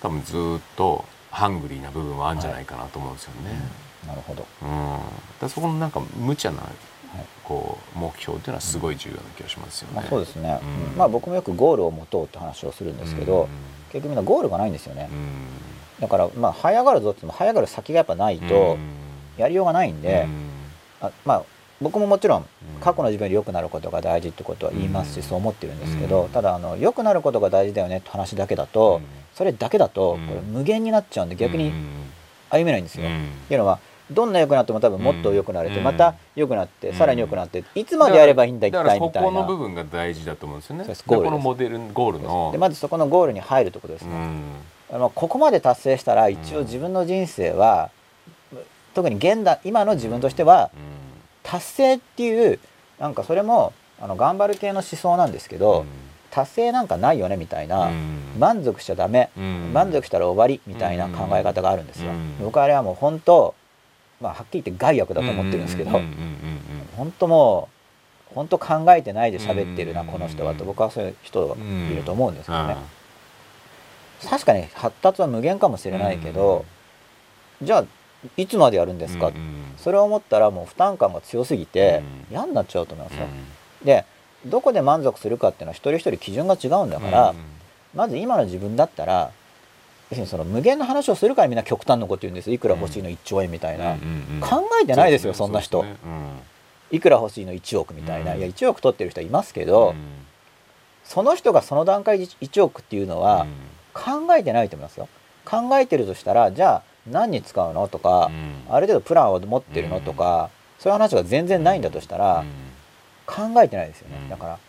[0.01, 3.60] 多分ずっとハングリーな部分はあるんじゃないかなと思うんですよね。
[4.07, 4.45] なるほど。
[4.61, 4.99] うん、
[5.41, 7.26] だそこのなんか無茶なはい。
[7.43, 9.95] こう目標っていうのはすごい重要な気がしますよね。
[9.97, 10.91] まあ、そうですね、うん。
[10.91, 10.97] うん。
[10.97, 13.47] まあ僕もよくゴールを持とうって話をするんですけど、
[13.91, 15.10] 結局みんなゴールがないんですよね。
[15.11, 15.47] うん、うん
[15.99, 18.77] だからまあ早がるぞって言っても早がる先がやっぱないと
[19.38, 20.27] やりようがないんで、
[21.01, 21.43] あまあ
[21.84, 22.45] 僕ももちろん
[22.81, 25.23] 過去の自分より良くなることが大事ってことは言いますし、うん。
[25.23, 26.30] そう思ってるんですけど、うん。
[26.30, 29.01] ただあの良くなることが大事だよねって話だけだと、
[29.35, 30.27] それだけだとうん。
[30.27, 31.73] これ無限になっちゃうんで逆に
[32.49, 33.05] 歩めないんですよ。
[33.05, 33.11] うん。
[33.11, 33.80] っていうのは
[34.11, 35.84] どんな良くなっても多分もっと良くなれて、うん。
[35.84, 36.95] また良くなって、うん。
[36.95, 39.30] さらに良くなっていつまでやればいいんだ一体みたいな。
[39.30, 40.84] ここの部分が大事だと思うんですよね。
[40.84, 41.03] ゴールです。
[41.03, 42.49] このモデルゴールの。
[42.51, 44.11] でまずそこのゴールに入るってことですね。
[44.11, 44.41] うん。
[44.95, 47.89] あのここまで達成したら一応自分の人生は、
[48.93, 50.69] 特に現代今の自分としては
[51.44, 52.60] 達成っていう
[52.99, 55.86] なんかそれもあの頑張る系の思想なんですけど、
[56.32, 57.91] 達成なんかないよねみたいな、
[58.40, 59.30] 満足しちゃダメ、
[59.72, 62.11] 満足したら終わりみたいな考え方があるんですよ。
[62.11, 62.38] うん。
[62.40, 63.53] 僕はあれはもう本当
[64.20, 65.91] まあはっきり言って害悪だと思ってるんですけど、
[66.98, 67.70] 本当も
[68.32, 72.78] う本当考えてないで喋ってるな、うんこの人はと僕はそういう人がいると思うんですけどね。
[74.24, 74.30] うん。
[74.30, 76.65] 確かに発達は無限かもしれないけど、
[77.61, 77.86] じゃあ
[78.38, 79.32] いつまでやるんですか、
[79.78, 82.36] それを思ったらもう負担感が強すぎてうん。
[82.36, 83.28] 嫌になっちゃうと思いますよ。
[83.84, 84.06] で
[84.45, 87.34] どこで満足するかっていうのは一人一人基準が違うんだから、
[87.95, 89.32] まず今の自分だったら
[90.10, 93.95] 要するにその無限の話をするからみんな極端なこと言うんですいくら欲しいの1兆円みたいな、
[94.41, 95.86] 考えてないですよそんな人、
[96.91, 98.40] いくら欲しいの1億みたいな、うん。
[98.40, 99.95] いや1億取ってる人いますけど、
[101.04, 103.48] その人がその段階で1億っていうのは
[103.94, 105.08] 考えてないと思いますよ。
[105.45, 107.88] 考えてるとしたらじゃあ何に使うの？
[107.88, 108.31] とか、
[108.69, 109.99] ある程度プランを持ってるの？
[109.99, 110.49] とか、
[110.80, 112.45] そういう話が全然ないんだとしたら、
[113.25, 114.30] 考えてないですよね、うん。
[114.30, 114.59] だから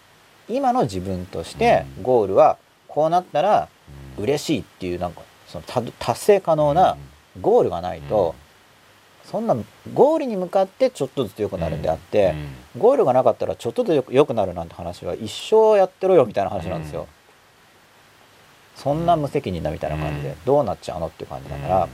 [0.48, 2.56] 今の自分としてゴールは
[2.88, 3.68] こうなったら
[4.16, 6.96] 嬉しいっていうなんかそのた達成可能な
[7.40, 8.34] ゴールがないと、
[9.24, 9.56] そんな
[9.92, 12.34] ゴールに向かってちょっとずつ良くなるんであって、
[12.78, 17.06] ゴールがなかったらちょっとずつ良くなるなんて話は一生やってろよみたいな話なんですよ、うん。
[18.76, 20.36] そんな無責任だみたいな感じでうん。
[20.44, 21.06] どうなっちゃうの？
[21.06, 21.88] っていう感じだから、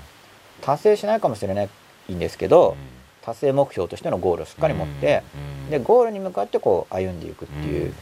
[0.61, 1.69] 達成しないかもしれない
[2.13, 2.77] んですけど、
[3.23, 5.23] 達成目標としてのゴールをしっかり持って、
[5.67, 5.71] うん。
[5.71, 7.95] でゴールに向かってこう歩んでいくっていう、うん。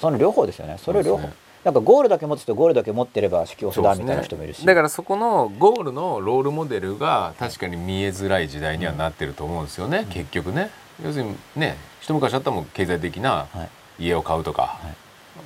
[0.00, 0.78] その両方ですよね。
[0.78, 1.28] それを両方、
[1.64, 10.70] なんかゴールだけ持つとゴールだけ持ってれば式を不断みたいな人もいるし、だからそこのゴールのロールモデルが確かに見えづらい時代にはなってると思うんですよね、結局ね。
[11.04, 13.68] 要するにね一昔あったらもう経済的なはい。
[13.98, 14.94] 家を買うとか、はい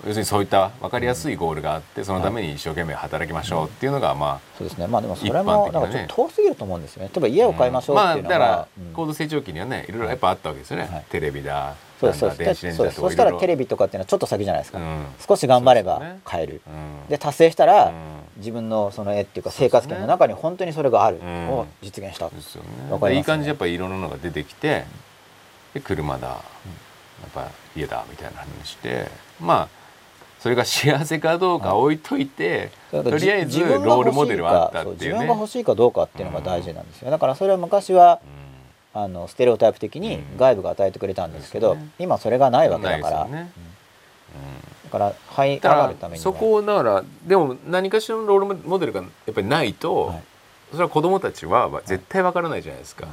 [0.05, 4.87] 要するにそういった分かりやすいゴールがあってそのために一生懸命働きましょうっていうのがまそうですね。
[4.87, 7.11] まあでもそれも的なんかちょっと遠すぎると思うんですよね。
[7.13, 8.93] 例えば家あを買いましょうっていうのは、まあだからうん。
[8.93, 11.05] 高度成長期にはねいろいろやっぱあったわけですよね、はい。
[11.09, 12.73] テレビだそうですそうです。
[12.77, 13.01] そうです。
[13.01, 15.07] そしたらテレビ、ビとかっていうのはちょっと先じゃないですか、うん。
[15.27, 16.61] 少し頑張れば買える。
[16.67, 16.71] う
[17.07, 17.09] ん。
[17.09, 17.93] で達成したら、うん。
[18.37, 22.27] 自分のその絵っていうか生活圏の中に本当にそれがある、うんを実現した、
[23.11, 24.85] いい感じでやっぱりいろんなのが出てきて
[25.73, 26.29] で車だ。
[27.23, 29.09] やっぱ家だみたいな話して
[29.41, 29.69] まあ
[30.39, 35.19] それが幸せかどうか置いといて、だからとりあえずロールモデルはあったっていうね。
[35.19, 37.11] 分が欲しいかどうかっていうのが大事なんですよ。
[37.11, 38.21] だからそれは昔は
[38.95, 40.37] あのステレオタイプ的にうん。
[40.37, 43.25] 外部が与えてくれたんですけど、ですね今それがないうんわけだから。
[43.25, 43.51] ね。
[44.85, 50.23] だから這い上がるためにそこをだからでも何かしらのロールモデルがやっぱりないと、はい。
[50.71, 53.09] それは子供たちは絶対わからないじゃないですか,、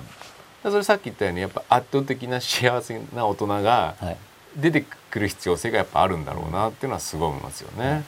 [0.63, 4.17] それさっき言ったようにやっぱ圧倒的な幸せな大人がはい。
[4.55, 8.03] 出てくる必要性がやっぱあるんだろうなっていうのはすごい思いますよね。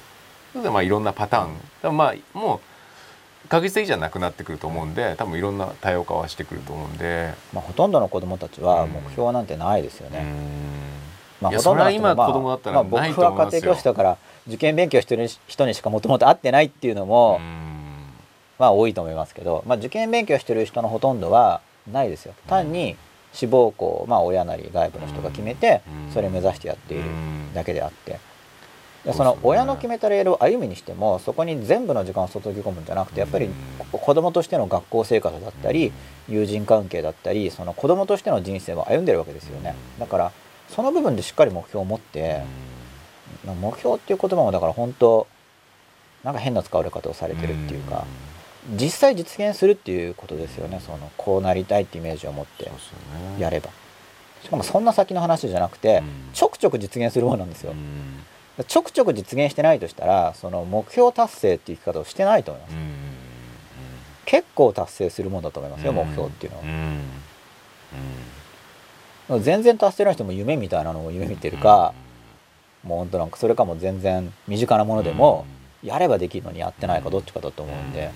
[0.52, 2.62] それでまあいろんなパターン、まあも
[3.46, 7.34] う確実的じゃなくなってくると思うんで多分いろんな多様化はしてくると思うんで。
[7.54, 8.90] まあ、ほとんどの子供たちはうん。
[8.92, 10.28] 目標なんてないですよね、うん。
[11.42, 13.62] まあ、ほとんどの今まあ子供だったら僕は家と思いますよ。
[13.62, 14.18] 庭教師だから
[14.48, 17.66] 受験勉強してる人にしかもともと会ってないっていうのも、うん。
[18.58, 21.62] まあ多いと思いますけど、まあ、受験勉強してる人のほとんどは
[21.92, 22.34] ないですよ。
[22.48, 22.96] 単に
[23.36, 26.14] 志望校を、まあ、親なり外部の人が決めてうん。
[26.14, 28.20] それを目指してやっているうんだけであって。
[29.04, 33.54] でその親の決めたレールを歩みにしてもそこに全部の時間を注ぎ込むんじゃなくてやっぱりうん
[33.92, 35.94] 子供としての学校生活だったり
[36.28, 39.76] 友人関係だったりその子供としての人生を歩んでるわけですよね。
[39.96, 40.00] うん。
[40.00, 40.32] だから
[40.70, 42.42] その部分でしっかり目標を持って
[43.46, 45.28] まあ目標っていう言葉もだから本当
[46.24, 48.06] なんか変な使われ方をされてるっていうか
[48.72, 50.82] 実際実現するっていうことですよね。
[50.86, 52.70] そのこうなりたいってイメージを持って
[53.40, 53.70] やれば。
[54.44, 56.06] しかもそんな先の話じゃなくてうん。
[56.34, 57.72] ちょくちょく実現するものなんですよ。
[57.72, 58.64] うん。
[58.68, 62.74] ちょくちょく実現してないとしたらその目標達成っていう生き方をしてないと思います。
[62.74, 62.96] うん
[64.28, 65.98] 結構達成するものだと思いますようん。
[65.98, 66.64] 目標っていうのは。
[69.30, 69.44] うん。
[69.44, 71.94] 全然達成の人も夢みたいなのを夢見てるか、
[72.84, 75.46] もう本当なんかそれかも全然身近なものでも、
[75.84, 78.12] やればできるのにやってないかどっちかだと思うんで、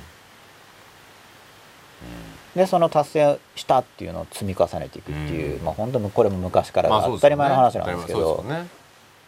[2.55, 5.65] でその達成したっていうのを積み重ねていくっていう、うん。
[5.65, 8.43] まあ本当これも昔から当たり前の話なんですけど、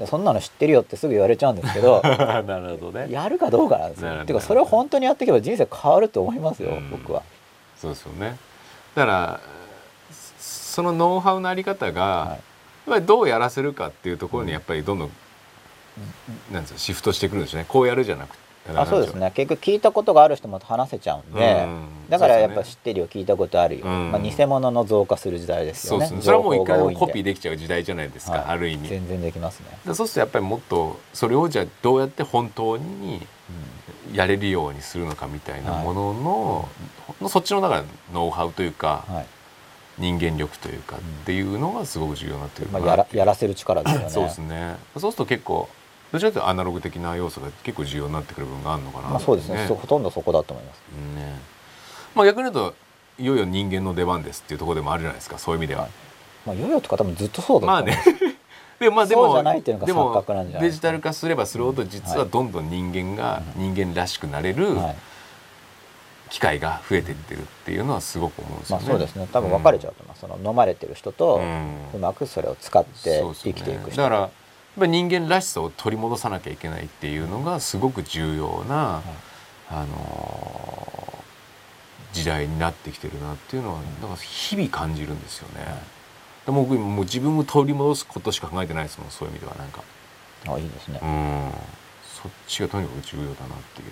[0.08, 3.12] そんなの知ってるよってすぐ言われちゃうんですけど なるほどね。
[3.12, 4.26] やるかどうかなんですよ。
[4.26, 6.90] ていうかそれを本当にやっていけば人生変わると思いますよ、うん。
[6.90, 7.22] 僕は。
[7.80, 8.38] そうですよね。
[8.96, 9.40] だから
[10.40, 12.30] そのノウハウのあり方が、はい。
[12.30, 12.40] やっ
[12.88, 15.12] ぱりどうやらせるかっていうところにやっぱりどんどん、
[16.52, 17.66] なんですかシフトしてくるんですよね。
[17.68, 18.41] こうやるじゃなくて
[18.76, 19.32] あそうですね。
[19.36, 21.88] 結局聞いたことがある人も話せちゃうんで、うん。
[22.10, 24.12] だからやっぱ知ってるよ聞いたことあるよ、うん。
[24.12, 26.06] まあ、偽物の増加する時代ですよね。
[26.08, 26.22] そうですね。
[26.22, 28.44] それはもう一回コピーできちゃう時代じゃないですか、はい。
[28.50, 28.88] ある意味。
[28.88, 33.26] 全然できますね、でそうするとやっぱりもっとそれをじゃあどうやって本当に
[34.14, 36.70] やれるようにするのかみたいなものの、
[37.22, 37.84] のそっちのだから
[38.14, 39.26] ノウハウというか、はい。
[39.98, 44.10] 人間力というかっていうのがすごく重要になってくるまあ、やらやらせる力ですよね。
[44.10, 44.76] そうですね。
[44.98, 45.70] そうすると結構
[46.12, 49.66] どちらかというとアナログ的な要素が結構重要になってくる部分があるのかなまあ、そうですね。
[49.68, 50.78] そほとんどそこだと思います。
[51.16, 51.40] ね。
[52.16, 52.76] まあ逆に言うと
[53.18, 55.38] いよいよ人間の出番ですっていうところでもあるじゃないですか。
[55.38, 55.92] そういう意味では、はい。
[56.46, 58.36] まあヨーヨーとか多分ずっとそうだとまあ思います、ね
[58.82, 59.44] でもまあでも
[59.86, 60.26] でも
[60.60, 64.96] デジタル化すればするほど実はどんどん人間が人間らしくなれるはい。
[66.32, 68.86] 機会が増えていってるっていうのはすごく思うんですよね。
[68.86, 69.28] まあそうですね。
[69.32, 71.42] 多分分かれちゃうと思います、その飲まれてる人と
[71.94, 74.30] うまくそれを使って生きていく人だから
[74.80, 79.02] ぱり人間らしさを取り戻さなきゃいけないっていうのがすごく重要な、
[79.70, 81.12] あのー
[82.14, 85.66] 時代になってきてるなっていうのはだから日々感じるんですよね。
[86.46, 89.84] でも僕もう自分を取り戻すことしか考えてないですもんそういう意味ではなんか。
[90.48, 91.52] あいいですね、うん。
[92.04, 93.86] そっちがとにかく重要だなってい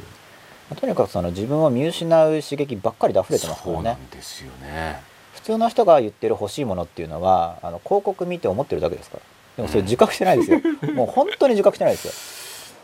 [0.72, 0.76] う。
[0.76, 5.02] とにかくその自分を見失う刺激ばっかりで溢れてますかそうならねんですよね。
[5.34, 9.24] 普通の人が言ってる欲しいものっていうのはあの広告見て思ってるだけですから
[9.60, 10.62] でもそれ自覚してないですよ、
[10.96, 12.14] もう本当に自覚してないですよ。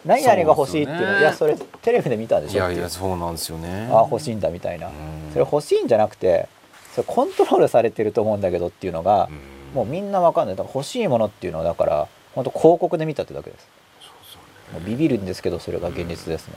[0.04, 1.20] 何々が欲しいっていうのね。
[1.20, 2.76] いやそれテレビで見たでいしょっていう。
[2.76, 3.88] やいやそうなんですよね。
[3.90, 4.94] ああ欲しいんだみたいな、うん。
[5.32, 6.50] それ欲しいんじゃなくて
[6.94, 9.34] それコントロールされてると思うんだけどっていうのが、う
[9.74, 9.76] ん。
[9.76, 10.56] もうみんなわかんない。
[10.58, 13.68] だから欲しいものっていうのはだから本当広告で見たってだけです。
[14.02, 16.56] そうそうもうビビるんですけどそれが現実ですね。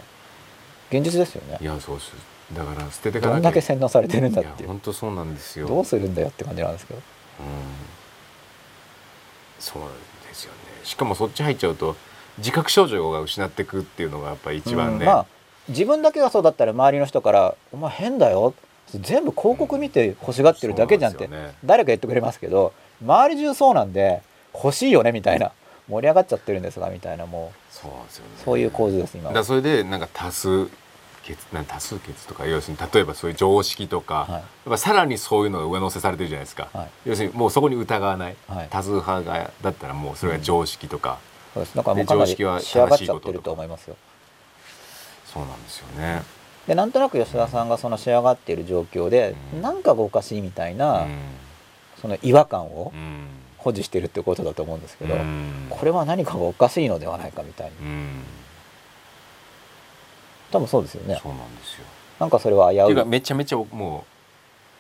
[0.91, 1.59] 現実ですよね。
[1.61, 2.13] いやそうです。
[2.53, 4.69] だから捨ててかどんだけ洗脳されてるんだっていう。
[4.69, 5.69] 本当そうなんですよ。
[5.69, 7.01] どうするんだよって感じなんですけど。
[9.61, 10.08] そうなんです
[10.89, 11.97] しかもそっち入っちゃうと
[12.39, 15.27] 自覚症状が失っていくっていうのがやっぱり一番ね、うんまあ
[15.69, 18.55] 自分だけがそうだったら周りの人から「お前変だよ」
[18.95, 21.53] 全部広告見て欲しがってるだけじゃんってね。
[21.63, 22.73] 誰か言ってくれますけど
[23.05, 24.23] 周り中そうなんで
[24.55, 25.53] 欲しいよねみたいな
[25.87, 28.31] 盛り上がっちゃってるんですがみたいなもそうなんですよね。
[28.41, 29.35] うそういう構図です今は。
[29.35, 30.69] だそれでなんか多数
[31.29, 34.33] 決なん多数決とか要するに例えばそういう常識とか、はい。
[34.33, 36.89] やっぱさらにそういうのが上乗せされてるじゃないですか、はい。
[37.05, 38.69] 要するにもうそこに疑わない、はい。
[38.71, 41.19] 多数派がだったらもうそれが常識とか、
[41.55, 41.77] そうです。
[41.77, 43.25] だからもうかなり常識は仕上がっ正しいこととか。
[43.25, 43.97] ちゃってると思いますよ。
[45.27, 46.23] そうなんですよね。
[46.67, 49.63] でなんとなく吉田さんがその仕上がっている状況で、うん。
[49.63, 51.19] なんかがおかしいみたいな、うん。
[52.01, 53.27] その違和感をうん。
[53.59, 55.67] 保持してるってことだと思うんですけど、うん。
[55.69, 57.73] これは何かがおかしいのではないかみたいな。
[57.83, 58.23] うん
[60.51, 61.19] 多分そうですよね。
[61.23, 61.85] そうなんですよ。
[62.19, 64.05] なんかそれは危っていうかめちゃめちゃも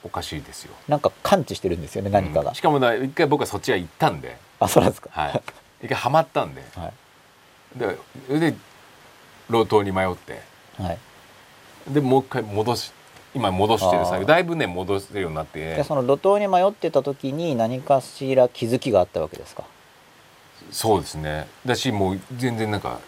[0.04, 0.74] うおかしいですよ。
[0.88, 5.10] なんか感知してるんですよね何かが、うんしかもな一回僕はそっちが行ったんで、あそうなんですか。
[5.12, 5.42] はい、
[5.82, 6.92] 一回ハマったんで、は
[7.76, 7.78] い。
[7.78, 7.96] で
[8.26, 8.54] それで
[9.48, 10.40] 路頭に迷って。
[10.80, 10.98] はい。
[11.92, 12.92] でもう一回戻し
[13.34, 14.08] 今戻してるあー。
[14.08, 15.76] 最後だいぶね戻せるようになって。
[15.76, 19.64] でその路頭に迷ってた時に何かしら気づきがあったわけですか？
[20.70, 21.46] そうですね。
[21.64, 23.00] だしもう全然なんか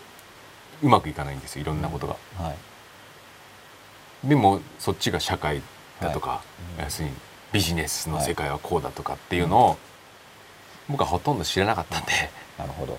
[0.83, 2.55] うまくいかないんですよいろんなことが、は
[4.25, 4.29] い。
[4.29, 5.63] でもそっちが社会
[6.01, 6.43] だとか、は
[6.81, 6.85] い。
[6.85, 7.15] 要するに
[7.53, 9.77] ビジネスの世界はこうだとかっていうのを、
[10.89, 12.13] 僕はほとんど知らなかったんで、
[12.59, 12.99] なるほど。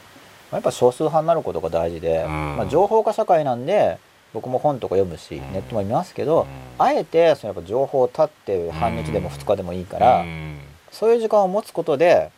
[0.52, 2.58] やっぱ少数派になることが大事で、うん。
[2.58, 3.98] まあ、情報化社会なんで
[4.34, 5.54] 僕も本とか読むし、うん。
[5.54, 6.48] ネットも見ますけど、うん。
[6.78, 10.60] あえてそのやっぱ情報を立って半日でも2日でもいいから、うん。
[10.92, 12.32] そういう時間を持つことで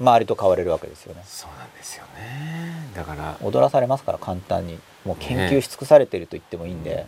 [0.00, 1.22] 周りと変われるわけですよね。
[1.26, 2.90] そうなんですよね。
[2.94, 4.78] だから踊らされますから簡単に。
[5.06, 7.06] もう研究し尽くされてると言ってもいいんで、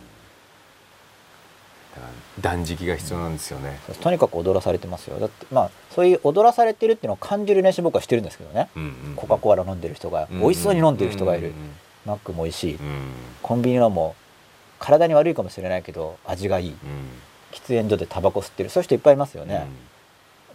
[1.93, 2.07] だから
[2.39, 5.19] 断食が必要なんですよね、そうとにかく踊らされてますよ。
[5.19, 11.53] だってまあそういう踊らされてるっていうのを感じる練習僕はしてるんですけどね、うんうんコカ・コーラ飲んでる人が、美味しそうに飲んでる人がいる、うん
[12.05, 13.11] マックも美味しい、うんうん。
[13.41, 14.15] コンビニのも
[14.79, 16.69] 体に悪いかもしれないけど味がいい。
[16.69, 16.77] うん。
[17.51, 18.69] 喫煙所でタバコ吸ってる。
[18.69, 19.67] そういう人いっぱいいますよね、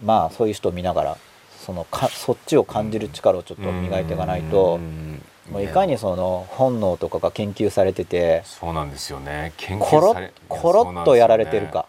[0.03, 1.17] まあそういう人を見ながら
[1.65, 5.21] そのかそっちを感じる力をちょっと磨いていかないと、ん。
[5.51, 9.53] もういかにその本能とかが研究されててそうなんですよね。
[9.57, 11.85] 研コロ究されッコロッとやられてるいか。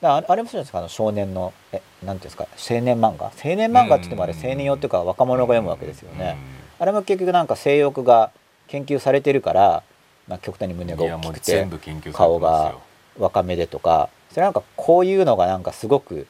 [0.00, 3.26] だあれもそうですかあの少年のえなんていうんですか青年漫画？
[3.26, 6.36] 青年漫画って言ってもあれうん青年用っていうか若者が読むわけですよね、や
[6.78, 8.30] あれも結局なんか性欲が
[8.68, 9.82] 研究されてるから、
[10.28, 12.76] まあ、極端に胸が大きくて全部研究されて顔が
[13.18, 16.26] 若めでとかそれなんかこういうのがなんかすごく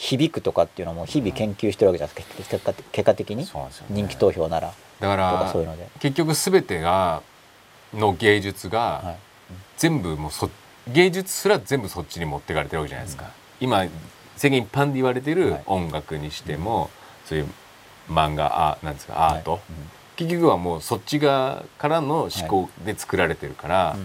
[0.00, 3.46] 響くとかっていうのも日々研究してるわけじゃないですか結果的に。
[3.90, 4.72] 人気投票なら。
[4.98, 5.52] だから
[6.00, 7.22] 結局すべてが
[7.92, 9.16] の芸術はがい、
[9.76, 10.48] 全部もうそ
[10.88, 13.84] 芸術すら全部そっちに持ってかれてるわけじゃないですか、今
[14.36, 15.62] 世間一般で言われてるはい。
[15.66, 16.88] 音楽にしても、
[17.26, 17.46] そういう
[18.08, 19.60] 漫画あなんですかアート、はい
[20.16, 23.96] 結局はもうそっち側からの思考で作られてるから、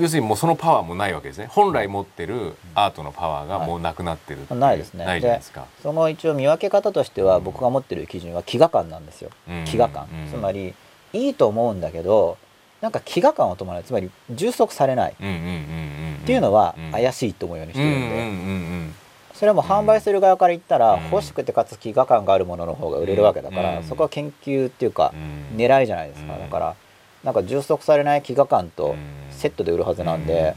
[0.00, 1.46] 要するにもうそのパワーもないわけですね。
[1.50, 4.60] 本来持ってるアートのパワーがもうなくなってるっていう。
[4.60, 5.04] ないですね。
[5.04, 5.66] ないじゃないですか。
[5.82, 7.44] その一応見分け方としてはうん。
[7.44, 10.30] 僕が持ってる基準は飢餓感なんですよ、うん飢餓感、うん。
[10.30, 10.74] つまり
[11.12, 12.38] いいと思うんだけど
[12.80, 13.82] なんか飢餓感を伴う。
[13.82, 15.12] つまり充足されない。
[15.12, 16.92] っていうのはうん。
[16.92, 18.94] 怪しいと思うようにしてるんで、
[19.34, 21.10] それはもう販売する側から言ったらうん。
[21.10, 23.84] 欲しくてかつ飢餓感があるものの方が売れるわけだから、うん。
[23.84, 25.58] そこは研究っていうかうん。
[25.58, 26.40] 狙いじゃないですか、うん。
[26.40, 26.74] だから
[27.22, 30.54] なんか充足されない飢餓感とうんセットで売るはずなんで、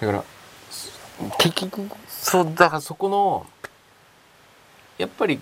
[0.00, 0.24] だから
[0.68, 0.90] そ
[1.38, 3.46] 結局そうだからそこの
[4.98, 5.40] やっぱり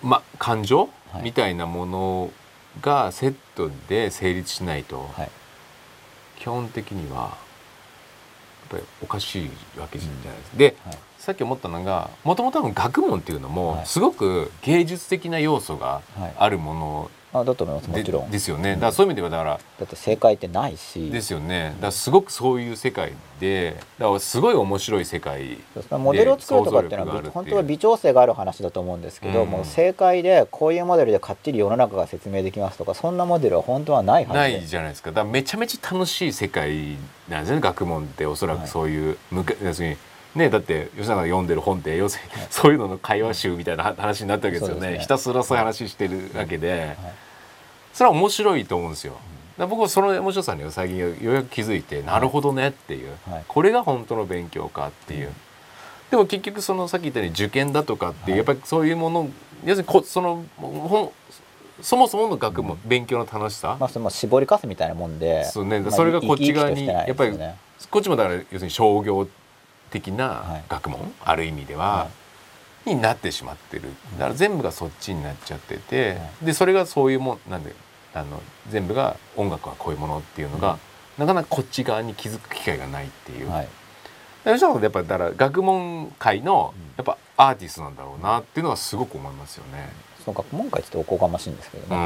[0.00, 1.22] ま感情、はい。
[1.22, 2.30] みたいなもの
[2.80, 5.30] がセットで成立しないと、はい。
[6.38, 7.30] 基本的にはやっ
[8.70, 10.50] ぱりおかしいわけじゃないです。
[10.52, 10.56] か。
[10.56, 10.98] で、はい。
[11.18, 13.86] さっき思ったのがもともと学問っていうのもはい。
[13.86, 16.34] すごく芸術的な要素がはい。
[16.38, 18.72] あるものあだと思いますもで,、ちろんですよね。
[18.72, 21.72] うんだからそういう意味ではだからだって正解ってないしですよね。
[21.76, 25.58] だからすごくそういう世界で、だからすごい面白い世界。
[25.74, 35.10] そうですねモデルを作るとかっていうのは本当は微調整がある話だと思うんですけど、うんもう正解でこういうモデルでかっちり世の中が説明できますとかそんなモデルは本当はないはずでないじゃないですか。
[35.10, 36.96] だからめちゃめちゃ楽しい世界
[37.28, 37.60] なんですよね。
[37.60, 39.96] 学問っておそらくそういう、むか要するに
[40.34, 44.92] ねだって吉永が読んでる本って要するにそういうのの会話集みたいな話になったわけですよね。
[44.92, 44.98] ね。
[44.98, 46.96] ひたすらそういう話してるわけで、はい。
[47.92, 49.16] それは面白いと思うんですよ。
[49.58, 53.44] 僕はその面白さには最近ようやく気づいて、なるほどねっていう、はい。
[53.46, 55.32] これが本当の勉強かっていう。
[56.10, 59.30] でも結局そのさっき言ったように受験だとかってやっぱりそういうもの
[59.64, 61.12] 要するにこその本
[61.82, 65.80] そもそもの学問、勉強の楽しさ、まあそれも絞りかすみたいなもんでそうね。
[65.80, 67.38] まあそれがこっち側にやっぱり
[67.90, 69.28] こっちもだから要するに商業
[69.90, 70.64] 的はない。
[70.68, 72.08] 学問、ある意味では、は
[72.86, 73.90] になってしまってる。
[74.12, 77.74] だから全部がそっちになっちゃってて、はでそれがそういうもんなんで
[78.14, 80.78] あの全部が音楽はこういうものっていうのが、
[81.18, 83.68] なかなかこっち側に気づく機会がないっていう、はい。
[84.44, 86.82] 吉田さやっぱだから学問界のうん。
[86.96, 89.90] やっぱアーティストなんだろうなっていうのはすごく思いますよね。
[90.24, 91.96] その学問会っておこがましいんですけどうん、ね、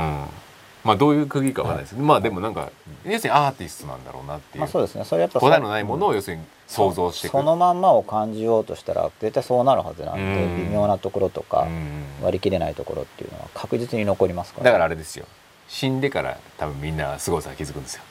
[0.84, 2.70] まあどういう区切りかわからないですけど、まあでもなんか
[3.04, 5.04] 要するにアーティストなんだろうなっていう,、まあそうですね。
[5.04, 7.28] それやっぱ答えのないものをうん要するに想像して。
[7.28, 10.66] そのまんまを感じようとしたら絶対そうなるはずなんで、うん。
[10.68, 12.04] 微妙なところとかうん。
[12.22, 14.64] 割り切れないところっていうのは確実に残りますから。
[14.64, 15.26] だからあれですよ。
[15.68, 18.02] 死んでから多分みんな凄さ気づくんですよ。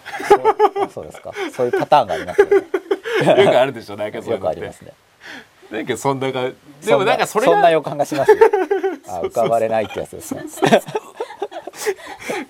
[0.93, 1.31] そうですか。
[1.53, 2.55] そういうパターンがありますよね。
[3.45, 4.59] よくあるでしょなんかそういようのって。
[4.59, 4.93] くありますね。
[5.71, 6.51] なんかそんなが
[6.85, 8.37] でもなんかそれがそんな予感がしますよ。
[9.07, 10.43] あ浮かばれないってやつですね。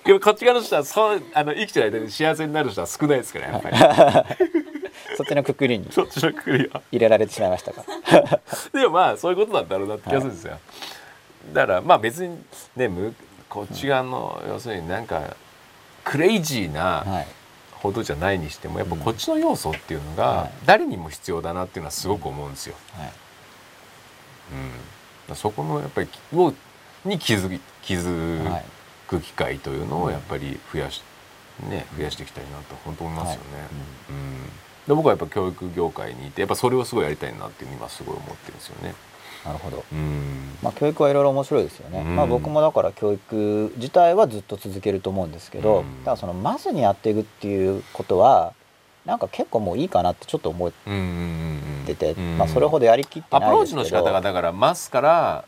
[0.03, 3.77] でもこっち側の人はそうあの生きてる間に幸せになる人は少ないですからやっぱり
[5.15, 6.81] そっちのくくりにそっちの国は。
[6.91, 7.83] 入れられてしまいましたか
[8.73, 10.59] でもまあそういうことなんだろうなって気がするんですよ。
[11.53, 12.43] だからまあ別に
[12.75, 13.15] ねむ
[13.49, 15.35] こっち側の、要するになんか
[16.03, 17.27] クレイジーなはい
[17.83, 22.75] ほどじゃないにしてもやっぱこっちの要素っていうのはがい誰にも必要だなっていうのはすごく思うんですよ。
[22.93, 23.11] はい
[25.29, 26.53] うん、そこのやっぱりを
[27.03, 28.65] に気づき気づはい
[29.07, 31.03] く機会というのをやっぱり増やし
[31.69, 33.41] ね増やしていきたいなと本当思いますよね。
[34.09, 38.93] うんで僕はやっぱ教育業界にいてやっぱそれをすごいやりたいなって今すごい思ってるんですよね。
[39.45, 39.83] なるほど。
[39.91, 40.57] うん。
[40.61, 42.15] まあ、教育はいろいろ面白いですよね、うん。
[42.15, 45.99] まあ、僕もだから教育自体はずっと続けると思うんですけど、うん。
[45.99, 48.53] だからそのマスにやっていくっていうことは
[49.05, 54.01] なんか結構もういいかなってちょっと思ってて、うんまあ、それほどやりきってアプローチないですけど。
[54.01, 55.45] の仕方がだからマスから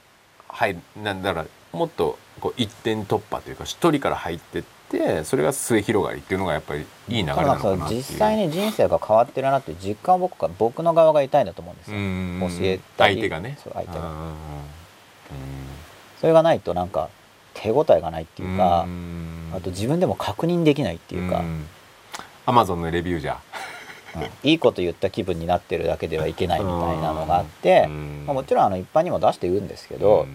[0.50, 4.75] はいなんだからもっとこう一点突破というか一人から入ってって
[5.24, 7.90] それが末広がりっていうのがやっぱりいい流れなのかな。
[7.90, 13.58] 実際に人生が変わってるなっていう実感を僕が僕の側が痛いんだと思うんですよ、うん教えたり相手がね。
[13.64, 14.12] そう相手が。
[16.22, 17.10] それがないとなんか
[17.54, 21.44] 手応えがないっていうか、んあと自分でも確認できないっていうか、
[22.46, 23.40] アマゾンのレビューじゃ。
[24.16, 24.50] うん。
[24.50, 27.88] いいこと言った気分になってるだけではいけないみたいなのがあって、
[28.26, 30.26] まあ、もちろんあの一般にも出して言うんですけど、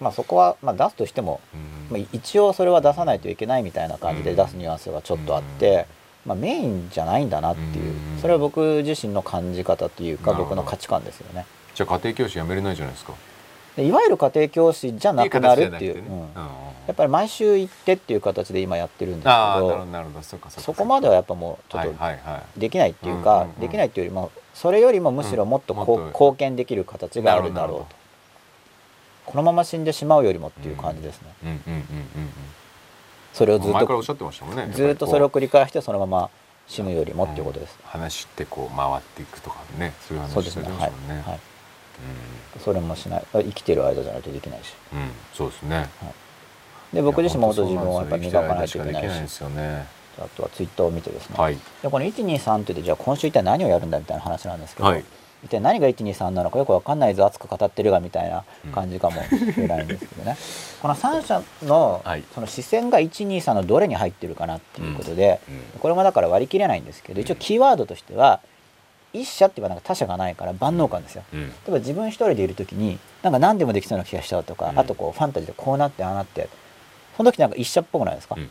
[0.00, 1.40] まあ、そこはまあ出すとしても、
[1.90, 5.86] まあ、一応それは出さないといけないみたいな感じで出すニュアンスがちょっとあって、
[6.24, 8.20] まあ、メインじゃないんだなっていううん。
[8.20, 11.46] それは僕自身の感じ方というか僕の価値観ですよね。
[11.74, 13.14] じゃあ家庭教師やめれないじゃないですか。
[13.76, 16.20] でいわゆる家庭教師じゃなくなるっていうねうん。
[16.20, 16.28] うん。
[16.88, 19.82] やっぱり毎週行ってっていう形で今やってるんですけど
[20.48, 21.92] そこまではやっぱもうちょっと
[22.56, 27.96] できないっていうかうんできないっていうよりもそれよりもむしろもっとこううん貢献できる形があるだろうと
[29.28, 31.28] このまま死んでしまうよりもっていう感じですね。
[31.44, 31.82] うんうんうんうん
[33.34, 34.70] それをずっとうん前からおっしゃってましたもんね。
[34.72, 36.30] ずっとそれを繰り返してそのまま
[36.66, 37.78] 死ぬよりもっていうことです。
[37.78, 40.62] う話ってこう回っていくとかねそういう話してですね。
[40.62, 41.22] はいましたもんね。
[41.26, 41.40] はい。
[42.64, 43.24] それもしない。
[43.34, 44.74] 生きてる間じゃないとできないし。
[44.94, 44.98] うん。
[44.98, 45.90] うんそうですね。
[46.94, 51.36] で僕自身も自分をやっぱり磨かないといけないしあとはツイッターを見てですね。
[51.36, 51.58] はい。
[51.82, 55.04] でこの123って言ってじゃあ今週一体何をやるんだみたいな話なんですけど、はい
[55.44, 60.36] 一体何が123なのかよくわかんないぞ熱く語ってるがみたいな感じかもしれないんですけどね、
[60.82, 62.24] この3社のはい。
[62.34, 65.80] その視線が123のどれに入ってるかなっていうことで、うん。
[65.80, 68.40] これもだから割り切れないんですけど一応キーワードとしては
[69.12, 71.22] 一社っていうのはなんか他社がないから万能感ですよ。
[71.32, 71.48] うん。
[71.48, 74.78] 例えば自分一人でいる時になんか何でもできそうな気がしちゃうとか、うん。
[74.78, 76.48] あとこうファンタジーでこうなってああなって
[77.16, 78.42] その時なんか一社っぽくないですか、うん。
[78.42, 78.50] うん。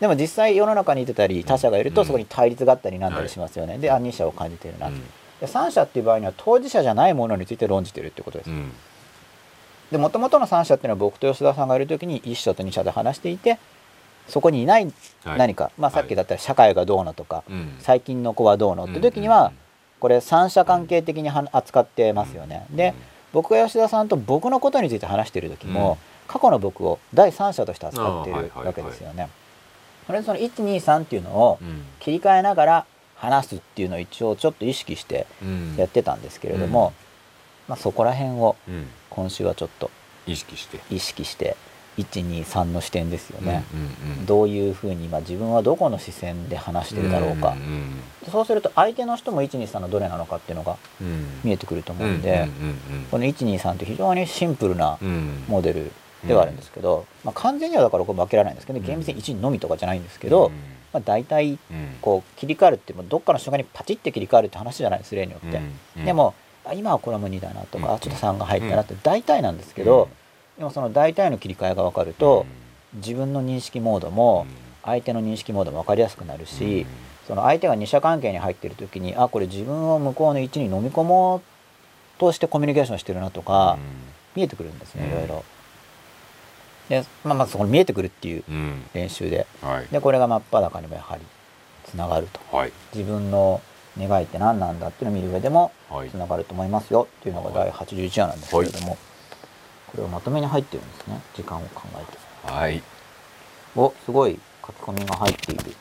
[0.00, 1.94] でも実際世の中にいてたり他者がいるうん。
[1.94, 5.02] とそこに対立があったりなんだりしますよね、であ2社を感じてるなと、うん
[5.42, 8.70] で3社っていう場合には当事者じゃないものについて論じてるってことです、うん。
[9.90, 13.58] でもともとの3社っていうのは僕と吉田さんがいる時に1社と2社で話していて
[14.28, 14.84] そこにいない
[15.24, 15.38] はい。
[15.38, 17.74] 何か、まあ、さっきだったら社会がどうのとか、うん。
[17.80, 19.52] 最近の子はどうのって時には
[19.98, 22.94] これ3者関係的には扱ってますよね、で
[23.32, 29.28] 僕が吉田さんと僕のことについて話している時も、過去の僕を第三者として扱っているわけですよね。
[30.06, 31.84] これでその123っていうのをうん。
[32.00, 32.86] 切り替えながら
[33.22, 35.76] 話すっていうのを一応ちょっと意識してうん。
[35.76, 36.92] やってたんですけれども、
[37.68, 38.88] まあ、そこら辺をうん。
[39.10, 39.90] 今週はちょっと
[40.26, 40.80] 意識して。
[40.90, 41.56] 意識して
[41.98, 43.62] 123の視点ですよね。
[44.26, 47.54] どういうふうに今自分はどこの視線で話してるだろうか、
[48.30, 51.26] そうすると相手の人も123のどれなのかっていうのがうん。
[51.44, 52.48] 見えてくると思ううんんで、
[52.90, 53.04] うん。
[53.10, 54.98] この123って非常にシンプルな
[55.48, 55.92] モデル
[56.26, 60.52] ではあるんですけど、まあ、完全にはだからこれ負けられないんですけど、厳密に1のみとかじゃないんですけど、うん
[60.92, 61.58] まあ、大体うん。
[62.00, 65.60] こう切り替わるってもうどっかの瞬間にパチッて切り替わるって話じゃないです例によって、
[65.96, 70.08] うんでもあ今はこれも2だなとか、うんあちょっと3が入ったなって大体なんですけど、
[70.58, 72.46] でもその大体の切り替えが分かると、
[72.94, 74.46] 自分の認識モードも
[74.84, 76.86] 相手の認識モードも分かりやすくなるし、
[77.26, 81.42] その相手が二者関係に入っている時にあこれ自分を向こうの位置に飲み込もう
[82.18, 83.76] としてコミュニケーションしてるなとか、
[84.36, 85.44] 見えてくるんですねいろいろ。
[86.88, 88.54] で、まあ、まずそこに見えてくるっていううん。
[88.54, 89.46] うん練習で。
[89.62, 89.86] はい。
[89.90, 91.22] でこれが真っ裸にもやはり
[91.84, 92.56] つながると。
[92.56, 92.72] はい。
[92.94, 93.60] 自分の
[93.98, 96.10] 願いって何なんだっていうのを見る上でもはい。
[96.10, 97.08] つながると思いますよ。
[97.20, 98.96] っていうのが第81話なんですけれども、
[99.88, 101.20] これをまとめに入ってるんですね。
[101.34, 102.52] 時間を考えて。
[102.52, 102.82] はい。
[103.76, 105.74] おすごい書き込みが入っている。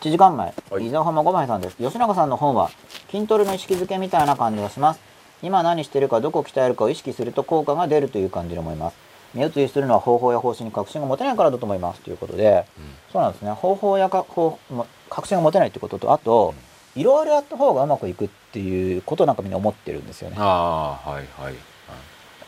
[0.00, 0.86] 1時間前、はい。
[0.86, 1.76] 伊沢浜五枚さんです。
[1.76, 2.70] 吉永さんの本は
[3.10, 5.10] 筋トレの意識づけみたいな感じがします。
[5.42, 8.96] 今何してるかどこを鍛えるかを意識すると効果が出るという感じで思います
[9.34, 12.66] 目移りするのは方法や方針に確信が持てないからだと思いますということで、
[13.12, 13.52] そうなんですね。
[13.52, 16.54] 方法やか方ま確信が持てないってこととあと
[16.96, 20.36] いろいろやった方がうまくいくっていうことなんかみんな思ってるんですよね。
[20.38, 21.54] ああはいはい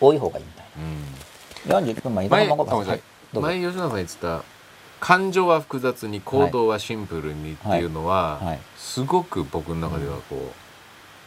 [0.01, 0.67] 多い方がいいみたい
[1.77, 1.87] うん。
[1.87, 4.43] な40分前前前吉永さん言ってた
[4.99, 10.39] 感情は複雑に行動はシンプルにっていうのは、はいすごく僕の中ではこう、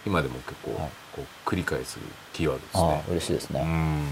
[0.06, 0.90] 今でも結構、はい。
[1.16, 1.98] こう繰り返す
[2.34, 3.04] キーワードですあね。
[3.08, 3.12] あ。
[3.12, 4.08] 嬉しいですね、うん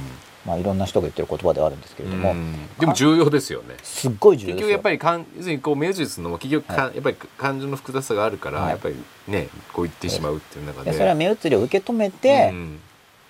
[0.45, 2.53] まあいろんな人が言ってる言葉ではあるんですけれども、うん。
[2.78, 3.76] でも重要ですよね。
[3.82, 4.68] すっごい重要ですよ。
[4.68, 8.70] 結局やっぱりかん要するにこう目移りするのも結局か、はやっぱり感情の複雑さがあるから、はい。
[8.72, 8.95] やっぱり
[9.28, 10.91] ねこう言ってしまうっていう中で。
[10.91, 12.80] でそれは目移りを受け止めてう、ん。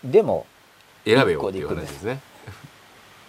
[0.03, 0.48] でも
[1.06, 2.19] 選べよっていう話ですね。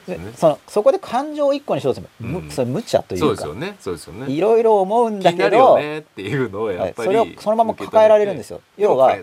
[0.07, 2.51] でそのそこで感情を一個にしようとする、むうん。
[2.51, 3.77] それ無茶といそううかですよね。
[3.81, 4.31] そうですよね。
[4.33, 7.27] いろいろ思うん気だけど、ねっていうのをやっぱり、はい。
[7.27, 8.61] それをそのまま抱えられるんですよ。
[8.79, 9.17] 要は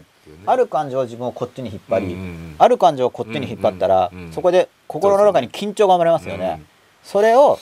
[0.46, 2.18] ある感情を自分をこっちに引っ張り、
[2.58, 6.62] あるる感情をこっちに引っ張ったら、うんうんうんそこで心の中に緊張が生まれますよね、
[7.04, 7.58] それを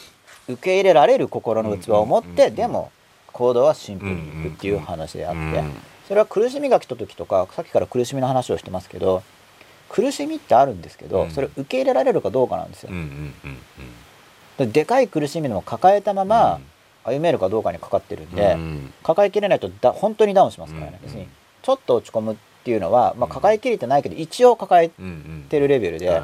[0.47, 2.91] 受け入れられる心の器を持って、うんうんうんでも
[3.31, 5.63] 行動はシンプルにいくっていう話であって、
[6.07, 9.23] それは苦しみが来た時とかさっきから苦しみの話をしてますけど
[9.89, 11.31] 苦しみってあるんですけど、うん。
[11.31, 12.89] それを受け入れられるかどうかなんですよ。
[12.91, 13.57] うんう、んうん
[14.59, 14.65] うん。
[14.65, 16.59] ででかい苦しみのを抱えたまま
[17.03, 21.27] 歩めるかどうかにかかってるんで、うん抱えきれないとだ本当にダウンしますからね、うん要するに
[21.61, 22.37] ちょっと落ち込む
[22.69, 23.33] っていうのは、まあ、うん。
[23.33, 26.23] 抱えきれてないけど一応抱えうんうんてるレベルで、はい。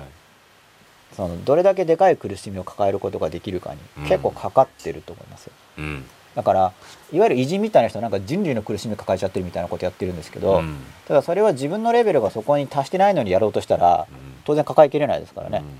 [1.16, 4.04] そのどれだけでかい苦しみを抱えることができるかにうん。
[4.04, 5.54] 結構かかってると思いますよ。
[5.80, 6.06] うん。
[6.36, 6.74] だから
[7.12, 10.76] いわゆる偉人みたいな人はなんか人類の苦しみ抱えちゃってるみたいなことやってるんですけど、うん。
[11.08, 14.06] ただそれは自分のレベルがそこに達してないのにやろうとしたら
[14.44, 15.80] 当然抱えきれないですからね、うん。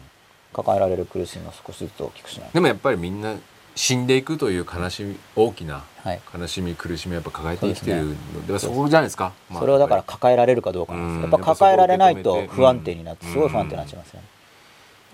[0.54, 2.54] 抱えられる苦しみを少しずつ大きくしないと。
[2.56, 3.36] でもやっぱりみんな
[3.76, 11.00] 死んでいくという悲しみ大きなはい、悲しみ苦しみをやっぱ抱えて生きてるのではそこじゃないですか、まあそれをだから抱えられるかどうかな。
[11.00, 11.22] んですうん。
[11.24, 14.28] やっぱ抱えられないと不安定になってすごい不安定になっちゃいますよね、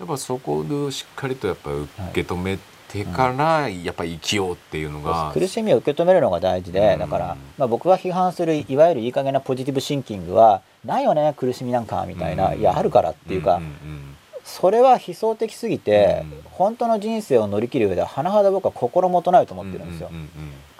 [0.00, 2.58] やっぱそこでしっかりとやっぱ受け止め
[2.88, 6.98] てからやっぱり生きようっていうのが、苦しみを受け止めるのが大事で、うん。
[6.98, 12.60] だから、まあ、僕が批判するいわゆるいい加減なポジティブシンキングはないよね苦しみなんかみたいな、うん。
[12.60, 14.11] いやあるからっていうか、んん
[14.44, 16.42] それは悲壮的すぎて、うん。
[16.50, 20.28] 本当の人生を乗り切る上では甚だ僕は心もとないとうん思ってるんですよ、うんうん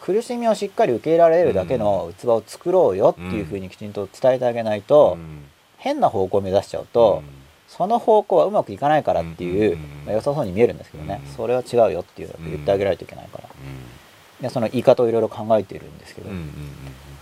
[0.04, 5.44] 苦しみをしっかり受け入れられるだけの器を作ろうよっていうふうにきちんと伝えてあげないと、うん。
[5.78, 7.22] 変な方向を目指しちゃうと、
[7.68, 11.32] その方向はうまくいかないからっていう、うんまあ良さそうに見えるんですけどね、うん。
[11.32, 13.48] それは違うよっていう言ってあげないといけないから、
[14.40, 16.50] でその言い方をいろいろ考えているんですけど、うんうんうん。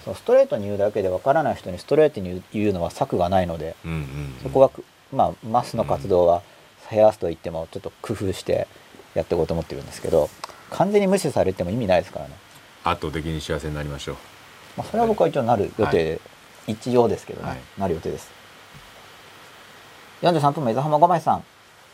[0.03, 4.07] そうストレートに言うだけでわからない人にストレートに言うのは策がないので、うんうんうん。
[4.43, 4.83] そこはく
[5.13, 6.43] まあマスの活動は
[6.91, 8.67] 減らすと言ってもちょっと工夫して
[9.15, 10.29] やっていこうと思ってるんですけど
[10.71, 12.35] 完全に無視されても意味ないですからね、
[12.85, 14.17] 圧倒的に幸せになりましょう。
[14.77, 15.97] まあ、それは僕は一応なる予定。
[15.97, 16.21] で、
[16.67, 17.59] 一応ですけどね、はい。
[17.79, 18.31] なる予定です。
[20.23, 21.45] 43分目伊沢浜五枚さん。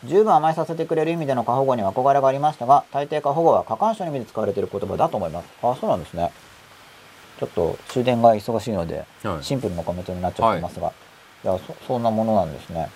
[0.03, 5.47] 十分甘えさせてくれる意味での過保護には憧れがありましたが大抵過保護は過干渉の意味で使われている言葉だと思います。
[5.63, 6.31] あそうなんですね。
[7.39, 9.43] ちょっと終電が忙しいのではい。
[9.43, 10.93] シンプルなコメントになっちゃってますが、
[11.43, 12.87] い、やそそんなものなんですね、うん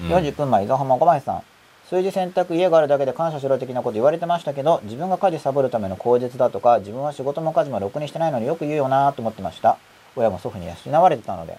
[0.00, 1.42] 40分前伊沢浜五枚さん。
[1.88, 9.78] 数字選択家があるだけで感謝しろ的なこと言われてましたけど自分が家事サボるための口実だとか自分は仕事も家事もろくにしてないのによく言うよなと思ってました。
[10.14, 11.58] 親も祖父に養われてたので。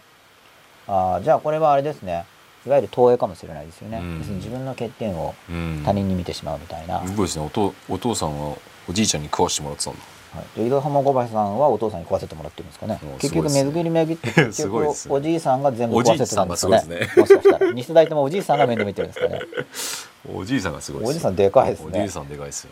[0.88, 2.26] あーじゃあこれはあれですね。
[2.66, 4.20] いわゆる投影かもしれないですよね、うん。
[4.20, 5.82] 自分の欠点をうん。
[5.86, 7.45] 他人に見てしまうみたいな、すごいですね。
[7.45, 8.56] お父お父さんは
[8.88, 9.99] おじいちゃんに食わしてもらってたんだ
[10.34, 12.99] はい、で伊沢浜五林さんはお父さんに食わせてもらってるんですかね。
[13.15, 16.77] お結局 巡り巡って結局おじいさんが全部食わせてたんですかね。
[16.77, 17.72] おじいさんがすごいですもしかしたら。
[17.72, 19.41] 2世代ともおじいさんが面倒見てるんですかね。
[20.35, 21.88] おじいさんがすごいおじいさんでかいですね。
[21.88, 22.72] おじいさんでかいですよ。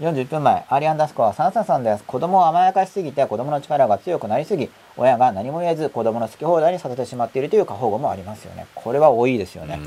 [0.00, 2.04] 41分前アリアンダスコアサンサさんです。
[2.04, 8.66] 子供を甘やかしすぎて子供の力が強くなりすぎ親が何も言えず子供の好き放題にさせてしまっているという過保護もありますよね。
[8.74, 9.80] これは多いですよね、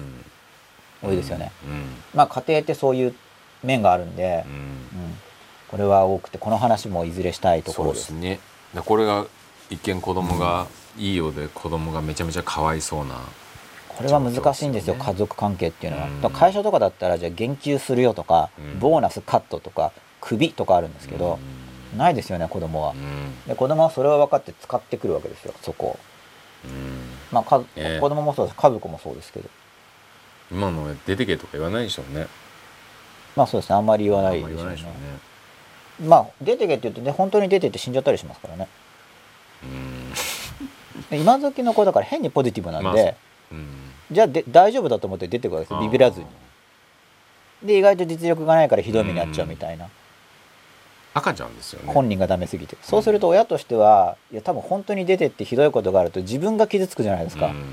[1.03, 1.09] うん。
[1.09, 1.85] 多いですよね、うん。
[2.13, 3.15] まあ家庭ってそういう
[3.63, 4.43] 面があるんで。
[4.47, 4.51] う、ん。
[4.51, 5.17] うん
[5.73, 8.13] これは多くてこの話もいずれしたいところです。
[8.13, 8.39] ですね。
[8.75, 9.25] だこれが
[9.71, 10.67] 一見子供が
[10.99, 13.15] いいようで子供がめちゃめちゃかわいそうな。
[13.87, 18.79] これは難しいんですよ家族関係っていうのは、会社とかだったらじゃあ減給するよとか、うん。
[18.79, 19.91] ボーナスカットとか
[20.21, 21.39] クビとかあるんですけど、
[21.97, 22.91] ないですよね子供は。
[22.91, 23.33] う、ん。
[23.47, 25.99] で子供はそれを分かって使ってくるわけですよそこを。
[26.65, 26.71] うん。
[27.31, 27.99] まあ、かええ。
[27.99, 28.57] 子供もそうです。
[28.59, 29.49] 家族もそうですけど。
[30.51, 32.27] 今のは出てけとか言わないでしょうね。
[33.35, 33.75] まあそうですね。
[33.75, 35.32] あんまり言わないでしょうね
[36.01, 38.67] まあ出てけって言ってね本当に出てって死んじゃったりしますからね。
[41.11, 43.15] 今時の子だから変にポジティブなんで、
[43.51, 43.61] まあ
[44.11, 46.25] じゃあで大丈夫だと思って出てくるわけですよビビらずに。
[47.63, 49.87] で意外と実力がないからひどい目に遭っちゃうみたいな、
[51.13, 51.93] 赤ちゃんですよね。
[51.93, 52.75] 本人がダメすぎて。
[52.81, 57.63] そうすると親としてはいや多分本当に出てってひどいことがあると自分が傷つくじゃないですか、うん。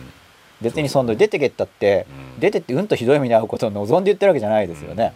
[0.60, 2.40] 別にその出てけったって、うん。
[2.40, 5.12] 出てってうんとひどい目に遭うことを望んで言ってるわけじゃないですよね、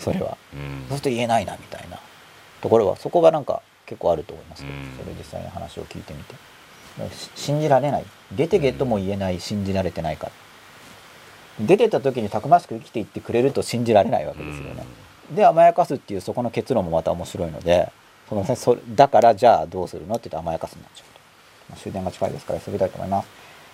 [0.00, 0.36] それは。
[0.52, 0.86] うん。
[0.88, 2.00] そうすると言えないなみたいな。
[2.60, 4.82] ところはそこがなんか結構あると思いますけど、うん。
[4.98, 6.34] それ実際に話を聞いてみて。
[7.14, 8.04] し信じられない。
[8.32, 10.26] 出てけとも言えない信じられてないか。
[10.26, 10.32] ら
[11.66, 14.84] 出てった時にたくましく生きていってくれると信じられないわけですよね、
[15.34, 17.92] で甘やかすっていうそこの結論もまた面白いので
[18.28, 21.20] その、ね、そだからじゃあどうするのって言って甘やかすになっちゃうと、
[21.70, 23.28] まあ終電が近いですから急ぎたいと思います。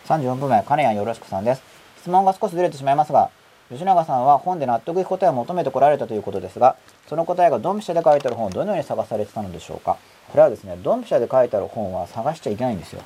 [0.09, 1.63] 34分前金谷よろしくさんです。
[2.01, 3.31] 質問が少しずれてしまいますが
[3.71, 6.77] 吉永さんは本で納得いく答えを求めてこられたということですが
[7.09, 9.97] その答えがドンピシャで書いてある本をどのように探されてたのでしょうか？
[10.29, 13.03] これはですねドンピシャで書いてある本は探しちゃいけないんですよ。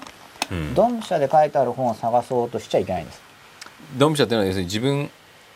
[0.53, 3.20] うんドンピシャで書いてある本を探そうとしちゃいけないんです。
[3.97, 5.11] ドンピシャっていうのは要するに自分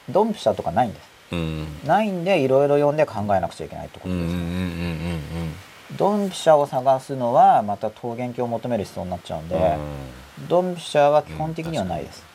[0.09, 1.09] ドンピシャとかないんです。
[1.33, 1.67] うん。
[1.85, 5.55] ないんでいろいろ読んで考えなくちゃいけないってことです、うんうんうんうん
[5.97, 10.49] ドンピシャを探すのはまた桃源郷を求める必要になっちゃうんで、うん。
[10.49, 12.34] ドンピシャは基本的にはないです、うん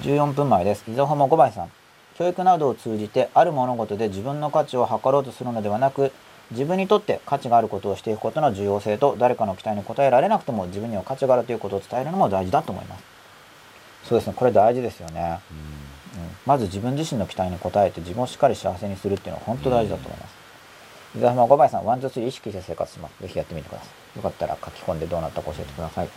[0.00, 0.84] 14分前です。
[0.90, 1.70] 伊沢浜5倍さん。
[2.16, 6.10] 教育などを通じてある物事で自分の価値を測ろうとするのではなく
[6.50, 13.04] 自分にとって価値があることをしていくことの重要性と誰かの期待に応えられなくても自分には価値があるということを伝えるのも大事だと思います。
[14.04, 14.32] そうですね。
[14.34, 15.58] これ大事ですよね、うん、
[16.46, 20.34] まず自分自身の期待に応えて自分をしっかり幸せにするっていうのは本当大事だと思います、
[21.18, 23.22] 伊沢浜5倍さん one two three 意識して生活します。
[23.22, 23.84] ぜひやってみてくださ
[24.14, 24.16] い。
[24.16, 26.08] よかったら書き込んでどうなったか教えてください。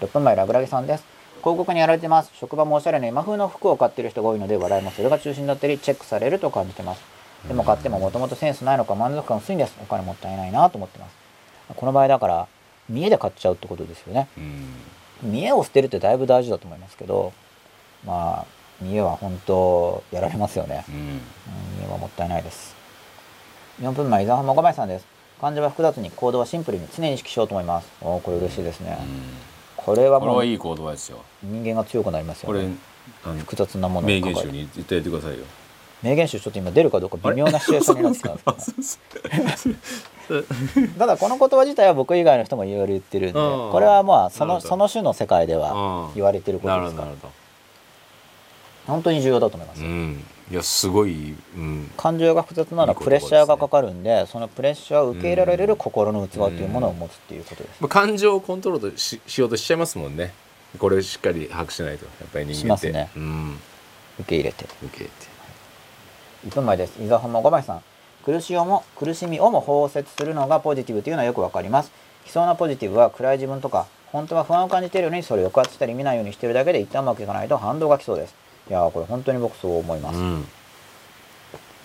[0.00, 1.04] 6分前ラグラギさんです。
[1.04, 1.13] 広
[1.44, 2.30] 告にやられてます。
[2.34, 7.02] 職場もおしゃれな今風の服を買ってる人が多いので話題もそれが中心だったりチェックされると感じてます。
[7.46, 11.14] でも買ってももともとセンスないのか満足感薄いんですお金もったいないなと思ってます。
[11.76, 12.48] この場合だから
[12.88, 14.28] 見栄で買っちゃうってことですよね。
[15.22, 15.32] うん。
[15.32, 17.32] 見栄を捨てるってだいぶ大事だと思いますけど
[18.06, 18.46] まあ
[18.80, 20.84] 見栄は本当やられますよね。
[20.88, 22.74] 見栄はもったいないです。
[23.82, 25.06] 4分前伊沢浜5枚さんです。
[25.40, 27.88] 感情は複雑に行動はシンプルに常に意識しようと思います。
[28.00, 28.96] おーこれ嬉しいですね、
[29.84, 31.18] これはもういい言葉ですよ。
[31.42, 32.74] 人間が強くなりますよこれね
[33.40, 35.44] 複雑なものを名言集に言ってやってくださいよ。
[36.02, 39.28] 名言集ちょっと今出るかどうか微妙なシチュエーションになってたんですけ
[40.34, 40.42] ど
[40.98, 47.08] ただこの言葉自体は僕以外の人もいろいろ言ってるんでこれはまあそのその種の世界では言われてるこなとですから。
[48.86, 49.80] 本当に重要だと思います。
[49.80, 51.90] どうんいやすごいうん。
[51.96, 57.80] 感情が複雑なのはプレッシャーがかかるんでそのプレッシャーを受け入れられる心の器というものを持つっていうことです。
[57.80, 60.34] まあ感情をコントロールししようとしちゃいますもんね。
[60.78, 62.88] これをしっかり把握しないとやっぱり人間って。
[62.88, 63.10] しますね。
[63.16, 63.58] うん。
[64.20, 64.64] 受け入れて。
[64.82, 65.10] 受けて。
[66.46, 67.02] 1分前です。
[67.02, 67.82] 伊沢浜5枚さん。
[68.24, 71.92] 苦しをも苦しみをも包摂するのがポジティブというのはよくわかります。
[72.26, 78.34] 悲壮なポジティブは暗い自分とか本当は不安を感じているのにそれを抑圧したり見ないようにしているだけで一旦うまくいかないと反動が来そうです
[78.68, 80.44] いやーこれ本当に僕そう思います、うん。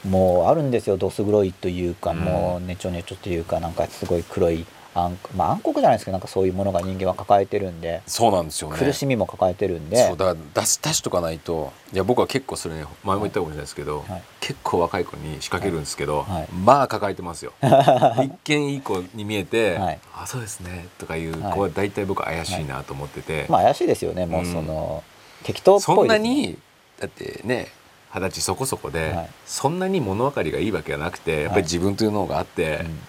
[0.06, 2.20] もうあるんですよどす黒いというか、うん。
[2.20, 8.78] もうねちょねちょというかなんかすごい黒い暗まあ暗黒じゃないですけどなんかそういうものが人間は抱えてるんで、そうなんですよね。
[8.78, 10.08] 苦しみも抱えてるんで。
[10.08, 14.24] そうだから出し出しとかないといや僕は結構それね前も言ったかもしれないですけど、はい。
[14.42, 16.48] 結構若い子に仕掛けるんですけど、はい。
[16.52, 17.54] まあ抱えてますよ。
[17.62, 20.00] 一見いい子に見えて「はい。
[20.16, 25.04] あそうですね」とかいう子は大体僕怪しいなと思ってて、まあ怪しいですよねもうその、
[25.44, 26.58] 適当っそんぽいです、ね、なに
[27.00, 27.68] だってね
[28.14, 29.30] 二十歳そこそこで、はい。
[29.46, 33.00] そんなに物分かりがいいわけがなくてやっぱり自分というのがあって、うん。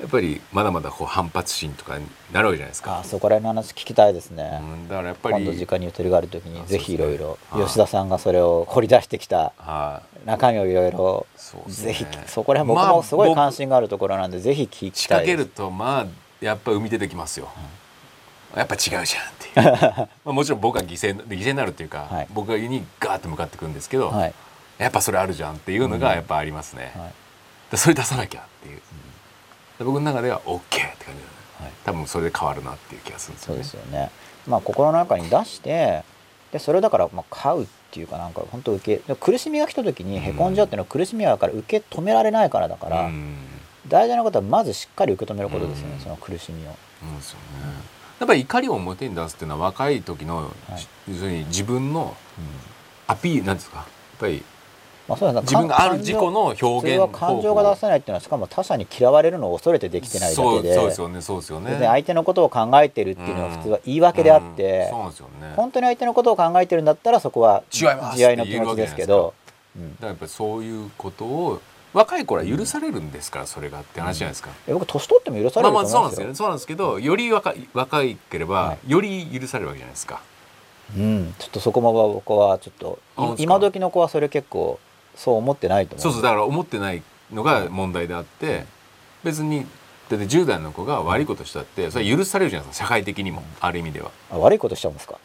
[0.00, 3.00] やっぱりまだまだこう反発心とかになるわけじゃないですか。
[3.00, 7.18] あそこら辺の話聞きたいですね、うん、だからやっぱ今度り時間にゆとりがある時にあぜひいろい。
[7.18, 10.26] ろ吉田さんがそれを掘り出してきたはい。
[10.26, 11.26] 中身をいろいろ
[11.66, 15.36] ぜひそこら辺僕まあもすごい僕関心があるところなんでぜひ聞き仕たいです。
[15.36, 16.06] 掛けるとまあ
[16.40, 17.48] やっぱ生み出てきますよ、
[18.56, 19.06] やっぱ違うじゃんっ
[19.38, 20.08] ていう。
[20.24, 22.26] まあもちろん僕は犠牲犠牲になるっていうか、はい。
[22.30, 24.34] 僕にガーッと向かってくるんですけど、はい。
[24.78, 27.12] やっぱそれあるじゃんっていうのがやっぱありますね、はい。
[27.70, 28.80] でそれ出さなきゃっていう、
[29.78, 31.16] で僕の中では OK って感じだね。
[31.60, 31.72] はい。
[31.84, 34.10] 多分それで変わるなっていう気がするんですそうよねですよね。
[34.46, 36.04] まあ心の中に出して
[36.52, 43.36] でそれをだからまあ買うっていうかなんか本当受けで苦しみが来た時にへこんじゃうっていうのは苦しみはだから受け止められないからだから、うん。
[43.88, 46.00] 大事なことはまずしっかり受け止めることですよね、うん。
[46.00, 46.72] その苦しみを。
[47.00, 50.48] そうですよねやっぱり怒りを表に出すっていうのは若い時の、はい。
[51.08, 52.16] 要するに自分の
[53.06, 53.86] アピールなんですかやっ
[54.18, 54.42] ぱり
[55.08, 55.40] まあそうですね。
[55.42, 61.78] 自分がある自己の表現感情が出せないっていうのはしかも他者に嫌われるのを恐れてできてないだけでそうですよねそうですよね。
[61.78, 64.98] 相手のことを考えてるっていうのは普通は言い訳であって、うん。
[64.98, 65.52] そうですよね。
[65.56, 69.32] 本当に相手のことを考えてるんだったらそこは違います慈愛の気持ちですけど、
[69.76, 69.92] うん。
[69.92, 71.60] だからやっぱりそういうことを
[71.94, 76.34] 若い頃は許されるんですからそれがって話じゃないですか、いや僕年取っても許されまあると思うんですよ、まあそうなんですよ。
[76.34, 80.20] ねそうなんですけどより若い若いければ、はより許されるわけじゃないですか。
[80.96, 82.98] うん、ちょっとそこも僕はちょっと
[83.38, 84.78] 今時の子はそれ結構
[85.14, 86.02] そう思ってないと思う。
[86.02, 87.02] そうそうだから思ってない
[87.32, 88.64] のが問題であって
[89.24, 89.66] 別に
[90.08, 94.10] だって10代の子が悪いことしたってそれは許されるじゃないですか社会的にもある意味では。
[94.30, 95.18] あ悪いことしちゃうんですか？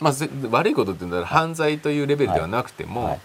[0.00, 3.20] まあ、ぜ悪いことっていうのは犯罪というレベルではなくても、はい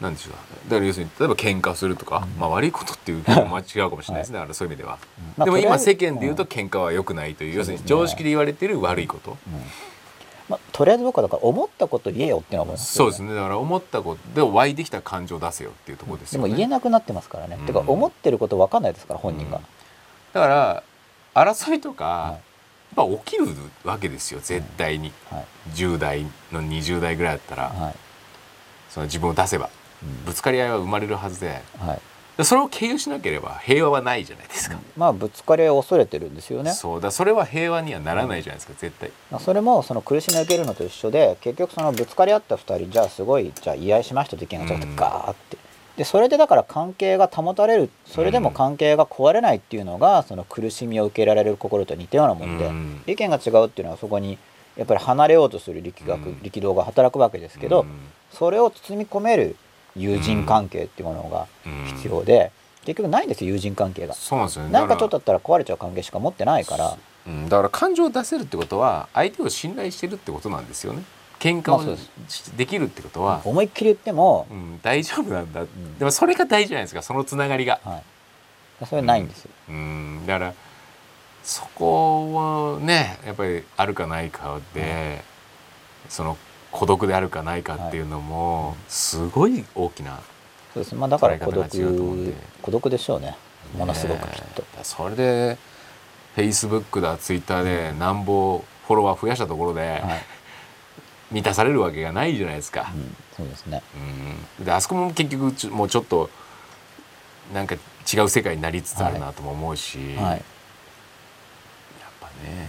[0.00, 0.70] なんでしょう。
[0.70, 4.98] だから要するに例えば喧嘩するとか、まあ、悪いことっていう のも違うかもしれないですね、だからそういう意味では。
[5.36, 9.36] まあでも今世間で言うと喧嘩は良くないという、要するに常識で言われてる悪いこと、
[10.48, 13.34] まあ、とりあえず僕はだから思ったこと言えよっていうのは思いますよそうですね。
[13.34, 16.48] だから思ったことで湧いてきた感情を出せよっていうところですよね。
[16.48, 17.66] でも言えなくなってますからね、うん。
[17.66, 19.62] てか思ってること分かんないですから本人が、うん。
[20.32, 20.82] だから
[21.34, 22.32] 争いとか、はい。
[22.96, 23.46] やっぱ起きる
[23.84, 24.40] わけですよ。
[24.40, 25.46] 絶対に、はい。
[25.74, 26.22] 10代
[26.52, 27.94] の20代ぐらいだったら、はい。
[28.88, 29.66] その自分を出せば。
[29.66, 29.77] うん
[30.24, 31.62] ぶつかり合いは生まれるはずで。
[31.78, 32.00] はい。
[32.38, 36.70] でそれを経由しなければ平和はないじゃないですか、まあぶつかり合いを恐れてるんですよね。
[36.70, 37.00] そう。
[37.00, 39.10] だそれは平和にはならないじゃないですか絶対。
[39.32, 45.58] まあそれもその苦しみを受けるのと一緒で結局そのぶつかり合った2人じゃあすごいじゃあ言い合いしましたと意見がちょっとうんガーって。
[45.96, 53.02] でそれでだから関係が保たれるそれでも関係が壊れないっていうのがその苦しみを受けられる心と似たようなもんでうん。
[53.08, 54.38] 意見が違うっていうのはそこに
[54.76, 56.42] やっぱり離れようとする力学うん。
[56.44, 57.88] 力道が働くわけですけどうん。
[58.30, 59.56] それを包み込める
[59.98, 62.52] 友人関係っていうものがうん必要で
[62.84, 64.14] 結局ないんですよ友人関係が。
[64.14, 64.70] そうなんですよね。
[64.70, 66.96] なんかちょっとだだったら壊れちゃう関係しか持ってないから。
[67.26, 71.02] うん、だから感情を出せるってことは相手を信頼してるってことなんですよね。
[71.38, 71.96] 喧嘩を
[72.56, 77.80] できるってことは、思いっきり言ってもう、ん、大丈夫なんだ、んでもそれが大事じゃないですかそのつながりが。
[77.84, 78.02] は
[78.82, 79.50] い、それないんですよ。
[79.68, 80.24] うん。
[80.26, 80.54] だから
[81.44, 85.22] そこはねやっぱりあるかないかで、
[86.08, 86.36] その
[86.78, 90.20] 孤独であるかないかっていうのもすごい大きな、
[90.72, 91.68] そうですまあだから孤独
[92.62, 93.36] 孤独でしょうね。
[93.76, 94.62] ものすごくきっと。
[94.62, 94.68] ね。
[94.84, 95.58] それで
[96.36, 100.02] フェイスブックだツイッターでなんぼフォロワー増やしたところで、はい。
[101.32, 102.92] 満たされるわけがないじゃないですか。
[102.94, 103.82] うん、そうですね。
[104.58, 104.64] うん。
[104.64, 106.30] であそこも結局もうちょっと
[107.52, 110.14] なんか違う世界になりつつあるなとも思うし、はい。
[110.14, 110.40] やっ
[112.20, 112.68] ぱねやっ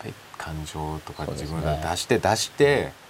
[0.00, 3.00] ぱり感情とか自分が出して出して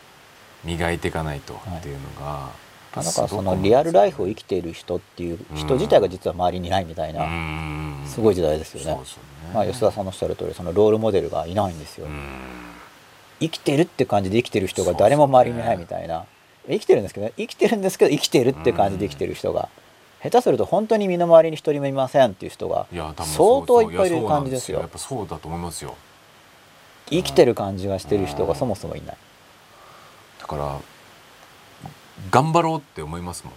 [0.64, 2.52] 磨いていかないとっていうのが、
[2.94, 8.92] まあだからそのリアルライフを生きている人っていう人自体が実は周りにいないみたいな、なすごい時代ですよね。
[8.92, 9.00] ね。
[9.54, 12.28] まあ、吉田さんのおっしゃる通りそのロールモデルがいないんですよ、うん。
[13.40, 16.26] 生きてるって感じで生きてる人が誰も周りにいないみたいな、
[16.68, 17.32] 生きてるんですけどね。
[17.36, 19.68] 生きてるんですけど生きてるって感じで生きてる人が、
[20.22, 24.80] 下手すると本当に身の回りに一人もいませんっていう人が相当いっぱいいる感じですよ。
[24.80, 25.96] やっぱそうだと思いますよ。
[27.10, 29.16] 生きてる感じがしてる人がそもそもいない、
[30.42, 30.80] だから
[32.30, 33.54] 頑張ろうって思いますもん、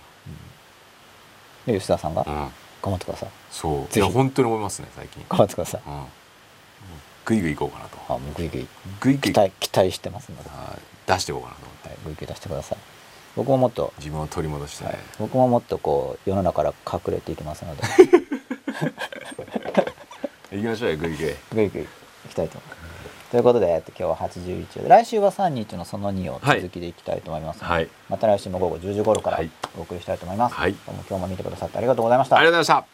[1.65, 2.21] で吉田さんが？
[2.21, 2.51] うん、頑
[2.83, 3.29] 張ってください。
[3.51, 3.97] そう。
[3.97, 5.81] いや本当に思いますね最近、頑張ってください。
[5.85, 6.05] うん、
[7.25, 7.97] グイグイ行こうかなと。
[8.07, 8.67] あもうグイグイ。
[9.01, 9.33] グイグイ。
[9.33, 10.79] 期待期待してますので、はい。
[11.11, 11.89] 出していこうかなと思って。
[11.89, 12.77] はい、グイグイ出してください。
[13.35, 17.83] 僕ももっと、自分を取り戻して、はい、僕ももっとこう世の中から隠れていきますので。
[20.55, 21.35] 行きましょうよグイグイ。
[21.53, 21.87] グイグイい
[22.29, 22.84] きたいと思います
[23.35, 27.57] ということで、えっと、今日は81で来週は3日のその2を続きでいきたいと思います。
[27.57, 27.89] ので、はい。
[28.07, 29.51] また来週も午後10時頃からはい。
[29.77, 30.75] お送りしたいと思います、はい。
[30.87, 32.37] 今日も見てくださってありがとうございました。
[32.37, 32.85] ありがとうございまし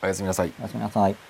[0.00, 0.06] た。
[0.06, 0.52] おやすみなさい。
[0.58, 1.29] おやすみなさい